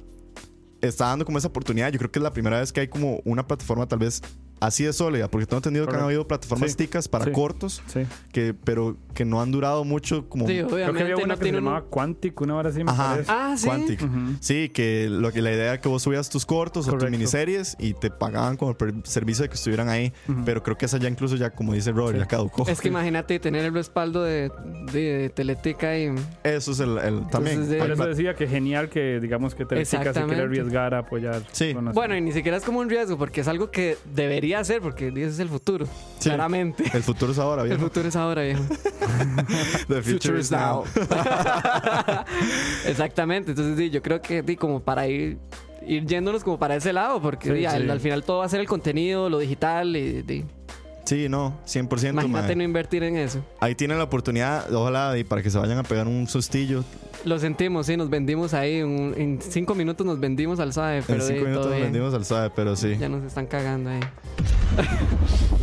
está 0.80 1.06
dando 1.06 1.24
como 1.24 1.38
esa 1.38 1.48
oportunidad. 1.48 1.90
Yo 1.92 1.98
creo 1.98 2.10
que 2.10 2.18
es 2.18 2.22
la 2.22 2.32
primera 2.32 2.60
vez 2.60 2.72
que 2.72 2.80
hay 2.80 2.88
como 2.88 3.20
una 3.24 3.46
plataforma 3.46 3.86
tal 3.86 4.00
vez 4.00 4.22
así 4.60 4.84
de 4.84 4.92
sólida, 4.92 5.28
porque 5.28 5.46
tengo 5.46 5.58
entendido 5.58 5.86
que 5.86 5.90
han 5.90 5.94
Correcto. 6.00 6.06
habido 6.06 6.28
plataformas 6.28 6.70
Sí. 6.72 6.76
ticas 6.76 7.08
para 7.08 7.24
Sí. 7.26 7.32
cortos, 7.32 7.82
Sí. 7.86 8.00
que, 8.32 8.54
pero 8.54 8.96
que 9.14 9.24
no 9.24 9.40
han 9.40 9.50
durado 9.50 9.84
mucho 9.84 10.28
como... 10.28 10.46
Sí, 10.46 10.54
Creo 10.58 10.68
que 10.92 11.02
había 11.02 11.16
una 11.16 11.26
no 11.26 11.34
que 11.34 11.36
se 11.38 11.42
tiene 11.42 11.58
llamaba 11.58 11.80
un... 11.82 11.88
Quantic, 11.90 12.40
una 12.40 12.54
hora 12.56 12.68
así 12.70 12.84
me 12.84 12.90
Ajá. 12.90 13.18
Ah, 13.28 13.54
sí. 13.56 13.66
Quantic. 13.66 14.02
Ujú. 14.02 14.18
Sí, 14.40 14.68
que, 14.68 15.08
lo 15.10 15.32
que 15.32 15.42
la 15.42 15.50
idea 15.52 15.64
era 15.64 15.80
que 15.80 15.88
vos 15.88 16.02
subías 16.02 16.28
tus 16.30 16.46
cortos 16.46 16.86
o 16.86 16.90
tus 16.90 16.98
Correcto. 16.98 17.10
miniseries 17.10 17.76
y 17.78 17.94
te 17.94 18.10
pagaban 18.10 18.56
como 18.56 18.76
el 18.80 19.02
servicio 19.04 19.42
de 19.42 19.48
que 19.48 19.54
estuvieran 19.56 19.88
ahí. 19.88 20.12
Ujú. 20.28 20.42
Pero 20.44 20.62
creo 20.62 20.76
que 20.78 20.86
esa 20.86 20.98
ya 20.98 21.08
incluso 21.08 21.36
ya, 21.36 21.50
como 21.50 21.72
dice 21.74 21.90
Robert, 21.92 22.16
Sí. 22.16 22.20
ya 22.20 22.26
caducó. 22.28 22.68
Es 22.68 22.80
que 22.80 22.88
imagínate 23.00 23.38
tener 23.40 23.64
el 23.64 23.74
respaldo 23.74 24.22
de, 24.22 24.50
de, 24.92 25.00
de 25.18 25.30
Teletica 25.30 25.98
y... 25.98 26.14
Eso 26.44 26.72
es 26.72 26.80
el, 26.80 26.98
el- 26.98 27.26
también. 27.28 27.54
Entonces, 27.56 27.68
de- 27.68 27.78
Por 27.78 27.90
eso 27.90 28.06
decía 28.06 28.34
que 28.34 28.46
genial 28.46 28.88
que 28.88 29.18
digamos 29.20 29.54
que 29.54 29.64
Teletica 29.64 30.12
se 30.14 30.22
quiere 30.24 30.42
arriesgar 30.42 30.94
a 30.94 30.98
apoyar. 30.98 31.42
Sí. 31.52 31.74
Bueno, 31.94 32.16
y 32.16 32.20
ni 32.20 32.32
siquiera 32.32 32.56
es 32.56 32.64
como 32.64 32.80
un 32.80 32.88
riesgo, 32.90 33.16
porque 33.18 33.40
es 33.40 33.48
algo 33.48 33.70
que 33.70 33.96
debería 34.14 34.49
hacer, 34.58 34.80
porque 34.82 35.08
ese 35.08 35.26
es 35.26 35.38
el 35.38 35.48
futuro. 35.48 35.86
Sí. 36.18 36.28
Claramente. 36.28 36.84
el 36.92 37.02
futuro 37.02 37.32
es 37.32 37.38
ahora, 37.38 37.62
El 37.62 37.68
viejo. 37.68 37.82
futuro 37.84 38.08
es 38.08 38.16
ahora, 38.16 38.42
viejo. 38.42 38.62
The 39.88 40.02
future 40.02 40.40
is 40.40 40.50
now. 40.50 40.84
Exactamente. 42.86 43.52
Entonces, 43.52 43.76
sí, 43.78 43.90
yo 43.90 44.02
creo 44.02 44.20
que 44.20 44.42
sí, 44.46 44.56
como 44.56 44.80
para 44.80 45.06
ir 45.06 45.38
ir 45.86 46.04
yéndonos 46.06 46.44
como 46.44 46.58
para 46.58 46.76
ese 46.76 46.92
lado, 46.92 47.22
porque 47.22 47.54
Sí, 47.54 47.64
al, 47.64 48.00
final 48.00 48.22
todo 48.22 48.38
va 48.38 48.44
a 48.44 48.48
ser 48.48 48.60
el 48.60 48.66
contenido, 48.66 49.30
lo 49.30 49.38
digital. 49.38 49.96
Y, 49.96 50.44
Sí, 51.04 51.28
no, 51.28 51.58
100%. 51.66 52.10
imagínate 52.10 52.46
mae. 52.48 52.56
no 52.56 52.62
invertir 52.62 53.02
en 53.02 53.16
eso. 53.16 53.44
Ahí 53.58 53.74
tienen 53.74 53.98
la 53.98 54.04
oportunidad, 54.04 54.72
ojalá, 54.72 55.16
y 55.18 55.24
para 55.24 55.42
que 55.42 55.50
se 55.50 55.58
vayan 55.58 55.78
a 55.78 55.82
pegar 55.82 56.06
un 56.06 56.28
sustillo. 56.28 56.84
Lo 57.24 57.38
sentimos, 57.38 57.86
sí, 57.86 57.96
nos 57.96 58.08
vendimos 58.08 58.54
ahí. 58.54 58.82
un- 58.82 59.14
en 59.16 59.40
cinco 59.42 59.74
minutos 59.74 60.06
nos 60.06 60.18
vendimos 60.18 60.58
al 60.60 60.72
SAE, 60.72 61.02
pero 61.06 61.20
en 61.22 61.26
cinco 61.28 61.40
minutos 61.44 61.62
todo 61.62 61.70
nos 61.70 61.76
bien. 61.76 61.92
vendimos 61.92 62.14
al 62.14 62.24
suave, 62.24 62.50
pero 62.56 62.74
sí. 62.76 62.96
Ya 62.98 63.08
nos 63.08 63.22
están 63.24 63.46
cagando 63.46 63.90
ahí. 63.90 64.00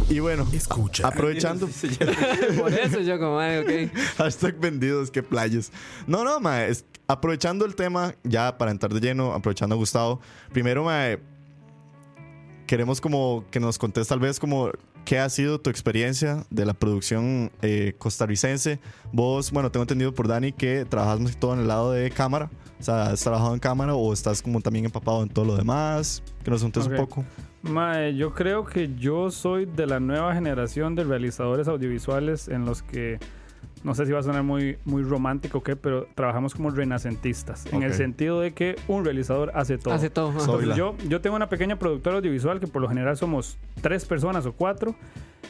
Y 0.09 0.19
bueno, 0.19 0.47
Escucha. 0.53 1.05
aprovechando. 1.05 1.67
Por 2.59 2.73
eso 2.73 3.01
yo 3.01 3.19
como, 3.19 3.39
ay, 3.39 3.57
ok. 3.57 3.91
Hashtag 4.17 4.57
vendidos, 4.57 5.11
qué 5.11 5.21
playas. 5.21 5.69
No, 6.05 6.23
no, 6.23 6.39
mae. 6.39 6.69
es- 6.69 6.85
aprovechando 7.09 7.65
el 7.65 7.75
tema, 7.75 8.13
ya 8.23 8.57
para 8.57 8.71
entrar 8.71 8.93
de 8.93 9.01
lleno, 9.01 9.33
aprovechando 9.33 9.75
a 9.75 9.77
Gustavo. 9.77 10.21
Primero, 10.53 10.83
mae, 10.85 11.19
queremos 12.67 13.01
como 13.01 13.43
que 13.51 13.59
nos 13.59 13.77
contes 13.77 14.07
tal 14.07 14.19
vez 14.19 14.39
como 14.39 14.71
qué 15.07 15.19
ha 15.19 15.29
sido 15.29 15.57
tu 15.61 15.69
experiencia 15.69 16.43
de 16.49 16.65
la 16.65 16.73
producción 16.73 17.49
eh, 17.61 17.93
costarricense. 17.97 18.77
Vos, 19.13 19.51
bueno, 19.51 19.71
tengo 19.71 19.83
entendido 19.83 20.13
por 20.13 20.27
Dani 20.27 20.51
que 20.51 20.83
trabajas 20.83 21.21
más 21.21 21.31
que 21.31 21.37
todo 21.39 21.53
en 21.53 21.61
el 21.61 21.67
lado 21.69 21.93
de 21.93 22.11
cámara. 22.11 22.49
O 22.77 22.83
sea, 22.83 23.03
¿has 23.03 23.21
trabajado 23.21 23.53
en 23.53 23.61
cámara 23.61 23.95
o 23.95 24.11
estás 24.11 24.41
como 24.41 24.59
también 24.59 24.83
empapado 24.83 25.23
en 25.23 25.29
todo 25.29 25.45
lo 25.45 25.55
demás? 25.55 26.21
Que 26.43 26.51
nos 26.51 26.61
contes 26.61 26.87
un 26.87 26.97
poco. 26.97 27.23
Mae, 27.61 28.17
yo 28.17 28.33
creo 28.33 28.65
que 28.65 28.95
yo 28.97 29.31
soy 29.31 29.65
de 29.65 29.87
la 29.87 30.01
nueva 30.01 30.33
generación 30.33 30.93
de 30.93 31.05
realizadores 31.05 31.69
audiovisuales 31.69 32.49
en 32.49 32.65
los 32.65 32.83
que 32.83 33.17
no 33.83 33.95
sé 33.95 34.05
si 34.05 34.11
va 34.11 34.19
a 34.19 34.23
sonar 34.23 34.43
muy, 34.43 34.77
muy 34.85 35.03
romántico 35.03 35.59
o 35.59 35.63
qué, 35.63 35.75
pero 35.75 36.07
trabajamos 36.15 36.53
como 36.53 36.69
renacentistas. 36.69 37.65
En 37.71 37.83
el 37.83 37.93
sentido 37.93 38.39
de 38.41 38.53
que 38.53 38.75
un 38.87 39.05
realizador 39.05 39.51
hace 39.55 39.77
todo. 39.77 39.93
Hace 39.93 40.09
todo. 40.09 40.31
Entonces, 40.31 40.75
yo, 40.75 40.95
yo 41.07 41.21
tengo 41.21 41.35
una 41.35 41.49
pequeña 41.49 41.77
productora 41.77 42.17
audiovisual 42.17 42.59
que 42.59 42.67
por 42.67 42.81
lo 42.81 42.89
general 42.89 43.17
somos 43.17 43.57
tres 43.81 44.05
personas 44.05 44.45
o 44.45 44.53
cuatro 44.53 44.95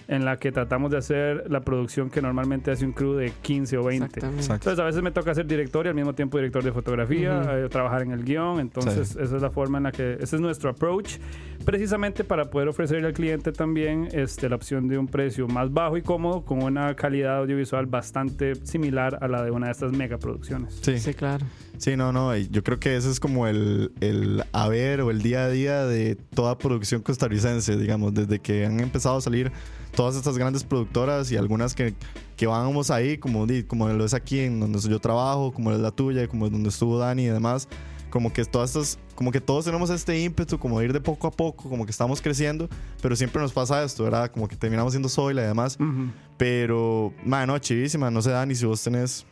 en 0.07 0.23
la 0.25 0.37
que 0.37 0.51
tratamos 0.51 0.89
de 0.91 0.97
hacer 0.97 1.43
la 1.49 1.61
producción 1.61 2.09
que 2.09 2.21
normalmente 2.21 2.71
hace 2.71 2.85
un 2.85 2.93
crew 2.93 3.13
de 3.13 3.31
15 3.41 3.77
o 3.77 3.83
20. 3.83 4.05
Exactamente. 4.05 4.41
Exacto. 4.41 4.53
Entonces 4.69 4.79
a 4.79 4.85
veces 4.85 5.01
me 5.03 5.11
toca 5.11 5.35
ser 5.35 5.45
director 5.47 5.85
y 5.85 5.89
al 5.89 5.95
mismo 5.95 6.13
tiempo 6.15 6.37
director 6.37 6.63
de 6.63 6.71
fotografía, 6.71 7.41
Ujú. 7.41 7.49
eh, 7.51 7.69
trabajar 7.69 8.03
en 8.03 8.11
el 8.11 8.23
guion, 8.23 8.59
entonces 8.59 9.09
Sí. 9.09 9.17
esa 9.21 9.35
es 9.35 9.41
la 9.41 9.49
forma 9.49 9.77
en 9.79 9.83
la 9.85 9.91
que, 9.91 10.13
ese 10.21 10.35
es 10.37 10.41
nuestro 10.41 10.69
approach, 10.69 11.17
precisamente 11.65 12.23
para 12.23 12.49
poder 12.49 12.67
ofrecerle 12.69 13.07
al 13.07 13.13
cliente 13.13 13.51
también 13.51 14.07
este, 14.13 14.47
la 14.47 14.55
opción 14.55 14.87
de 14.87 14.97
un 14.97 15.07
precio 15.07 15.47
más 15.47 15.73
bajo 15.73 15.97
y 15.97 16.01
cómodo 16.01 16.45
con 16.45 16.63
una 16.63 16.95
calidad 16.95 17.37
audiovisual 17.39 17.85
bastante 17.87 18.55
similar 18.65 19.17
a 19.21 19.27
la 19.27 19.43
de 19.43 19.51
una 19.51 19.67
de 19.67 19.71
estas 19.73 19.91
megaproducciones. 19.91 20.79
Sí. 20.81 20.97
Sí, 20.99 21.13
claro. 21.13 21.45
Sí, 21.77 21.95
no, 21.95 22.11
no. 22.11 22.35
Yo 22.35 22.63
creo 22.63 22.79
que 22.79 22.95
ese 22.95 23.09
es 23.11 23.19
como 23.19 23.45
el, 23.47 23.91
el 23.99 24.43
haber 24.51 25.01
o 25.01 25.11
el 25.11 25.21
día 25.21 25.43
a 25.45 25.49
día 25.49 25.85
de 25.85 26.15
toda 26.15 26.57
producción 26.57 27.01
costarricense, 27.01 27.77
digamos, 27.77 28.13
desde 28.13 28.39
que 28.39 28.65
han 28.65 28.79
empezado 28.79 29.17
a 29.17 29.21
salir 29.21 29.51
todas 29.97 30.15
estas 30.15 30.37
grandes 30.37 30.63
productoras 30.63 31.31
y 31.31 31.37
algunas 31.37 31.73
que, 31.73 31.95
que 32.35 32.45
vamos 32.45 32.91
ahí, 32.91 33.17
como, 33.17 33.47
como 33.65 33.89
lo 33.89 34.05
es 34.05 34.13
aquí 34.13 34.41
en 34.41 34.59
donde 34.59 34.79
yo 34.79 34.99
trabajo, 34.99 35.51
como 35.51 35.71
es 35.71 35.79
la 35.79 35.89
tuya, 35.89 36.27
como 36.27 36.45
es 36.45 36.51
donde 36.51 36.69
estuvo 36.69 36.99
Dani 36.99 37.23
y 37.23 37.29
demás. 37.29 37.67
Como 38.11 38.31
que 38.31 38.45
todas 38.45 38.69
estas, 38.69 38.99
como 39.15 39.31
que 39.31 39.41
todos 39.41 39.65
tenemos 39.65 39.89
este 39.89 40.19
ímpetu, 40.19 40.59
como 40.59 40.77
de 40.77 40.85
ir 40.85 40.93
de 40.93 41.01
poco 41.01 41.25
a 41.25 41.31
poco, 41.31 41.67
como 41.67 41.83
que 41.83 41.89
estamos 41.89 42.21
creciendo, 42.21 42.69
pero 43.01 43.15
siempre 43.15 43.41
nos 43.41 43.51
pasa 43.51 43.83
esto, 43.83 44.03
¿verdad? 44.03 44.29
Como 44.29 44.47
que 44.47 44.55
terminamos 44.55 44.93
siendo 44.93 45.09
Zoila 45.09 45.41
y 45.41 45.47
demás. 45.47 45.77
Ujú. 45.79 46.11
Pero, 46.37 47.11
mano, 47.25 47.57
chivísima. 47.57 48.11
No 48.11 48.21
sé, 48.21 48.29
Dani, 48.29 48.53
si 48.53 48.67
vos 48.67 48.83
tenés. 48.83 49.25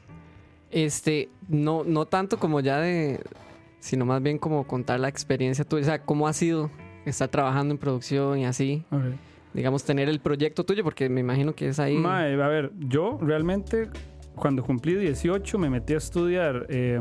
Este, 0.71 1.30
no, 1.47 1.84
no 1.84 2.08
tanto 2.08 2.39
como 2.39 2.60
ya 2.60 2.80
de, 2.80 3.21
sino 3.80 4.04
más 4.04 4.21
bien 4.23 4.39
como 4.39 4.65
contar 4.65 4.99
la 4.99 5.10
experiencia 5.10 5.63
tuya, 5.63 5.84
o 5.84 5.86
sea, 5.86 6.01
cómo 6.04 6.28
ha 6.28 6.34
sido 6.34 6.71
estar 7.06 7.30
trabajando 7.30 7.71
en 7.71 7.78
producción 7.78 8.39
y 8.39 8.45
así, 8.45 8.84
Ok. 8.89 9.13
Digamos, 9.56 9.84
tener 9.84 10.10
el 10.10 10.20
proyecto 10.20 10.63
tuyo, 10.65 10.84
porque 10.84 11.10
me 11.10 11.22
imagino 11.22 11.54
que 11.56 11.70
es 11.70 11.80
ahí. 11.80 11.98
Mae, 11.98 12.34
a 12.41 12.48
ver, 12.48 12.72
yo 12.78 13.18
realmente 13.22 13.89
cuando 14.36 14.63
cumplí 14.63 14.96
18 14.96 15.58
me 15.58 15.70
metí 15.70 15.94
a 15.94 15.98
estudiar, 15.98 16.65
eh, 16.70 17.00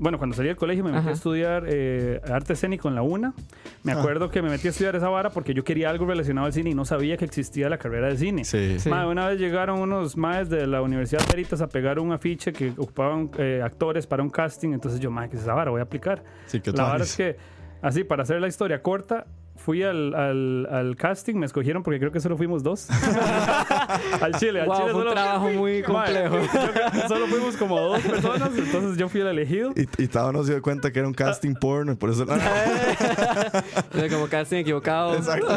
bueno, 0.00 0.18
cuando 0.18 0.36
salí 0.36 0.46
del 0.48 0.56
colegio 0.56 0.84
me 0.84 0.90
metí 0.90 1.00
Ajá. 1.00 1.10
a 1.10 1.12
estudiar 1.14 1.64
eh, 1.66 2.20
arte 2.30 2.52
escénico 2.52 2.88
en 2.88 2.94
la 2.94 3.02
UNA. 3.02 3.34
Me 3.82 3.92
Ah. 3.92 3.98
acuerdo 3.98 4.30
que 4.30 4.42
me 4.42 4.48
metí 4.50 4.68
a 4.68 4.70
estudiar 4.70 4.94
esa 4.94 5.08
vara 5.08 5.30
porque 5.30 5.54
yo 5.54 5.64
quería 5.64 5.90
algo 5.90 6.06
relacionado 6.06 6.46
al 6.46 6.52
cine 6.52 6.70
y 6.70 6.74
no 6.74 6.84
sabía 6.84 7.16
que 7.16 7.24
existía 7.24 7.68
la 7.68 7.78
carrera 7.78 8.08
de 8.08 8.16
cine. 8.16 8.44
Sí. 8.44 8.78
Sí. 8.78 8.90
Mae, 8.90 9.06
una 9.06 9.26
vez 9.28 9.40
llegaron 9.40 9.80
unos 9.80 10.16
maes 10.16 10.48
de 10.50 10.66
la 10.68 10.82
Universidad 10.82 11.20
de 11.22 11.26
Veritas 11.32 11.60
a 11.62 11.68
pegar 11.68 11.98
un 11.98 12.12
afiche 12.12 12.52
que 12.52 12.70
ocupaban 12.76 13.30
eh, 13.38 13.60
actores 13.64 14.06
para 14.06 14.22
un 14.22 14.30
casting. 14.30 14.72
Entonces 14.72 15.00
yo, 15.00 15.10
mae, 15.10 15.28
¿qué 15.28 15.36
es 15.36 15.42
esa 15.42 15.54
vara? 15.54 15.70
Voy 15.72 15.80
a 15.80 15.84
aplicar. 15.84 16.22
Sí, 16.46 16.60
que 16.60 16.70
La 16.70 16.90
trajes. 16.90 17.10
es 17.10 17.16
que, 17.16 17.36
así, 17.82 18.04
para 18.04 18.22
hacer 18.22 18.40
la 18.40 18.46
historia 18.48 18.80
corta, 18.82 19.26
fui 19.58 19.82
al, 19.82 20.14
al, 20.14 20.66
al 20.70 20.96
casting, 20.96 21.34
me 21.34 21.46
escogieron 21.46 21.82
porque 21.82 21.98
creo 21.98 22.12
que 22.12 22.20
solo 22.20 22.36
fuimos 22.36 22.62
dos. 22.62 22.88
al 24.20 24.34
Chile, 24.36 24.62
al 24.62 24.68
Wow, 24.68 24.76
Chile 24.76 24.90
fue 24.90 24.94
un 24.94 25.00
solo, 25.00 25.12
trabajo 25.12 25.50
muy 25.50 25.82
complejo. 25.82 26.36
solo 27.08 27.26
fuimos 27.26 27.56
como 27.56 27.78
dos 27.78 28.00
personas, 28.00 28.50
entonces 28.56 28.96
yo 28.96 29.08
fui 29.08 29.20
el 29.20 29.28
elegido. 29.28 29.72
Y, 29.76 30.02
y 30.02 30.08
Tavo 30.08 30.32
no 30.32 30.42
se 30.44 30.52
dio 30.52 30.62
cuenta 30.62 30.90
que 30.90 30.98
era 31.00 31.08
un 31.08 31.14
casting 31.14 31.54
porno, 31.54 31.92
y 31.92 31.96
por 31.96 32.10
eso. 32.10 32.24
Era 32.24 34.08
como 34.10 34.28
casting 34.28 34.58
equivocado. 34.58 35.14
Exacto. 35.14 35.48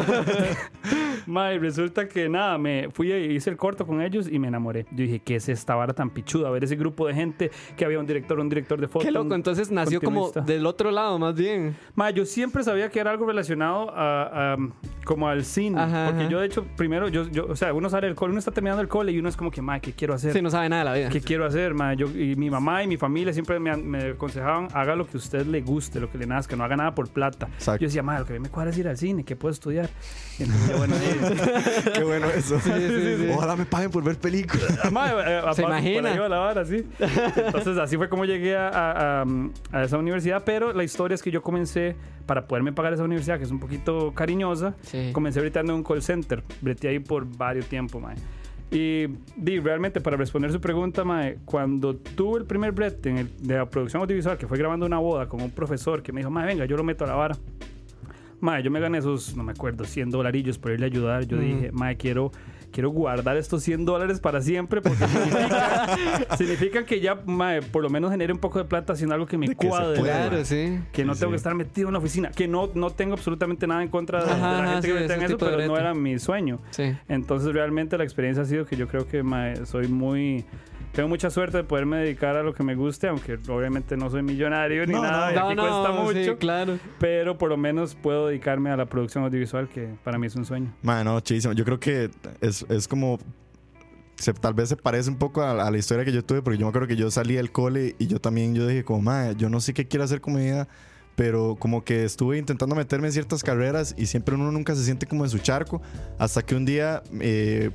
Mae, 1.26 1.58
resulta 1.58 2.08
que 2.08 2.28
nada, 2.28 2.58
me 2.58 2.88
fui 2.92 3.12
y 3.12 3.36
hice 3.36 3.50
el 3.50 3.56
corto 3.56 3.86
con 3.86 4.02
ellos 4.02 4.28
y 4.30 4.38
me 4.38 4.48
enamoré. 4.48 4.86
Yo 4.90 5.04
dije, 5.04 5.20
¿qué 5.20 5.36
es 5.36 5.48
esta 5.48 5.74
vara 5.74 5.92
tan 5.92 6.10
pichuda? 6.10 6.48
A 6.48 6.50
ver 6.50 6.64
ese 6.64 6.76
grupo 6.76 7.06
de 7.06 7.14
gente 7.14 7.50
que 7.76 7.84
había 7.84 7.98
un 7.98 8.06
director, 8.06 8.38
un 8.40 8.48
director 8.48 8.80
de 8.80 8.88
foto. 8.88 9.04
Qué 9.04 9.10
loco, 9.10 9.26
un 9.26 9.32
entonces 9.34 9.70
nació 9.70 10.00
como 10.00 10.30
del 10.30 10.66
otro 10.66 10.90
lado, 10.90 11.18
más 11.18 11.34
bien. 11.34 11.76
Ma, 11.94 12.10
yo 12.10 12.24
siempre 12.24 12.64
sabía 12.64 12.88
que 12.90 12.98
era 12.98 13.10
algo 13.10 13.26
relacionado 13.26 13.91
a, 13.94 14.52
a, 14.54 14.56
como 15.04 15.28
al 15.28 15.44
cine. 15.44 15.80
Ajá, 15.80 16.06
porque 16.06 16.22
ajá. 16.22 16.30
yo, 16.30 16.40
de 16.40 16.46
hecho, 16.46 16.64
primero, 16.76 17.08
yo, 17.08 17.28
yo, 17.28 17.46
o 17.46 17.56
sea, 17.56 17.72
uno 17.74 17.88
sale 17.90 18.06
del 18.06 18.16
cole, 18.16 18.30
uno 18.30 18.38
está 18.38 18.50
terminando 18.50 18.80
el 18.82 18.88
cole 18.88 19.12
y 19.12 19.18
uno 19.18 19.28
es 19.28 19.36
como 19.36 19.50
que, 19.50 19.60
ma, 19.62 19.80
¿qué 19.80 19.92
quiero 19.92 20.14
hacer? 20.14 20.32
Sí, 20.32 20.42
no 20.42 20.50
sabe 20.50 20.68
nada 20.68 20.80
de 20.84 20.90
la 20.90 20.94
vida. 20.96 21.08
¿Qué 21.10 21.20
quiero 21.20 21.44
hacer, 21.44 21.74
ma? 21.74 21.94
Yo, 21.94 22.06
y 22.08 22.36
mi 22.36 22.50
mamá 22.50 22.82
y 22.82 22.86
mi 22.86 22.96
familia 22.96 23.32
siempre 23.32 23.58
me, 23.58 23.76
me 23.76 24.10
aconsejaban, 24.10 24.68
haga 24.74 24.94
lo 24.96 25.06
que 25.06 25.16
a 25.16 25.18
usted 25.18 25.46
le 25.46 25.60
guste, 25.60 26.00
lo 26.00 26.10
que 26.10 26.18
le 26.18 26.26
nazca, 26.26 26.54
no 26.56 26.64
haga 26.64 26.76
nada 26.76 26.94
por 26.94 27.08
plata. 27.10 27.48
Exacto. 27.54 27.80
Yo 27.80 27.88
decía, 27.88 28.02
ma, 28.02 28.18
lo 28.18 28.24
que 28.26 28.32
a 28.32 28.36
mí 28.36 28.40
me 28.40 28.48
cuadra 28.48 28.70
es 28.70 28.78
ir 28.78 28.88
al 28.88 28.96
cine, 28.96 29.24
¿qué 29.24 29.34
puedo 29.36 29.52
estudiar? 29.52 29.88
Entonces 30.38 30.70
yo, 30.70 30.78
bueno, 30.78 30.94
sí. 31.82 31.90
Qué 31.94 32.04
bueno 32.04 32.26
eso. 32.28 32.58
Ojalá 33.36 33.56
me 33.56 33.64
paguen 33.66 33.90
por 33.90 34.02
ver 34.04 34.16
películas. 34.18 34.78
Ma, 34.92 35.10
eh, 35.10 35.38
aparte, 35.38 35.62
por 35.62 35.70
imagina? 35.70 36.28
la 36.28 36.38
vara, 36.38 36.64
sí. 36.64 36.86
Entonces, 37.36 37.76
así 37.78 37.96
fue 37.96 38.08
como 38.08 38.24
llegué 38.24 38.56
a, 38.56 38.68
a- 38.68 39.22
a- 39.22 39.26
a 39.72 39.84
esa 39.84 39.98
universidad. 39.98 40.42
Pero 40.44 40.72
la 40.72 40.84
historia 40.84 41.14
es 41.14 41.22
que 41.22 41.30
yo 41.30 41.42
comencé, 41.42 41.96
para 42.26 42.46
poderme 42.46 42.72
pagar 42.72 42.92
esa 42.92 43.02
universidad, 43.02 43.38
que 43.38 43.44
es 43.44 43.50
un 43.50 43.58
poquito 43.58 43.81
cariñosa, 44.14 44.74
Sí. 44.82 45.10
comencé 45.12 45.40
breteando 45.40 45.72
en 45.72 45.78
un 45.78 45.84
call 45.84 46.02
center. 46.02 46.42
Breteé 46.60 46.90
ahí 46.90 46.98
por 46.98 47.26
varios 47.36 47.66
tiempos, 47.66 48.00
mae. 48.02 48.16
Y 48.70 49.06
di, 49.36 49.58
realmente, 49.60 50.00
para 50.00 50.16
responder 50.16 50.50
su 50.50 50.60
pregunta, 50.60 51.04
mae, 51.04 51.38
cuando 51.44 51.94
tuve 51.94 52.38
el 52.40 52.46
primer 52.46 52.72
brete 52.72 53.10
en 53.10 53.18
el- 53.18 53.30
de 53.46 53.56
la 53.58 53.68
producción 53.68 54.00
audiovisual, 54.02 54.38
que 54.38 54.46
fue 54.46 54.56
grabando 54.56 54.86
una 54.86 54.98
boda 54.98 55.28
con 55.28 55.42
un 55.42 55.50
profesor 55.50 56.02
que 56.02 56.10
me 56.12 56.20
dijo, 56.20 56.30
mae, 56.30 56.46
venga, 56.46 56.64
yo 56.64 56.76
lo 56.76 56.84
meto 56.84 57.04
a 57.04 57.08
la 57.08 57.14
vara. 57.14 57.36
Mae, 58.40 58.62
yo 58.62 58.70
me 58.70 58.80
gané 58.80 58.98
esos, 58.98 59.36
no 59.36 59.44
me 59.44 59.52
acuerdo, 59.52 59.84
100 59.84 60.10
dolarillos 60.10 60.58
por 60.58 60.72
irle 60.72 60.86
a 60.86 60.88
ayudar. 60.88 61.26
Yo 61.26 61.36
dije, 61.38 61.70
mae, 61.72 61.96
quiero, 61.96 62.32
quiero 62.72 62.90
guardar 62.90 63.36
estos 63.36 63.62
100 63.62 63.84
dólares 63.84 64.18
para 64.18 64.40
siempre 64.42 64.80
porque 64.80 65.06
significa, 65.06 65.96
significa 66.36 66.84
que 66.84 67.00
ya, 67.00 67.20
mae, 67.26 67.62
por 67.62 67.82
lo 67.82 67.90
menos 67.90 68.10
genere 68.10 68.32
un 68.32 68.38
poco 68.38 68.58
de 68.58 68.64
plata 68.64 68.94
haciendo 68.94 69.14
algo 69.14 69.26
que 69.26 69.38
me 69.38 69.48
que 69.48 69.54
cuadre. 69.54 70.00
Claro, 70.00 70.44
sí. 70.44 70.80
Que 70.92 71.04
no 71.04 71.14
Sí, 71.14 71.20
tengo 71.20 71.32
que 71.32 71.36
estar 71.36 71.54
metido 71.54 71.88
en 71.88 71.92
la 71.92 71.98
oficina. 71.98 72.30
Que 72.30 72.48
no, 72.48 72.70
no 72.74 72.90
tengo 72.90 73.14
absolutamente 73.14 73.66
nada 73.66 73.82
en 73.82 73.88
contra 73.88 74.24
de, 74.24 74.26
la 74.26 74.72
gente 74.72 74.88
sí, 74.88 74.94
que 74.94 75.04
ese 75.04 75.14
en 75.14 75.22
eso, 75.22 75.38
pero 75.38 75.66
no 75.66 75.76
era 75.76 75.94
mi 75.94 76.18
sueño. 76.18 76.58
Sí. 76.70 76.96
Entonces 77.08 77.52
realmente 77.52 77.96
la 77.98 78.04
experiencia 78.04 78.42
ha 78.42 78.46
sido 78.46 78.64
que 78.66 78.76
yo 78.76 78.88
creo 78.88 79.06
que 79.06 79.22
mae, 79.22 79.66
soy 79.66 79.88
muy... 79.88 80.44
Tengo 80.92 81.08
mucha 81.08 81.30
suerte 81.30 81.56
de 81.56 81.64
poderme 81.64 81.98
dedicar 81.98 82.36
a 82.36 82.42
lo 82.42 82.52
que 82.52 82.62
me 82.62 82.74
guste, 82.74 83.08
aunque 83.08 83.38
obviamente 83.48 83.96
no 83.96 84.10
soy 84.10 84.22
millonario 84.22 84.86
ni 84.86 84.92
No, 84.92 85.02
nada, 85.02 85.32
y 85.32 85.36
No, 85.36 85.46
aquí 85.46 85.54
no, 85.56 85.62
cuesta 85.62 85.92
mucho, 86.02 86.32
sí, 86.32 86.36
claro. 86.38 86.78
pero 86.98 87.38
por 87.38 87.48
lo 87.48 87.56
menos 87.56 87.94
puedo 87.94 88.26
dedicarme 88.28 88.70
a 88.70 88.76
la 88.76 88.84
producción 88.86 89.24
audiovisual, 89.24 89.68
que 89.68 89.88
para 90.04 90.18
mí 90.18 90.26
es 90.26 90.36
un 90.36 90.44
sueño. 90.44 90.70
Mano, 90.82 91.18
chivísimo. 91.20 91.54
Yo 91.54 91.64
creo 91.64 91.80
que 91.80 92.10
es, 92.42 92.66
es 92.68 92.86
como. 92.88 93.18
se- 94.16 94.34
tal 94.34 94.52
vez 94.52 94.68
se 94.68 94.76
parece 94.76 95.08
un 95.08 95.16
poco 95.16 95.40
a, 95.42 95.66
a 95.66 95.70
la 95.70 95.78
historia 95.78 96.04
que 96.04 96.12
yo 96.12 96.22
tuve, 96.22 96.42
porque 96.42 96.58
yo 96.58 96.66
me 96.66 96.68
acuerdo 96.68 96.88
que 96.88 96.96
yo 96.96 97.10
salí 97.10 97.34
del 97.36 97.50
cole 97.52 97.96
y 97.98 98.06
yo 98.06 98.20
también 98.20 98.54
yo 98.54 98.66
dije, 98.66 98.84
como, 98.84 99.00
madre, 99.00 99.34
yo 99.36 99.48
no 99.48 99.60
sé 99.60 99.72
qué 99.72 99.88
quiero 99.88 100.04
hacer 100.04 100.20
con 100.20 100.34
mi 100.34 100.42
vida, 100.42 100.68
pero 101.16 101.56
como 101.58 101.84
que 101.84 102.04
estuve 102.04 102.36
intentando 102.36 102.74
meterme 102.74 103.06
en 103.06 103.12
ciertas 103.14 103.42
carreras 103.42 103.94
y 103.96 104.04
siempre 104.06 104.34
uno 104.34 104.52
nunca 104.52 104.74
se 104.74 104.84
siente 104.84 105.06
como 105.06 105.24
en 105.24 105.30
su 105.30 105.38
charco, 105.38 105.80
hasta 106.18 106.42
que 106.42 106.54
un 106.54 106.66
día. 106.66 107.02
eh, 107.18 107.70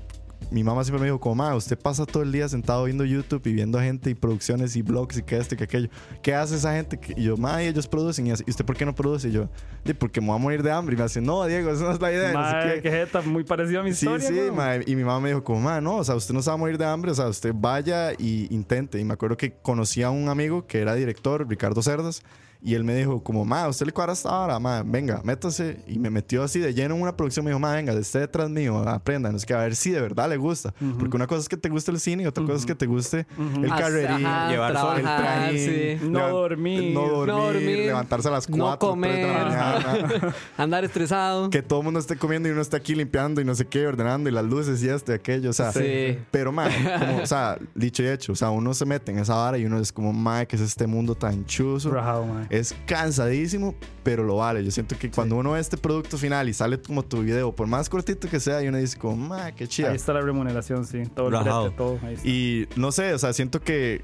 mi 0.51 0.63
mamá 0.63 0.83
siempre 0.83 1.01
me 1.01 1.07
dijo, 1.07 1.19
como, 1.19 1.35
ma, 1.35 1.55
usted 1.55 1.77
pasa 1.77 2.05
todo 2.05 2.23
el 2.23 2.31
día 2.31 2.47
sentado 2.47 2.85
viendo 2.85 3.03
YouTube 3.03 3.41
y 3.45 3.53
viendo 3.53 3.79
gente 3.79 4.09
y 4.09 4.15
producciones 4.15 4.75
y 4.75 4.81
blogs 4.81 5.17
y 5.17 5.23
que 5.23 5.37
este 5.37 5.55
y 5.55 5.57
que 5.57 5.63
aquello. 5.65 5.89
¿Qué 6.21 6.33
hace 6.33 6.55
esa 6.55 6.73
gente? 6.73 6.99
Y 7.17 7.23
yo, 7.23 7.35
ma, 7.37 7.61
ellos 7.63 7.87
producen. 7.87 8.27
Y 8.27 8.31
así, 8.31 8.43
¿y 8.47 8.51
usted 8.51 8.63
por 8.65 8.77
qué 8.77 8.85
no 8.85 8.95
produce? 8.95 9.27
Y 9.27 9.31
yo, 9.33 9.49
"Di, 9.83 9.93
porque 9.93 10.21
me 10.21 10.27
voy 10.27 10.35
a 10.35 10.39
morir 10.39 10.63
de 10.63 10.71
hambre. 10.71 10.95
Y 10.95 10.97
me 10.97 11.03
hace, 11.03 11.19
no, 11.21 11.45
Diego, 11.45 11.69
esa 11.71 11.83
no 11.83 11.91
es 11.91 11.99
la 12.01 12.11
idea. 12.13 12.31
no 12.31 12.49
sé 12.49 12.75
qué". 12.75 12.81
qué 12.83 12.91
jeta, 12.91 13.21
muy 13.21 13.43
parecido 13.43 13.81
a 13.81 13.83
mi 13.83 13.93
Sí, 13.93 14.05
historia. 14.05 14.27
sí, 14.27 14.33
weón. 14.33 14.55
mae. 14.55 14.83
y 14.87 14.95
mi 14.95 15.03
mamá 15.03 15.19
me 15.19 15.29
dijo 15.29 15.43
como, 15.43 15.59
ma, 15.61 15.81
no, 15.81 15.97
o 15.97 16.03
sea, 16.03 16.15
usted 16.15 16.33
no 16.33 16.41
se 16.41 16.49
va 16.49 16.53
a 16.53 16.57
morir 16.57 16.77
de 16.77 16.85
hambre, 16.85 17.11
o 17.11 17.15
sea, 17.15 17.27
usted 17.27 17.53
vaya 17.55 18.13
y 18.13 18.47
intente. 18.53 18.99
Y 18.99 19.05
me 19.05 19.13
acuerdo 19.15 19.35
que 19.37 19.53
conocí 19.61 20.01
a 20.03 20.09
un 20.09 20.29
amigo 20.29 20.65
que 20.65 20.79
era 20.79 20.95
director, 20.95 21.47
Ricardo 21.47 21.81
Cerdas, 21.81 22.21
Y 22.61 22.73
él 22.73 22.83
me 22.83 22.95
dijo, 22.95 23.21
como, 23.23 23.45
ma, 23.45 23.67
¿usted 23.67 23.85
le 23.85 23.91
cuadra 23.91 24.13
hasta 24.13 24.29
ahora? 24.29 24.59
Ma, 24.59 24.81
venga, 24.83 25.21
métase. 25.23 25.83
Y 25.87 25.99
me 25.99 26.09
metió 26.09 26.41
así 26.43 26.59
de 26.59 26.73
lleno 26.73 26.95
en 26.95 27.01
una 27.01 27.15
producción. 27.15 27.45
Me 27.45 27.51
dijo, 27.51 27.59
ma, 27.59 27.73
venga, 27.75 27.93
esté 27.93 28.19
detrás 28.19 28.49
mío, 28.49 28.77
aprenda. 28.89 29.31
No 29.31 29.37
sé 29.39 29.45
qué, 29.45 29.53
a 29.53 29.59
ver 29.59 29.75
si 29.75 29.91
de 29.91 30.01
verdad 30.01 30.27
le 30.29 30.37
gusta. 30.37 30.73
Porque 30.99 31.15
una 31.15 31.27
cosa 31.27 31.41
es 31.41 31.49
que 31.49 31.57
te 31.57 31.69
guste 31.69 31.91
el 31.91 31.99
cine 31.99 32.23
y 32.23 32.25
otra 32.25 32.43
cosa 32.43 32.57
es 32.57 32.65
que 32.65 32.75
te 32.75 32.85
guste 32.87 33.27
el 33.61 33.71
Ajá, 33.71 33.81
carrerín, 33.81 34.17
llevar 34.49 34.77
sol, 34.77 34.97
el 34.97 35.03
trabajar, 35.03 35.39
trajín, 35.39 35.57
sí. 35.99 36.07
No 36.09 36.29
dormir. 36.29 36.93
no 36.93 37.01
dormir, 37.07 37.27
No 37.27 37.43
dormir, 37.45 37.77
levantarse 37.85 38.27
a 38.27 38.31
las 38.31 38.49
no 38.49 38.57
4, 38.77 38.97
3 39.01 39.15
de 39.15 39.21
la 39.27 39.33
comer. 39.33 40.07
mañana. 40.17 40.35
Andar 40.57 40.83
estresado. 40.83 41.49
que 41.51 41.61
todo 41.61 41.79
el 41.79 41.85
mundo 41.85 41.99
esté 41.99 42.17
comiendo 42.17 42.49
y 42.49 42.51
uno 42.53 42.61
esté 42.61 42.75
aquí 42.75 42.95
limpiando 42.95 43.39
y 43.39 43.45
no 43.45 43.53
sé 43.55 43.65
qué, 43.67 43.85
ordenando 43.87 44.29
y 44.29 44.33
las 44.33 44.43
luces 44.45 44.81
y 44.83 44.89
esto 44.89 45.11
y 45.11 45.15
aquello. 45.15 45.51
O 45.51 45.53
sea, 45.53 45.71
Sí. 45.71 46.17
pero, 46.31 46.51
ma, 46.51 46.67
como, 46.99 47.21
o 47.21 47.25
sea, 47.27 47.57
dicho 47.75 48.01
y 48.03 48.07
hecho, 48.07 48.31
o 48.31 48.35
sea, 48.35 48.49
uno 48.49 48.73
se 48.73 48.85
mete 48.85 49.11
en 49.11 49.19
esa 49.19 49.35
vara 49.35 49.57
y 49.57 49.65
uno 49.65 49.79
es 49.79 49.91
como, 49.91 50.11
ma, 50.11 50.45
que 50.45 50.55
es 50.55 50.61
este 50.61 50.87
mundo 50.87 51.13
tan 51.15 51.45
chuzo. 51.45 51.91
Rajado, 51.91 52.25
mae. 52.25 52.46
Es 52.49 52.75
cansadísimo, 52.85 53.75
pero 54.03 54.23
lo 54.23 54.37
vale. 54.37 54.63
Yo 54.63 54.71
siento 54.71 54.97
que 54.97 55.09
cuando 55.11 55.35
uno 55.35 55.51
ve 55.51 55.59
este 55.59 55.77
producto 55.77 56.17
final 56.17 56.49
y 56.49 56.53
sale 56.53 56.79
como 56.81 57.03
tu 57.03 57.21
video, 57.21 57.55
por 57.55 57.67
más 57.67 57.89
cortito 57.89 58.29
que 58.29 58.39
sea, 58.39 58.63
y 58.63 58.67
uno 58.67 58.77
dice 58.77 58.97
como, 58.97 59.15
ma, 59.15 59.51
qué 59.51 59.67
chida. 59.67 59.89
Ahí 59.89 59.95
está 59.95 60.13
la 60.13 60.21
remuneración, 60.21 60.85
sí. 60.85 61.03
Todo 61.15 61.27
el 61.27 61.43
brete, 61.43 61.75
todo. 61.77 61.99
Ahí 62.03 62.13
está. 62.15 62.27
Y 62.27 62.67
no 62.75 62.91
sé, 62.91 63.13
o 63.13 63.19
sea, 63.19 63.33
siento 63.33 63.61
que 63.61 64.03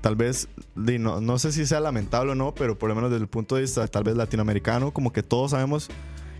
tal 0.00 0.16
vez, 0.16 0.48
no, 0.74 1.20
no 1.20 1.38
sé 1.38 1.52
si 1.52 1.66
sea 1.66 1.80
lamentable 1.80 2.32
o 2.32 2.34
no, 2.34 2.54
pero 2.54 2.78
por 2.78 2.88
lo 2.88 2.94
menos 2.94 3.10
desde 3.10 3.22
el 3.22 3.28
punto 3.28 3.56
de 3.56 3.62
vista 3.62 3.86
tal 3.88 4.04
vez 4.04 4.16
latinoamericano, 4.16 4.92
como 4.92 5.12
que 5.12 5.22
todos 5.22 5.52
sabemos 5.52 5.88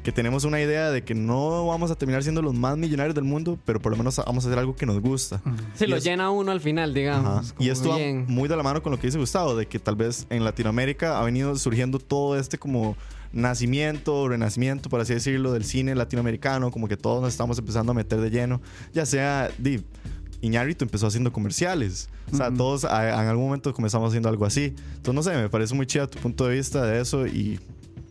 que 0.03 0.13
tenemos 0.13 0.45
una 0.45 0.61
idea 0.61 0.91
de 0.91 1.03
que 1.05 1.15
no 1.15 1.67
vamos 1.67 1.91
a 1.91 1.95
terminar 1.97 2.23
siendo 2.23 2.41
los 2.43 2.55
más 2.55 2.77
millonarios 2.79 3.15
del 3.15 3.25
mundo, 3.25 3.59
pero 3.65 3.81
por 3.81 3.93
lo 3.93 3.99
menos 3.99 4.17
vamos 4.25 4.45
a 4.45 4.49
hacer 4.49 4.59
algo 4.59 4.75
que 4.75 4.87
nos 4.87 5.01
gusta. 5.01 5.43
Se 5.75 5.85
Y 5.85 5.89
lo 5.89 5.97
es- 5.97 6.05
llena 6.05 6.31
uno 6.31 6.51
al 6.53 6.61
final, 6.61 6.95
digamos. 6.95 7.55
Y 7.59 7.69
esto 7.69 7.91
va 7.91 7.97
bien. 7.97 8.25
muy 8.29 8.49
de 8.49 8.57
la 8.57 8.63
mano 8.63 8.83
con 8.83 8.93
lo 8.93 8.99
que 8.99 9.09
dice 9.09 9.19
Gustavo, 9.19 9.55
de 9.57 9.67
que 9.67 9.79
tal 9.79 9.97
vez 9.97 10.27
en 10.31 10.45
Latinoamérica 10.45 11.19
ha 11.21 11.25
venido 11.25 11.55
surgiendo 11.57 11.99
todo 11.99 12.39
este 12.39 12.59
como 12.59 12.97
nacimiento, 13.33 14.29
renacimiento, 14.29 14.89
por 14.89 15.01
así 15.01 15.15
decirlo, 15.15 15.53
del 15.53 15.65
cine 15.65 15.95
latinoamericano, 15.95 16.71
como 16.71 16.89
que 16.89 16.97
todos 16.97 17.21
nos 17.23 17.31
estamos 17.33 17.59
empezando 17.59 17.93
a 17.93 17.95
meter 17.95 18.21
de 18.21 18.31
lleno, 18.31 18.61
ya 18.93 19.07
sea, 19.07 19.51
di, 19.59 19.83
Iñárritu 20.41 20.85
empezó 20.85 21.07
haciendo 21.09 21.33
comerciales, 21.33 22.09
o 22.33 22.37
sea, 22.37 22.53
todos 22.53 22.85
a- 22.85 23.21
en 23.23 23.29
algún 23.29 23.47
momento 23.47 23.73
comenzamos 23.75 24.09
haciendo 24.11 24.29
algo 24.29 24.45
así, 24.45 24.75
entonces 24.97 25.15
no 25.15 25.23
sé, 25.23 25.37
me 25.37 25.49
parece 25.49 25.75
muy 25.75 25.87
chido 25.87 26.09
tu 26.09 26.19
punto 26.21 26.47
de 26.47 26.55
vista 26.57 26.85
de 26.87 27.01
eso 27.01 27.27
y 27.27 27.59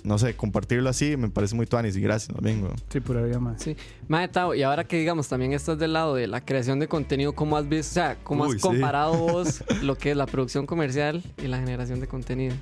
no 0.08 0.18
sé, 0.18 0.36
compartirlo 0.36 0.90
así 0.90 1.18
me 1.18 1.30
parece 1.30 1.54
muy 1.56 1.66
tuanis 1.66 1.96
y 1.98 2.02
gracias, 2.02 2.34
más 2.34 2.44
bien, 2.44 2.62
güey. 2.62 2.72
Sí, 2.90 3.00
pura 3.02 3.22
vida, 3.22 3.40
mae. 3.40 3.60
Sí. 3.60 3.76
Mae, 4.08 4.28
Tao, 4.30 4.56
y 4.56 4.64
ahora 4.64 4.86
que 4.86 4.98
digamos 4.98 5.28
también 5.28 5.54
estás 5.54 5.78
del 5.78 5.94
lado 5.94 6.16
de 6.16 6.28
la 6.28 6.42
creación 6.42 6.80
de 6.80 6.88
contenido, 6.88 7.34
¿cómo 7.34 7.58
has 7.58 7.68
visto, 7.68 7.92
o 7.92 7.94
sea, 7.94 8.18
cómo 8.24 8.46
Uy, 8.46 8.56
has 8.56 8.62
sí. 8.62 8.68
comparado 8.68 9.14
vos 9.18 9.64
lo 9.82 9.98
que 9.98 10.12
es 10.12 10.18
la 10.18 10.26
producción 10.26 10.66
comercial 10.66 11.22
y 11.38 11.48
la 11.48 11.60
generación 11.60 12.00
de 12.00 12.08
contenido? 12.08 12.56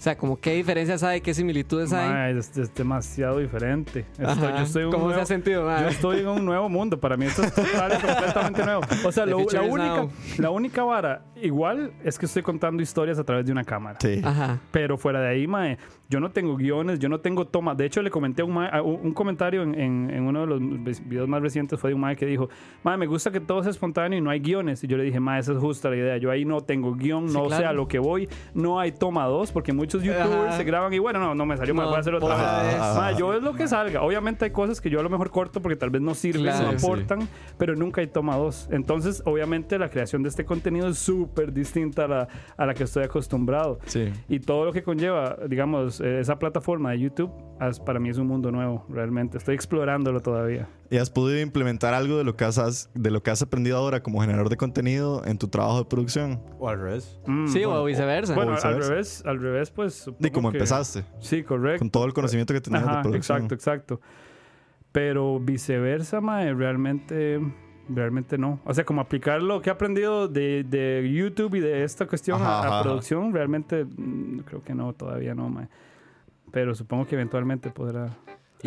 O 0.00 0.02
sea, 0.02 0.16
como 0.16 0.40
qué 0.40 0.54
diferencias 0.54 1.02
hay, 1.02 1.20
qué 1.20 1.34
similitudes 1.34 1.92
hay. 1.92 2.34
Es, 2.34 2.56
es 2.56 2.74
demasiado 2.74 3.36
diferente. 3.38 4.06
Estoy- 4.18 4.48
yo 4.48 4.56
estoy 4.62 4.84
¿Cómo 4.84 4.96
se 4.96 5.06
nuevo- 5.08 5.20
ha 5.20 5.26
sentido, 5.26 5.66
mae? 5.66 5.82
Yo 5.82 5.88
estoy 5.88 6.20
en 6.20 6.28
un 6.28 6.42
nuevo 6.46 6.70
mundo. 6.70 6.98
Para 6.98 7.18
mí 7.18 7.26
esto 7.26 7.42
es 7.42 7.54
total 7.54 7.92
y 7.98 8.06
completamente 8.06 8.64
nuevo. 8.64 8.80
O 9.04 9.12
sea, 9.12 9.24
The 9.26 9.30
lo- 9.32 9.40
la, 9.52 9.62
única, 9.62 9.96
now. 9.96 10.10
la 10.38 10.50
única 10.50 10.84
vara 10.84 11.26
igual 11.42 11.92
es 12.02 12.18
que 12.18 12.24
estoy 12.24 12.42
contando 12.42 12.82
historias 12.82 13.18
a 13.18 13.24
través 13.24 13.44
de 13.44 13.52
una 13.52 13.62
cámara. 13.64 13.98
Sí. 14.00 14.22
Ajá. 14.24 14.58
Pero 14.70 14.96
fuera 14.96 15.20
de 15.20 15.28
ahí, 15.28 15.46
mae, 15.46 15.76
yo 16.08 16.18
no 16.18 16.30
tengo 16.30 16.56
guiones, 16.56 16.98
yo 16.98 17.10
no 17.10 17.20
tengo 17.20 17.46
tomas. 17.46 17.76
De 17.76 17.84
hecho, 17.84 18.00
le 18.00 18.10
comenté 18.10 18.42
un, 18.42 18.54
mae- 18.54 18.80
un, 18.80 19.12
comentario 19.12 19.62
en, 19.62 19.78
en- 19.78 20.10
en 20.10 20.22
uno 20.24 20.40
de 20.40 20.46
los 20.46 20.60
videos 21.06 21.28
más 21.28 21.42
recientes 21.42 21.78
fue 21.78 21.90
de 21.90 21.94
un 21.94 22.00
mae 22.00 22.16
que 22.16 22.24
dijo, 22.24 22.48
mae, 22.82 22.96
me 22.96 23.06
gusta 23.06 23.30
que 23.30 23.40
todo 23.40 23.62
sea 23.62 23.70
espontáneo 23.70 24.18
y 24.18 24.22
no 24.22 24.30
hay 24.30 24.40
guiones. 24.40 24.82
Y 24.82 24.86
yo 24.86 24.96
le 24.96 25.04
dije, 25.04 25.20
mae, 25.20 25.40
esa 25.40 25.52
es 25.52 25.58
justa 25.58 25.90
la 25.90 25.96
idea. 25.96 26.16
Yo 26.16 26.30
ahí 26.30 26.46
no 26.46 26.62
tengo 26.62 26.94
guion, 26.94 27.28
Sí, 27.28 27.34
no 27.34 27.44
claro. 27.48 27.62
sé 27.62 27.66
a 27.68 27.72
lo 27.74 27.86
que 27.86 27.98
voy, 27.98 28.28
no 28.54 28.80
hay 28.80 28.92
toma 28.92 29.26
dos, 29.26 29.52
porque 29.52 29.72
muchos 29.72 29.89
youtubers 30.02 30.48
Ajá. 30.48 30.56
se 30.56 30.64
graban 30.64 30.92
y 30.92 30.98
bueno, 30.98 31.18
no, 31.18 31.34
no 31.34 31.46
me 31.46 31.56
salió, 31.56 31.74
me 31.74 31.84
voy 31.84 31.94
a 31.94 31.98
hacer 31.98 32.14
otra 32.14 32.34
otra 32.34 32.62
vez. 32.62 32.72
vez. 32.74 32.80
Mae, 32.96 33.16
yo 33.16 33.34
es 33.34 33.42
lo 33.42 33.54
que 33.54 33.66
salga. 33.68 34.02
Obviamente 34.02 34.44
hay 34.44 34.50
cosas 34.50 34.80
que 34.80 34.88
yo 34.90 35.00
a 35.00 35.02
lo 35.02 35.10
mejor 35.10 35.30
corto 35.30 35.60
porque 35.60 35.76
tal 35.76 35.90
vez 35.90 36.02
no 36.02 36.14
sirven, 36.14 36.42
Claro. 36.44 36.72
no 36.72 36.78
Sí. 36.78 36.86
aportan, 36.86 37.28
pero 37.58 37.74
nunca 37.74 38.00
hay 38.00 38.06
toma 38.06 38.36
dos. 38.36 38.68
Entonces, 38.70 39.22
obviamente 39.26 39.78
la 39.78 39.88
creación 39.90 40.22
de 40.22 40.28
este 40.28 40.44
contenido 40.44 40.88
es 40.88 40.98
súper 40.98 41.52
distinta 41.52 42.04
a 42.04 42.08
la, 42.08 42.28
a 42.56 42.66
la 42.66 42.74
que 42.74 42.84
estoy 42.84 43.04
acostumbrado. 43.04 43.78
Sí. 43.86 44.12
Y 44.28 44.40
todo 44.40 44.64
lo 44.64 44.72
que 44.72 44.82
conlleva, 44.82 45.36
digamos, 45.48 46.00
eh, 46.00 46.20
esa 46.20 46.38
plataforma 46.38 46.90
de 46.92 47.00
YouTube, 47.00 47.32
as- 47.58 47.80
para 47.80 47.98
mí 48.00 48.08
es 48.10 48.18
un 48.18 48.26
mundo 48.26 48.50
nuevo, 48.50 48.84
realmente. 48.88 49.38
Estoy 49.38 49.54
explorándolo 49.54 50.20
todavía. 50.20 50.68
¿Y 50.92 50.96
has 50.96 51.08
podido 51.08 51.40
implementar 51.40 51.94
algo 51.94 52.16
de 52.18 52.24
lo 52.24 52.34
que 52.36 52.44
has, 52.44 52.90
de 52.94 53.10
lo 53.12 53.22
que 53.22 53.30
has 53.30 53.40
aprendido 53.42 53.76
ahora 53.76 54.02
como 54.02 54.20
generador 54.22 54.48
de 54.48 54.56
contenido 54.56 55.22
en 55.24 55.38
tu 55.38 55.46
trabajo 55.46 55.78
de 55.78 55.84
producción? 55.84 56.42
O 56.58 56.68
al 56.68 56.80
revés. 56.80 57.20
Mm, 57.26 57.46
Sí, 57.46 57.64
bueno, 57.64 57.82
o 57.82 57.84
viceversa. 57.84 58.34
Bueno, 58.34 58.50
al 58.52 58.56
viceversa. 58.56 58.88
revés, 58.90 59.22
al 59.24 59.40
revés, 59.40 59.70
pues. 59.82 60.10
Cómo 60.32 60.50
que- 60.50 60.58
empezaste, 60.58 61.04
Sí, 61.20 61.42
correcto. 61.42 61.78
con 61.80 61.90
todo 61.90 62.04
el 62.06 62.12
conocimiento 62.12 62.52
que 62.54 62.60
tenías 62.60 62.82
de 62.82 62.88
producción. 63.02 63.16
exacto, 63.44 63.54
exacto. 63.54 64.00
Pero 64.92 65.38
viceversa, 65.38 66.20
mae, 66.20 66.52
realmente, 66.52 67.40
realmente 67.88 68.36
no. 68.38 68.58
O 68.64 68.74
sea, 68.74 68.84
como 68.84 69.00
aplicar 69.00 69.40
lo 69.42 69.60
que 69.62 69.70
he 69.70 69.72
aprendido 69.72 70.26
de, 70.28 70.64
de 70.64 71.08
YouTube 71.12 71.54
y 71.56 71.60
de 71.60 71.84
esta 71.84 72.06
cuestión 72.06 72.40
Ajá, 72.42 72.48
a, 72.48 72.56
a 72.56 72.58
ajá, 72.60 72.68
ajá. 72.74 72.82
producción, 72.82 73.32
realmente 73.32 73.84
mm, 73.84 74.40
creo 74.40 74.62
que 74.64 74.74
no, 74.74 74.92
todavía 74.92 75.34
no, 75.34 75.48
mae. 75.48 75.68
Pero 76.50 76.74
supongo 76.74 77.06
que 77.06 77.14
eventualmente 77.14 77.70
podrá. 77.70 78.08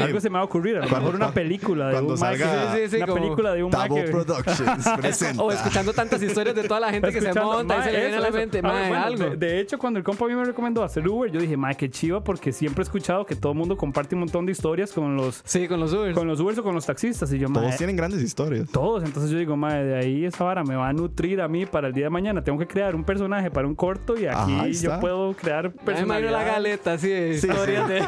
Algo 0.02 0.20
se 0.20 0.30
me 0.30 0.34
va 0.36 0.41
a 0.41 0.44
ocurrir, 0.46 0.78
a 0.78 0.86
lo 0.86 0.89
mejor 0.89 1.16
una 1.16 1.32
película 1.32 1.88
de 1.88 1.91
cuando 1.94 2.14
un 2.16 2.20
mae 2.20 2.38
salga- 2.38 2.74
Sí, 2.74 2.80
sí, 2.84 2.88
sí, 2.89 2.96
una 2.98 3.06
como 3.08 3.22
película 3.22 3.54
de 3.54 3.64
un 3.64 3.72
mae 3.72 3.82
Tabo 3.88 3.96
que- 3.96 4.04
Productions 4.04 4.88
presenta. 5.00 5.44
O 5.44 5.52
escuchando 5.52 5.94
tantas 5.94 6.22
historias 6.24 6.56
de 6.56 6.64
toda 6.64 6.80
la 6.80 6.89
gente 6.91 7.12
que 7.12 7.22
se 7.22 7.34
monta 7.39 7.76
y 7.76 7.78
mae, 7.78 7.86
se 7.88 7.91
le 7.91 8.00
viene 8.00 8.14
a 8.14 8.18
eso, 8.18 8.22
la 8.22 8.28
eso. 8.30 8.38
mente, 8.38 8.58
A 8.60 8.62
ver, 8.62 8.72
mae, 8.72 8.88
bueno, 8.89 9.04
algo. 9.06 9.24
De, 9.32 9.36
de 9.38 9.60
hecho, 9.60 9.78
cuando 9.78 10.00
el 10.00 10.06
compa 10.06 10.26
a 10.26 10.28
mí 10.28 10.36
me 10.36 10.46
recomendó 10.46 10.84
hacer 10.84 11.08
Uber, 11.08 11.32
yo 11.32 11.39
dije, 11.39 11.58
mae, 11.58 11.76
qué 11.76 11.89
chiva, 11.89 12.24
porque 12.24 12.52
siempre 12.52 12.82
he 12.82 12.86
escuchado 12.86 13.26
que 13.26 13.36
todo 13.36 13.52
el 13.52 13.58
mundo 13.58 13.78
comparte 13.78 14.16
un 14.16 14.20
montón 14.22 14.46
de 14.46 14.52
historias 14.52 14.91
con 14.91 15.16
los, 15.16 15.41
Sí, 15.46 15.68
con 15.68 15.80
los 15.80 15.94
Ubers. 15.94 16.18
con 16.18 16.28
los 16.28 16.39
Ubers 16.39 16.58
o 16.60 16.64
con 16.64 16.74
los 16.76 16.86
taxistas. 16.86 17.32
Y 17.34 17.39
yo, 17.39 17.50
mae, 17.50 17.64
Todos 17.64 17.78
tienen 17.78 17.96
grandes 17.96 18.22
historias. 18.22 18.70
todos. 18.72 19.04
Entonces 19.04 19.30
yo 19.32 19.38
digo, 19.38 19.56
madre, 19.58 19.84
de 19.86 19.96
ahí 19.98 20.26
esa 20.26 20.44
vara 20.44 20.64
me 20.64 20.76
va 20.76 20.89
a 20.89 20.94
nutrir 20.94 21.41
a 21.41 21.48
mí 21.48 21.66
para 21.66 21.88
el 21.88 21.94
día 21.94 22.06
de 22.06 22.10
mañana. 22.10 22.44
Tengo 22.44 22.58
que 22.60 22.68
crear 22.68 22.96
un 22.96 23.04
personaje 23.04 23.52
para 23.52 23.68
un 23.68 23.76
corto 23.76 24.18
y 24.18 24.26
aquí 24.26 24.54
Ajá, 24.54 24.68
yo 24.68 25.00
puedo 25.00 25.34
crear 25.34 25.72
Ay, 25.86 26.06
mae, 26.06 26.22
la 26.24 26.44
galeta, 26.44 26.98
sí, 26.98 27.12
historias 27.12 27.88
de 27.88 28.00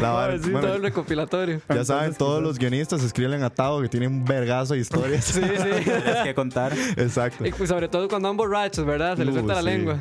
La 0.00 0.10
vara- 0.12 0.38
sí, 0.38 0.50
bueno, 0.50 0.66
todo 0.68 0.76
el 0.76 0.82
recopilatorio. 1.00 1.60
ya 1.68 1.84
saben, 1.84 2.14
todos 2.14 2.42
los 2.42 2.58
guionistas 2.58 3.02
escriben 3.02 3.42
a 3.42 3.50
Tavo 3.50 3.80
que 3.82 3.88
tienen 3.88 4.12
un 4.12 4.24
vergazo 4.24 4.74
de 4.74 4.80
historias. 4.80 5.24
Sí, 5.24 5.40
sí. 5.40 5.90
Que 6.24 6.34
contar. 6.34 6.72
Exacto. 6.96 7.46
Y 7.46 7.52
pues 7.52 7.68
sobre 7.68 7.88
todo 7.88 8.08
cuando 8.08 8.28
van 8.28 8.36
borrachos, 8.36 8.84
¿verdad? 8.84 9.16
Se 9.16 9.24
les 9.24 9.30
Uh, 9.34 9.38
suelta 9.38 9.54
la 9.54 9.60
sí. 9.60 9.66
lengua. 9.66 9.98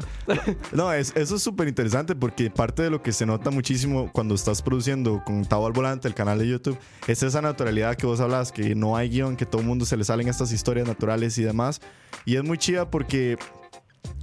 No, 0.72 0.92
es, 0.92 1.14
eso 1.16 1.36
es 1.36 1.44
súper 1.44 1.68
interesante 1.68 2.16
porque 2.16 2.50
parte 2.50 2.84
de 2.84 2.90
lo 2.90 3.02
que 3.02 3.12
se 3.12 3.26
nota 3.26 3.52
muchísimo 3.52 4.10
cuando 4.12 4.36
estás 4.36 4.62
produciendo 4.62 5.22
con 5.26 5.46
Tavo 5.46 5.66
al 5.68 5.74
Volante, 5.74 6.08
el 6.08 6.14
canal 6.14 6.40
de 6.40 6.48
YouTube, 6.48 6.78
es 7.08 7.24
esa 7.24 7.42
naturalidad 7.42 7.96
que 7.96 8.06
vos 8.06 8.20
hablas, 8.20 8.52
que 8.52 8.76
no 8.76 8.98
hay 8.98 9.10
guion, 9.10 9.36
que 9.38 9.46
todo 9.46 9.62
el 9.62 9.68
mundo 9.68 9.86
se 9.86 9.96
le 9.98 10.04
salen 10.04 10.28
estas 10.28 10.52
historias 10.52 10.88
naturales 10.88 11.38
y 11.38 11.44
demás. 11.44 11.80
Y 12.26 12.36
es 12.36 12.44
muy 12.44 12.58
chida 12.58 12.90
porque 12.90 13.38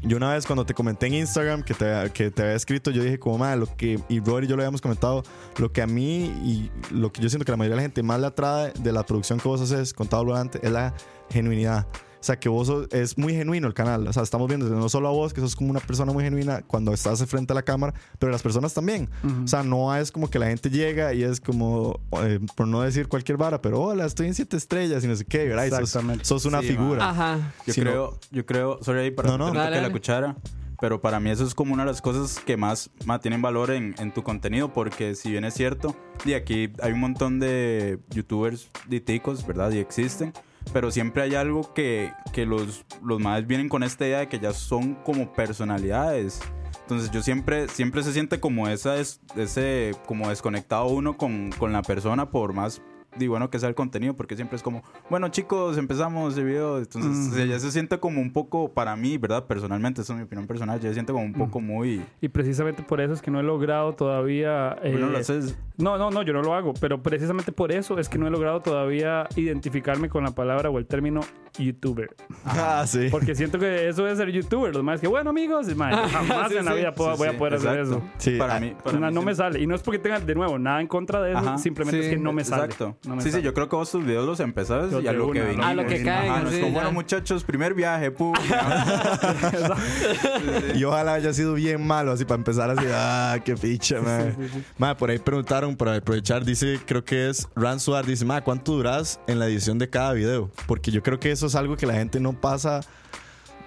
yo 0.02 0.16
una 0.16 0.34
vez 0.34 0.46
cuando 0.46 0.64
te 0.64 0.74
comenté 0.74 1.06
en 1.06 1.14
Instagram 1.14 1.62
que 1.62 1.74
te, 1.74 2.10
que 2.12 2.30
te 2.30 2.42
había 2.42 2.54
escrito, 2.54 2.90
yo 2.90 3.02
dije 3.02 3.18
como, 3.18 3.38
madre, 3.38 3.58
lo 3.58 3.76
que, 3.76 4.00
y 4.08 4.20
Rory 4.20 4.46
y 4.46 4.48
yo 4.48 4.56
lo 4.56 4.62
habíamos 4.62 4.80
comentado, 4.80 5.22
lo 5.58 5.72
que 5.72 5.82
a 5.82 5.86
mí 5.86 6.24
y 6.44 6.70
lo 6.92 7.12
que 7.12 7.20
yo 7.22 7.28
siento 7.28 7.44
que 7.44 7.52
la 7.52 7.56
mayoría 7.56 7.76
de 7.76 7.82
la 7.82 7.82
gente 7.82 8.02
más 8.02 8.20
le 8.20 8.26
atrae 8.26 8.72
de 8.78 8.92
la 8.92 9.04
producción 9.04 9.40
que 9.40 9.48
vos 9.48 9.60
haces 9.60 9.92
con 9.92 10.06
Tavo 10.06 10.22
al 10.22 10.26
Volante 10.26 10.60
es 10.62 10.70
la 10.70 10.94
genuinidad. 11.30 11.86
O 12.26 12.30
sea, 12.34 12.40
que 12.40 12.48
vos 12.48 12.66
sos- 12.66 12.88
es 12.90 13.16
muy 13.16 13.34
genuino 13.34 13.68
el 13.68 13.74
canal. 13.74 14.04
O 14.08 14.12
sea, 14.12 14.24
estamos 14.24 14.48
viendo 14.48 14.68
no 14.68 14.88
solo 14.88 15.06
a 15.06 15.12
vos, 15.12 15.32
que 15.32 15.40
sos 15.40 15.54
como 15.54 15.70
una 15.70 15.78
persona 15.78 16.12
muy 16.12 16.24
genuina 16.24 16.60
cuando 16.62 16.92
estás 16.92 17.24
frente 17.26 17.52
a 17.52 17.54
la 17.54 17.62
cámara, 17.62 17.94
pero 18.18 18.32
las 18.32 18.42
personas 18.42 18.74
también. 18.74 19.08
O 19.44 19.46
sea, 19.46 19.62
no 19.62 19.94
es 19.94 20.10
como 20.10 20.28
que 20.28 20.40
la 20.40 20.48
gente 20.48 20.68
llega 20.68 21.14
y 21.14 21.22
es 21.22 21.40
como, 21.40 22.00
eh, 22.24 22.40
por 22.56 22.66
no 22.66 22.80
decir 22.82 23.06
cualquier 23.06 23.38
vara, 23.38 23.62
pero 23.62 23.80
hola, 23.80 24.06
estoy 24.06 24.26
en 24.26 24.34
siete 24.34 24.56
estrellas 24.56 25.04
y 25.04 25.06
no 25.06 25.14
sé 25.14 25.24
qué, 25.24 25.46
¿verdad? 25.46 25.66
Y 25.66 25.70
sos, 25.70 25.78
Exactamente. 25.80 26.24
sos 26.24 26.44
una 26.46 26.62
Sí, 26.62 26.66
figura. 26.68 27.08
Ajá. 27.10 27.52
Yo 27.64 27.72
Si 27.72 27.80
no- 27.82 27.90
creo, 27.90 28.18
yo 28.32 28.44
creo, 28.44 28.78
sorry 28.82 29.00
ahí 29.02 29.10
para 29.12 29.28
No, 29.28 29.38
no. 29.38 29.46
Dale, 29.46 29.58
dale. 29.76 29.82
la 29.82 29.90
cuchara, 29.92 30.36
pero 30.80 31.00
para 31.00 31.20
mí 31.20 31.30
eso 31.30 31.44
es 31.44 31.54
como 31.54 31.74
una 31.74 31.84
de 31.84 31.90
las 31.92 32.02
cosas 32.02 32.40
que 32.44 32.56
más, 32.56 32.90
más 33.04 33.20
tienen 33.20 33.40
valor 33.40 33.70
en, 33.70 33.94
en 33.98 34.12
tu 34.12 34.24
contenido, 34.24 34.72
porque 34.72 35.14
si 35.14 35.30
bien 35.30 35.44
es 35.44 35.54
cierto, 35.54 35.94
y 36.24 36.32
aquí 36.32 36.72
hay 36.82 36.90
un 36.90 36.98
montón 37.00 37.38
de 37.38 38.00
youtubers 38.10 38.68
de 38.88 39.00
ticos, 39.00 39.46
¿verdad? 39.46 39.70
Y 39.70 39.78
existen, 39.78 40.32
pero 40.72 40.90
siempre 40.90 41.22
hay 41.22 41.34
algo 41.34 41.72
que, 41.74 42.12
que 42.32 42.46
los, 42.46 42.84
los 43.02 43.20
más 43.20 43.46
vienen 43.46 43.68
con 43.68 43.82
esta 43.82 44.06
idea 44.06 44.18
de 44.20 44.28
que 44.28 44.38
ya 44.38 44.52
son 44.52 44.94
como 44.96 45.32
personalidades. 45.32 46.40
Entonces 46.82 47.10
yo 47.10 47.22
siempre, 47.22 47.68
siempre 47.68 48.02
se 48.02 48.12
siente 48.12 48.38
como 48.38 48.68
esa 48.68 48.96
es, 48.96 49.20
ese 49.36 49.92
como 50.06 50.28
desconectado 50.28 50.86
uno 50.86 51.16
con, 51.16 51.50
con 51.58 51.72
la 51.72 51.82
persona 51.82 52.30
por 52.30 52.52
más 52.52 52.80
di, 53.18 53.26
bueno 53.28 53.50
que 53.50 53.58
sea 53.58 53.68
el 53.68 53.74
contenido, 53.74 54.14
porque 54.14 54.36
siempre 54.36 54.56
es 54.56 54.62
como, 54.62 54.82
bueno 55.10 55.28
chicos, 55.28 55.78
empezamos 55.78 56.36
el 56.36 56.44
video. 56.44 56.78
Entonces, 56.78 57.32
o 57.32 57.34
sea, 57.36 57.44
ya 57.44 57.58
se 57.58 57.70
siente 57.70 57.98
como 57.98 58.20
un 58.20 58.32
poco, 58.32 58.72
para 58.72 58.96
mí, 58.96 59.18
¿verdad? 59.18 59.44
Personalmente, 59.46 60.00
eso 60.02 60.12
es 60.12 60.18
mi 60.18 60.24
opinión 60.24 60.46
personal, 60.46 60.78
ya 60.80 60.88
se 60.88 60.94
siente 60.94 61.12
como 61.12 61.24
un 61.24 61.32
poco 61.32 61.60
muy... 61.60 62.02
Y 62.20 62.28
precisamente 62.28 62.82
por 62.82 63.00
eso 63.00 63.12
es 63.12 63.22
que 63.22 63.30
no 63.30 63.40
he 63.40 63.42
logrado 63.42 63.92
todavía. 63.94 64.76
eh, 64.82 64.92
Bueno, 64.92 65.08
lo 65.10 65.18
haces- 65.18 65.56
no, 65.78 65.98
no, 65.98 66.10
no, 66.10 66.22
yo 66.22 66.32
no 66.32 66.42
lo 66.42 66.54
hago. 66.54 66.72
Pero 66.80 67.02
precisamente 67.02 67.52
por 67.52 67.70
eso 67.72 67.98
es 67.98 68.08
que 68.08 68.16
no 68.18 68.26
he 68.26 68.30
logrado 68.30 68.60
todavía 68.60 69.28
identificarme 69.36 70.08
con 70.08 70.24
la 70.24 70.30
palabra 70.30 70.70
o 70.70 70.78
el 70.78 70.86
término 70.86 71.20
youtuber. 71.58 72.14
Ah, 72.44 72.84
sí. 72.86 73.08
Porque 73.10 73.34
siento 73.34 73.58
que 73.58 73.88
eso 73.88 74.06
es 74.06 74.16
ser 74.18 74.30
youtuber. 74.30 74.74
Los 74.74 74.82
más 74.82 75.00
que, 75.00 75.06
bueno, 75.08 75.30
amigos, 75.30 75.74
mae, 75.76 75.94
jamás 76.08 76.50
Sí, 76.50 76.56
en 76.56 76.64
la 76.64 76.72
sí. 76.72 76.78
vida 76.78 76.92
puedo- 76.94 77.12
Sí, 77.12 77.18
voy 77.18 77.28
a 77.28 77.38
poder 77.38 77.54
hacer 77.54 77.78
exacto. 77.80 77.96
eso. 77.98 78.02
Sí, 78.18 78.38
para 78.38 78.56
ah, 78.56 78.60
mí, 78.60 78.74
para 78.82 78.98
No, 78.98 79.06
mí 79.08 79.14
no 79.14 79.22
me 79.22 79.34
sale. 79.34 79.60
Y 79.60 79.66
no 79.66 79.74
es 79.74 79.82
porque 79.82 79.98
tenga, 79.98 80.18
de 80.20 80.34
nuevo, 80.34 80.58
nada 80.58 80.80
en 80.80 80.86
contra 80.86 81.20
de 81.22 81.30
eso. 81.32 81.38
Ajá. 81.40 81.58
Simplemente 81.58 82.00
Sí, 82.00 82.06
es 82.08 82.14
que 82.14 82.20
no 82.22 82.32
me 82.32 82.44
sale. 82.44 82.64
Exacto. 82.64 82.96
No 83.06 83.16
me 83.16 83.22
sí, 83.22 83.30
sale. 83.30 83.42
sí, 83.42 83.44
yo 83.44 83.54
creo 83.54 83.68
que 83.68 83.76
vos 83.76 83.90
tus 83.90 84.04
videos 84.04 84.26
los 84.26 84.40
empezás 84.40 84.90
Yo 84.90 85.00
y 85.00 85.06
a 85.06 85.12
lo 85.12 85.30
que 85.30 85.40
una, 85.40 85.48
venís. 85.48 85.64
a 85.64 85.74
lo 85.74 85.86
que 85.86 85.94
es 85.94 86.00
sí, 86.54 86.60
como, 86.60 86.72
bueno, 86.72 86.92
muchachos, 86.92 87.44
primer 87.44 87.74
viaje, 87.74 88.10
pum. 88.10 88.32
Y 90.74 90.84
ojalá 90.84 91.14
haya 91.14 91.32
sido 91.32 91.54
bien 91.54 91.86
malo, 91.86 92.12
así 92.12 92.24
para 92.24 92.38
empezar 92.38 92.70
así, 92.70 92.84
ah, 92.92 93.38
qué 93.44 93.54
picha, 93.56 94.00
man. 94.00 94.36
Ma, 94.78 94.96
por 94.96 95.10
ahí 95.10 95.18
preguntaron, 95.18 95.76
para 95.76 95.96
aprovechar, 95.96 96.44
dice, 96.44 96.80
creo 96.86 97.04
que 97.04 97.30
es 97.30 97.48
Ransuar, 97.54 98.04
dice, 98.04 98.24
ma, 98.24 98.42
¿cuánto 98.42 98.72
duras 98.72 99.20
en 99.26 99.38
la 99.38 99.46
edición 99.46 99.78
de 99.78 99.88
cada 99.88 100.12
video? 100.12 100.50
Porque 100.66 100.90
yo 100.90 101.02
creo 101.02 101.20
que 101.20 101.30
eso 101.30 101.46
es 101.46 101.54
algo 101.54 101.76
que 101.76 101.86
la 101.86 101.94
gente 101.94 102.20
no 102.20 102.32
pasa, 102.32 102.80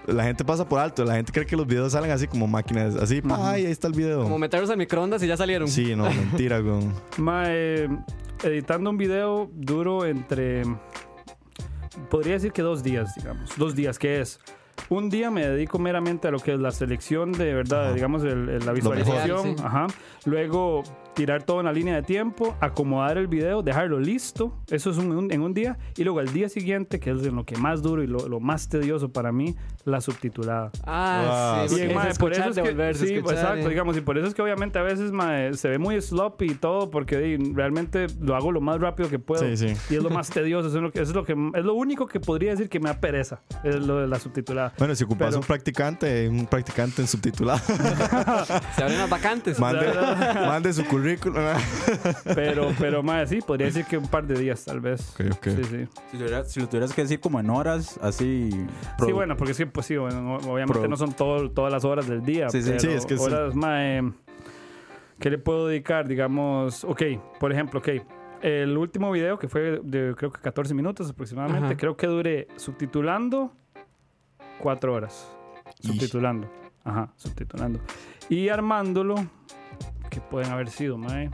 la 0.05 0.23
gente 0.23 0.43
pasa 0.43 0.67
por 0.67 0.79
alto, 0.79 1.05
la 1.05 1.15
gente 1.15 1.31
cree 1.31 1.45
que 1.45 1.55
los 1.55 1.67
videos 1.67 1.93
salen 1.93 2.11
así 2.11 2.27
como 2.27 2.47
máquinas, 2.47 2.95
así, 2.95 3.21
pa, 3.21 3.51
ay, 3.51 3.65
ahí 3.65 3.71
está 3.71 3.87
el 3.87 3.93
video. 3.93 4.23
Como 4.23 4.37
meterlos 4.37 4.69
al 4.69 4.77
microondas 4.77 5.23
y 5.23 5.27
ya 5.27 5.37
salieron. 5.37 5.67
Sí, 5.67 5.95
no, 5.95 6.03
mentira, 6.05 6.61
con... 6.61 6.93
Mae, 7.17 7.87
editando 8.43 8.89
un 8.89 8.97
video 8.97 9.49
duro 9.53 10.05
entre. 10.05 10.63
Podría 12.09 12.33
decir 12.33 12.51
que 12.51 12.61
dos 12.61 12.83
días, 12.83 13.13
digamos. 13.15 13.57
Dos 13.57 13.75
días, 13.75 13.99
que 13.99 14.21
es. 14.21 14.39
Un 14.87 15.09
día 15.09 15.29
me 15.29 15.45
dedico 15.45 15.77
meramente 15.77 16.27
a 16.27 16.31
lo 16.31 16.39
que 16.39 16.53
es 16.53 16.59
la 16.59 16.71
selección 16.71 17.31
de 17.33 17.53
verdad, 17.53 17.93
digamos, 17.93 18.23
el- 18.23 18.49
el- 18.49 18.65
la 18.65 18.71
visualización. 18.71 19.43
Sí. 19.57 19.63
Ajá. 19.63 19.87
Luego 20.25 20.83
tirar 21.13 21.43
todo 21.43 21.59
en 21.59 21.65
la 21.65 21.73
línea 21.73 21.95
de 21.95 22.01
tiempo, 22.03 22.55
acomodar 22.61 23.17
el 23.17 23.27
video, 23.27 23.61
dejarlo 23.61 23.99
listo. 23.99 24.53
Eso 24.69 24.89
es 24.91 24.97
un- 24.97 25.11
un- 25.11 25.31
en 25.31 25.41
un 25.41 25.53
día. 25.53 25.77
Y 25.97 26.03
luego 26.03 26.19
al 26.19 26.31
día 26.31 26.47
siguiente, 26.49 26.99
que 26.99 27.11
es 27.11 27.25
en 27.25 27.35
lo 27.35 27.45
que 27.45 27.57
más 27.57 27.81
duro 27.81 28.01
y 28.03 28.07
lo, 28.07 28.27
lo 28.29 28.39
más 28.39 28.69
tedioso 28.69 29.11
para 29.11 29.31
mí, 29.31 29.55
la 29.85 30.01
subtitulada. 30.01 30.71
Ah, 30.85 31.61
Ah, 31.61 31.65
sí. 31.67 31.81
Y, 31.81 31.93
mae, 31.93 32.13
por 32.15 32.31
eso 32.33 32.43
es 32.49 32.55
que, 32.55 32.61
devolverse, 32.61 33.07
sí, 33.07 33.13
escuchar, 33.15 33.37
exacto, 33.37 33.65
y- 33.67 33.69
digamos, 33.69 33.97
y 33.97 34.01
por 34.01 34.17
eso 34.17 34.27
es 34.27 34.33
que 34.33 34.41
obviamente 34.41 34.77
a 34.79 34.83
veces 34.83 35.11
mae, 35.11 35.53
se 35.55 35.67
ve 35.69 35.77
muy 35.79 35.99
sloppy 36.01 36.45
y 36.51 36.55
todo, 36.55 36.89
porque 36.89 37.17
di, 37.17 37.53
realmente 37.53 38.07
lo 38.21 38.35
hago 38.35 38.51
lo 38.51 38.61
más 38.61 38.79
rápido 38.79 39.09
que 39.09 39.19
puedo. 39.19 39.41
Sí, 39.43 39.57
sí. 39.57 39.73
Y 39.89 39.95
es 39.97 40.03
lo 40.03 40.09
más 40.09 40.29
tedioso, 40.29 40.67
eso 40.69 40.77
es 40.77 40.83
lo, 40.83 40.91
que, 40.91 41.01
eso 41.01 41.11
es 41.11 41.15
lo 41.15 41.25
que 41.25 41.33
es 41.55 41.65
lo 41.65 41.73
único 41.73 42.07
que 42.07 42.19
podría 42.19 42.51
decir 42.51 42.69
que 42.69 42.79
me 42.79 42.89
da 42.89 42.99
pereza, 42.99 43.41
es 43.63 43.75
lo 43.75 43.97
de 43.99 44.07
la 44.07 44.19
subtitulada. 44.19 44.73
Bueno, 44.77 44.95
si 44.95 45.03
ocupas 45.03 45.29
Pero- 45.29 45.39
un 45.39 45.45
practicante, 45.45 46.29
un 46.29 46.45
practicante 46.45 47.01
en 47.01 47.07
subtitulado, 47.07 47.59
Se 48.75 48.83
abren 48.83 48.97
las 48.99 49.09
vacantes. 49.09 49.59
mande, 49.59 49.85
mande 50.45 50.71
su 50.73 50.83
currículum. 50.83 50.98
Pero, 52.35 52.71
pero 52.79 53.03
mae, 53.03 53.25
sí, 53.27 53.39
podría 53.45 53.67
decir 53.67 53.85
que 53.85 53.97
un 53.97 54.07
par 54.07 54.25
de 54.27 54.39
días, 54.39 54.63
tal 54.65 54.79
vez. 54.79 55.11
Ok, 55.13 55.25
ok. 55.33 55.43
Sí, 55.47 55.63
sí. 55.63 55.87
Si, 56.11 56.17
tuviera- 56.17 56.45
si 56.45 56.59
lo 56.59 56.67
tuvieras 56.69 56.93
que 56.93 57.01
decir 57.03 57.19
como 57.19 57.39
en 57.39 57.49
horas, 57.49 57.99
así. 58.01 58.49
Sí, 59.05 59.11
bueno, 59.11 59.35
porque 59.37 59.53
sí, 59.53 59.65
pues 59.65 59.85
sí, 59.85 59.97
bueno, 59.97 60.35
obviamente 60.35 60.79
Pro- 60.79 60.87
no 60.87 60.97
son 60.97 61.13
todo- 61.13 61.49
todas 61.51 61.71
las 61.71 61.83
horas 61.85 62.07
del 62.07 62.21
día. 62.23 62.49
Sí, 62.49 62.61
sí. 62.61 62.69
pero 62.69 62.79
Sí, 62.79 62.87
es 62.89 63.05
que 63.05 63.17
sí. 63.17 63.23
horas, 63.23 63.55
mae, 63.55 64.11
¿qué 65.19 65.29
le 65.29 65.37
puedo 65.37 65.67
dedicar? 65.67 66.07
Digamos, 66.07 66.83
ok, 66.83 67.01
por 67.39 67.51
ejemplo, 67.51 67.79
ok. 67.79 67.89
El 68.41 68.77
último 68.77 69.11
video 69.11 69.37
que 69.37 69.49
fue 69.49 69.81
de 69.83 70.13
creo 70.15 70.31
que 70.31 70.39
14 70.41 70.73
minutos 70.73 71.09
aproximadamente, 71.09 71.65
Ajá. 71.67 71.77
creo 71.77 71.97
que 71.97 72.07
duré 72.07 72.47
subtitulando 72.55 73.51
4 74.59 74.93
horas. 74.93 75.29
Subtitulando. 75.81 76.49
Ajá, 76.85 77.11
subtitulando. 77.17 77.79
Y 78.29 78.47
armándolo, 78.49 79.15
que 80.09 80.19
pueden 80.21 80.51
haber 80.51 80.69
sido, 80.69 80.97
mae. 80.97 81.29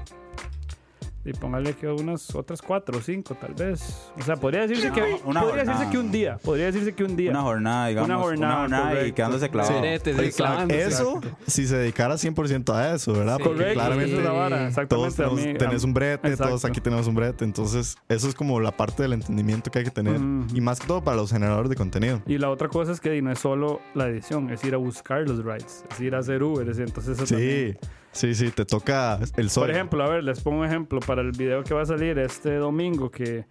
Y 1.27 1.33
póngale 1.33 1.73
que 1.73 1.87
unas 1.87 2.35
otras 2.35 2.61
cuatro 2.61 2.99
o 2.99 3.01
cinco, 3.01 3.33
tal 3.33 3.55
vez. 3.55 4.11
O 4.15 4.21
sea, 4.21 4.35
podría 4.35 4.61
decirse 4.67 4.91
que, 4.91 5.01
Una 5.25 5.41
podría 5.41 5.63
decirse 5.63 5.71
jornada. 5.73 5.89
que 5.89 5.97
un 5.97 6.11
día. 6.11 6.37
Podría 6.37 6.65
decirse 6.67 6.93
que 6.93 7.03
un 7.03 7.15
día. 7.15 7.31
Una 7.31 7.41
jornada, 7.41 7.87
digamos. 7.87 8.09
Una 8.09 8.17
jornada, 8.19 8.91
y 8.91 8.95
correcto. 8.95 9.15
quedándose 9.15 9.49
clavado. 9.49 9.73
Ceretes, 9.73 10.17
sí, 10.21 10.31
clavándose. 10.37 10.83
Eso, 10.85 11.21
si 11.47 11.65
se 11.65 11.77
dedicara 11.77 12.13
100% 12.19 12.71
a 12.75 12.93
eso, 12.93 13.13
¿verdad? 13.13 13.37
Sí. 13.37 13.43
Porque 13.43 13.57
Correcto, 13.57 13.73
claramente 13.79 14.17
es 14.19 14.23
vara, 14.23 14.87
todos 14.87 15.15
tenemos- 15.15 15.41
mí- 15.43 15.53
tenés 15.55 15.83
un 15.83 15.93
brete, 15.95 16.37
todos 16.37 16.51
exacto. 16.51 16.67
aquí 16.67 16.79
tenemos 16.81 17.07
un 17.07 17.15
brete. 17.15 17.43
Entonces, 17.43 17.97
eso 18.07 18.29
es 18.29 18.35
como 18.35 18.59
la 18.59 18.71
parte 18.77 19.01
del 19.01 19.13
entendimiento 19.13 19.71
que 19.71 19.79
hay 19.79 19.85
que 19.85 19.89
tener. 19.91 20.17
Y 20.53 20.61
más 20.61 20.79
que 20.79 20.85
todo 20.85 21.03
para 21.03 21.17
los 21.17 21.31
generadores 21.31 21.71
de 21.71 21.75
contenido. 21.75 22.21
Y 22.27 22.37
la 22.37 22.51
otra 22.51 22.67
cosa 22.67 22.91
es 22.91 22.99
que 22.99 23.19
no 23.23 23.31
es 23.31 23.39
solo 23.39 23.81
la 23.95 24.07
edición, 24.09 24.51
es 24.51 24.63
ir 24.63 24.75
a 24.75 24.77
buscar 24.77 25.27
los 25.27 25.43
rights, 25.43 25.85
es 25.89 25.99
ir 26.01 26.13
a 26.13 26.19
hacer 26.19 26.43
Uber. 26.43 26.69
es- 26.69 26.77
Entonces, 26.77 27.17
eso 27.17 27.25
también- 27.33 27.79
Sí, 28.15 28.33
sí, 28.33 28.49
te 28.49 28.63
toca 28.65 29.19
el 29.35 29.49
sol. 29.49 29.63
Por 29.67 29.71
ejemplo, 29.71 30.03
a 30.03 30.07
ver, 30.09 30.23
les 30.23 30.39
pongo 30.39 30.59
un 30.61 30.65
ejemplo 30.65 31.01
para 31.01 31.21
el 31.21 31.31
video 31.31 31.63
que 31.63 31.73
va 31.73 31.81
a 31.81 31.85
salir 31.85 32.17
este 32.17 32.55
domingo, 32.55 33.11
que, 33.11 33.45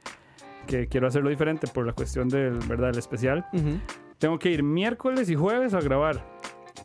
que 0.66 0.88
quiero 0.88 1.06
hacerlo 1.06 1.28
diferente 1.28 1.66
por 1.66 1.84
la 1.86 1.92
cuestión 1.92 2.28
del, 2.30 2.54
¿verdad? 2.66 2.88
el 2.90 2.98
especial. 2.98 3.44
Ujú. 3.52 3.78
Tengo 4.18 4.38
que 4.38 4.50
ir 4.50 4.62
miércoles 4.62 5.28
y 5.28 5.34
jueves 5.34 5.74
a 5.74 5.80
grabar 5.80 6.24